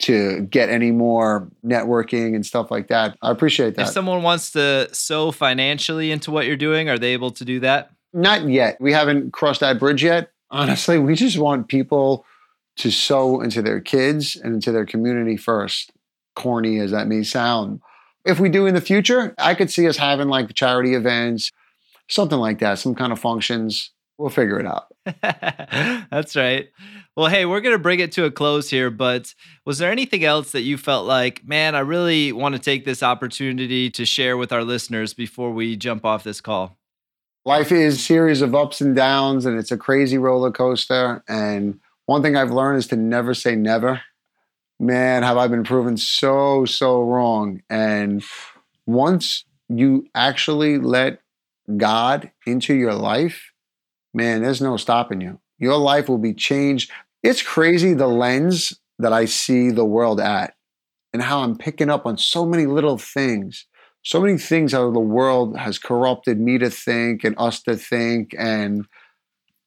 to 0.00 0.42
get 0.42 0.68
any 0.68 0.90
more 0.90 1.48
networking 1.64 2.34
and 2.34 2.44
stuff 2.44 2.70
like 2.70 2.88
that. 2.88 3.16
I 3.22 3.30
appreciate 3.30 3.76
that. 3.76 3.86
If 3.86 3.94
someone 3.94 4.22
wants 4.22 4.50
to 4.50 4.90
sow 4.92 5.30
financially 5.30 6.10
into 6.10 6.30
what 6.30 6.44
you're 6.44 6.56
doing, 6.56 6.90
are 6.90 6.98
they 6.98 7.14
able 7.14 7.30
to 7.30 7.46
do 7.46 7.60
that? 7.60 7.92
Not 8.12 8.48
yet. 8.48 8.80
We 8.80 8.92
haven't 8.92 9.32
crossed 9.32 9.60
that 9.60 9.78
bridge 9.78 10.02
yet. 10.02 10.30
Honestly, 10.50 10.98
we 10.98 11.14
just 11.14 11.38
want 11.38 11.68
people 11.68 12.24
to 12.78 12.90
sow 12.90 13.40
into 13.40 13.60
their 13.60 13.80
kids 13.80 14.36
and 14.36 14.54
into 14.54 14.72
their 14.72 14.86
community 14.86 15.36
first. 15.36 15.92
Corny 16.34 16.78
as 16.78 16.92
that 16.92 17.08
may 17.08 17.22
sound. 17.22 17.80
If 18.24 18.38
we 18.38 18.48
do 18.48 18.66
in 18.66 18.74
the 18.74 18.80
future, 18.80 19.34
I 19.38 19.54
could 19.54 19.70
see 19.70 19.88
us 19.88 19.96
having 19.96 20.28
like 20.28 20.54
charity 20.54 20.94
events, 20.94 21.52
something 22.08 22.38
like 22.38 22.60
that, 22.60 22.78
some 22.78 22.94
kind 22.94 23.12
of 23.12 23.18
functions. 23.18 23.90
We'll 24.16 24.30
figure 24.30 24.58
it 24.58 24.66
out. 24.66 24.92
That's 26.10 26.34
right. 26.34 26.68
Well, 27.16 27.26
hey, 27.28 27.46
we're 27.46 27.60
going 27.60 27.74
to 27.74 27.82
bring 27.82 28.00
it 28.00 28.12
to 28.12 28.24
a 28.24 28.30
close 28.30 28.70
here, 28.70 28.90
but 28.90 29.34
was 29.64 29.78
there 29.78 29.90
anything 29.90 30.24
else 30.24 30.52
that 30.52 30.62
you 30.62 30.76
felt 30.76 31.06
like, 31.06 31.46
man, 31.46 31.74
I 31.74 31.80
really 31.80 32.32
want 32.32 32.54
to 32.54 32.60
take 32.60 32.84
this 32.84 33.02
opportunity 33.02 33.90
to 33.90 34.04
share 34.04 34.36
with 34.36 34.52
our 34.52 34.64
listeners 34.64 35.14
before 35.14 35.52
we 35.52 35.76
jump 35.76 36.04
off 36.04 36.24
this 36.24 36.40
call? 36.40 36.77
Life 37.44 37.72
is 37.72 37.96
a 37.96 37.98
series 37.98 38.42
of 38.42 38.54
ups 38.54 38.80
and 38.80 38.94
downs, 38.94 39.46
and 39.46 39.58
it's 39.58 39.72
a 39.72 39.76
crazy 39.76 40.18
roller 40.18 40.50
coaster. 40.50 41.22
And 41.28 41.80
one 42.06 42.22
thing 42.22 42.36
I've 42.36 42.50
learned 42.50 42.78
is 42.78 42.86
to 42.88 42.96
never 42.96 43.34
say 43.34 43.54
never. 43.56 44.02
Man, 44.80 45.22
have 45.22 45.36
I 45.36 45.48
been 45.48 45.64
proven 45.64 45.96
so, 45.96 46.64
so 46.64 47.02
wrong. 47.02 47.62
And 47.68 48.22
once 48.86 49.44
you 49.68 50.06
actually 50.14 50.78
let 50.78 51.20
God 51.76 52.30
into 52.46 52.74
your 52.74 52.94
life, 52.94 53.52
man, 54.14 54.42
there's 54.42 54.60
no 54.60 54.76
stopping 54.76 55.20
you. 55.20 55.40
Your 55.58 55.76
life 55.76 56.08
will 56.08 56.18
be 56.18 56.34
changed 56.34 56.92
it's 57.22 57.42
crazy 57.42 57.94
the 57.94 58.06
lens 58.06 58.78
that 58.98 59.12
I 59.12 59.24
see 59.24 59.70
the 59.70 59.84
world 59.84 60.20
at 60.20 60.54
and 61.12 61.22
how 61.22 61.40
I'm 61.40 61.56
picking 61.56 61.90
up 61.90 62.06
on 62.06 62.16
so 62.16 62.46
many 62.46 62.66
little 62.66 62.98
things, 62.98 63.66
so 64.02 64.20
many 64.20 64.38
things 64.38 64.74
out 64.74 64.86
of 64.86 64.94
the 64.94 65.00
world 65.00 65.56
has 65.56 65.78
corrupted 65.78 66.40
me 66.40 66.58
to 66.58 66.70
think 66.70 67.24
and 67.24 67.34
us 67.38 67.62
to 67.62 67.76
think. 67.76 68.34
And 68.38 68.86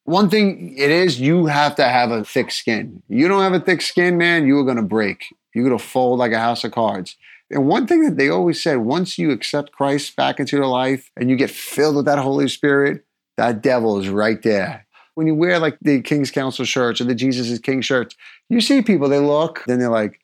one 0.04 0.30
thing 0.30 0.76
it 0.78 0.90
is, 0.90 1.20
you 1.20 1.46
have 1.46 1.76
to 1.76 1.84
have 1.84 2.12
a 2.12 2.24
thick 2.24 2.52
skin. 2.52 3.04
You 3.08 3.28
don't 3.28 3.42
have 3.42 3.54
a 3.54 3.64
thick 3.64 3.82
skin, 3.82 4.18
man, 4.18 4.48
you 4.48 4.58
are 4.60 4.66
going 4.66 4.78
to 4.78 4.84
break. 4.84 5.26
You're 5.54 5.66
going 5.66 5.78
to 5.78 5.84
fold 5.84 6.20
like 6.20 6.32
a 6.32 6.40
house 6.40 6.64
of 6.64 6.72
cards. 6.72 7.18
And 7.50 7.68
one 7.68 7.86
thing 7.86 8.04
that 8.04 8.18
they 8.18 8.30
always 8.30 8.64
said 8.64 8.78
once 8.78 9.18
you 9.18 9.32
accept 9.32 9.74
Christ 9.74 10.16
back 10.16 10.40
into 10.40 10.56
your 10.56 10.68
life 10.68 11.12
and 11.18 11.30
you 11.30 11.36
get 11.36 11.50
filled 11.50 11.98
with 11.98 12.06
that 12.06 12.20
Holy 12.20 12.48
Spirit, 12.48 13.06
that 13.38 13.62
devil 13.62 14.00
is 14.00 14.08
right 14.08 14.42
there 14.42 14.86
when 15.16 15.28
you 15.28 15.36
wear 15.36 15.60
like 15.60 15.78
the 15.82 16.02
King's 16.02 16.32
Council 16.32 16.66
shirts 16.66 17.02
or 17.02 17.04
the 17.06 17.16
Jesus 17.16 17.50
is 17.50 17.60
King 17.60 17.82
shirts, 17.82 18.16
you 18.50 18.62
see 18.62 18.82
people, 18.82 19.10
they 19.10 19.20
look, 19.20 19.64
then 19.68 19.80
they're 19.80 19.90
like, 19.90 20.20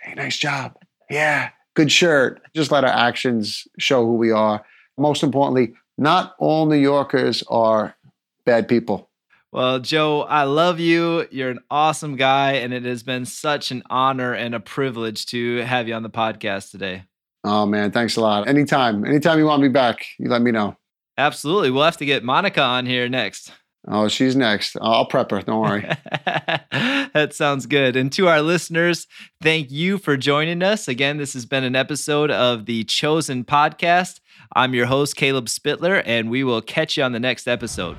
hey, 0.00 0.14
nice 0.14 0.36
job. 0.36 0.76
Yeah, 1.08 1.50
good 1.74 1.90
shirt. 1.90 2.42
Just 2.54 2.70
let 2.70 2.84
our 2.84 2.90
actions 2.90 3.66
show 3.78 4.04
who 4.04 4.14
we 4.14 4.30
are. 4.30 4.64
Most 4.98 5.22
importantly, 5.22 5.74
not 5.98 6.34
all 6.38 6.66
New 6.66 6.76
Yorkers 6.76 7.42
are 7.48 7.94
bad 8.44 8.68
people. 8.68 9.08
Well, 9.52 9.80
Joe, 9.80 10.22
I 10.22 10.44
love 10.44 10.80
you. 10.80 11.26
You're 11.30 11.50
an 11.50 11.60
awesome 11.70 12.16
guy, 12.16 12.52
and 12.52 12.72
it 12.72 12.84
has 12.84 13.02
been 13.02 13.26
such 13.26 13.70
an 13.70 13.82
honor 13.90 14.32
and 14.32 14.54
a 14.54 14.60
privilege 14.60 15.26
to 15.26 15.58
have 15.58 15.88
you 15.88 15.94
on 15.94 16.02
the 16.02 16.10
podcast 16.10 16.70
today. 16.70 17.04
Oh, 17.44 17.66
man, 17.66 17.90
thanks 17.90 18.16
a 18.16 18.22
lot. 18.22 18.48
Anytime, 18.48 19.04
anytime 19.04 19.38
you 19.38 19.44
want 19.44 19.60
me 19.60 19.68
back, 19.68 20.06
you 20.18 20.30
let 20.30 20.40
me 20.40 20.52
know. 20.52 20.76
Absolutely. 21.18 21.70
We'll 21.70 21.84
have 21.84 21.98
to 21.98 22.06
get 22.06 22.24
Monica 22.24 22.62
on 22.62 22.86
here 22.86 23.08
next. 23.08 23.52
Oh, 23.88 24.06
she's 24.06 24.36
next. 24.36 24.76
I'll 24.80 25.06
prep 25.06 25.32
her. 25.32 25.42
Don't 25.42 25.60
worry. 25.60 25.82
that 26.22 27.30
sounds 27.32 27.66
good. 27.66 27.96
And 27.96 28.12
to 28.12 28.28
our 28.28 28.40
listeners, 28.40 29.08
thank 29.40 29.72
you 29.72 29.98
for 29.98 30.16
joining 30.16 30.62
us. 30.62 30.86
Again, 30.86 31.16
this 31.16 31.32
has 31.32 31.46
been 31.46 31.64
an 31.64 31.74
episode 31.74 32.30
of 32.30 32.66
the 32.66 32.84
Chosen 32.84 33.44
Podcast. 33.44 34.20
I'm 34.54 34.72
your 34.74 34.86
host, 34.86 35.16
Caleb 35.16 35.46
Spittler, 35.46 36.00
and 36.04 36.30
we 36.30 36.44
will 36.44 36.62
catch 36.62 36.96
you 36.96 37.02
on 37.02 37.12
the 37.12 37.20
next 37.20 37.48
episode. 37.48 37.96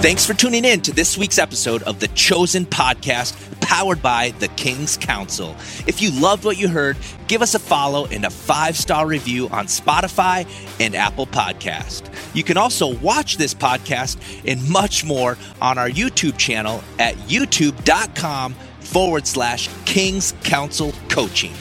Thanks 0.00 0.24
for 0.24 0.32
tuning 0.32 0.64
in 0.64 0.80
to 0.82 0.92
this 0.92 1.18
week's 1.18 1.38
episode 1.38 1.82
of 1.82 1.98
the 1.98 2.06
Chosen 2.08 2.64
Podcast, 2.64 3.34
powered 3.60 4.00
by 4.00 4.30
the 4.38 4.46
King's 4.46 4.96
Council. 4.96 5.56
If 5.88 6.00
you 6.00 6.12
loved 6.12 6.44
what 6.44 6.56
you 6.56 6.68
heard, 6.68 6.96
give 7.26 7.42
us 7.42 7.56
a 7.56 7.58
follow 7.58 8.06
and 8.06 8.24
a 8.24 8.30
five 8.30 8.76
star 8.76 9.08
review 9.08 9.48
on 9.48 9.66
Spotify 9.66 10.46
and 10.78 10.94
Apple 10.94 11.26
Podcast. 11.26 12.14
You 12.32 12.44
can 12.44 12.56
also 12.56 12.94
watch 12.98 13.38
this 13.38 13.54
podcast 13.54 14.18
and 14.46 14.70
much 14.70 15.04
more 15.04 15.36
on 15.60 15.78
our 15.78 15.90
YouTube 15.90 16.38
channel 16.38 16.80
at 17.00 17.16
youtube.com 17.16 18.54
forward 18.78 19.26
slash 19.26 19.68
King's 19.84 20.32
Council 20.44 20.92
Coaching. 21.08 21.52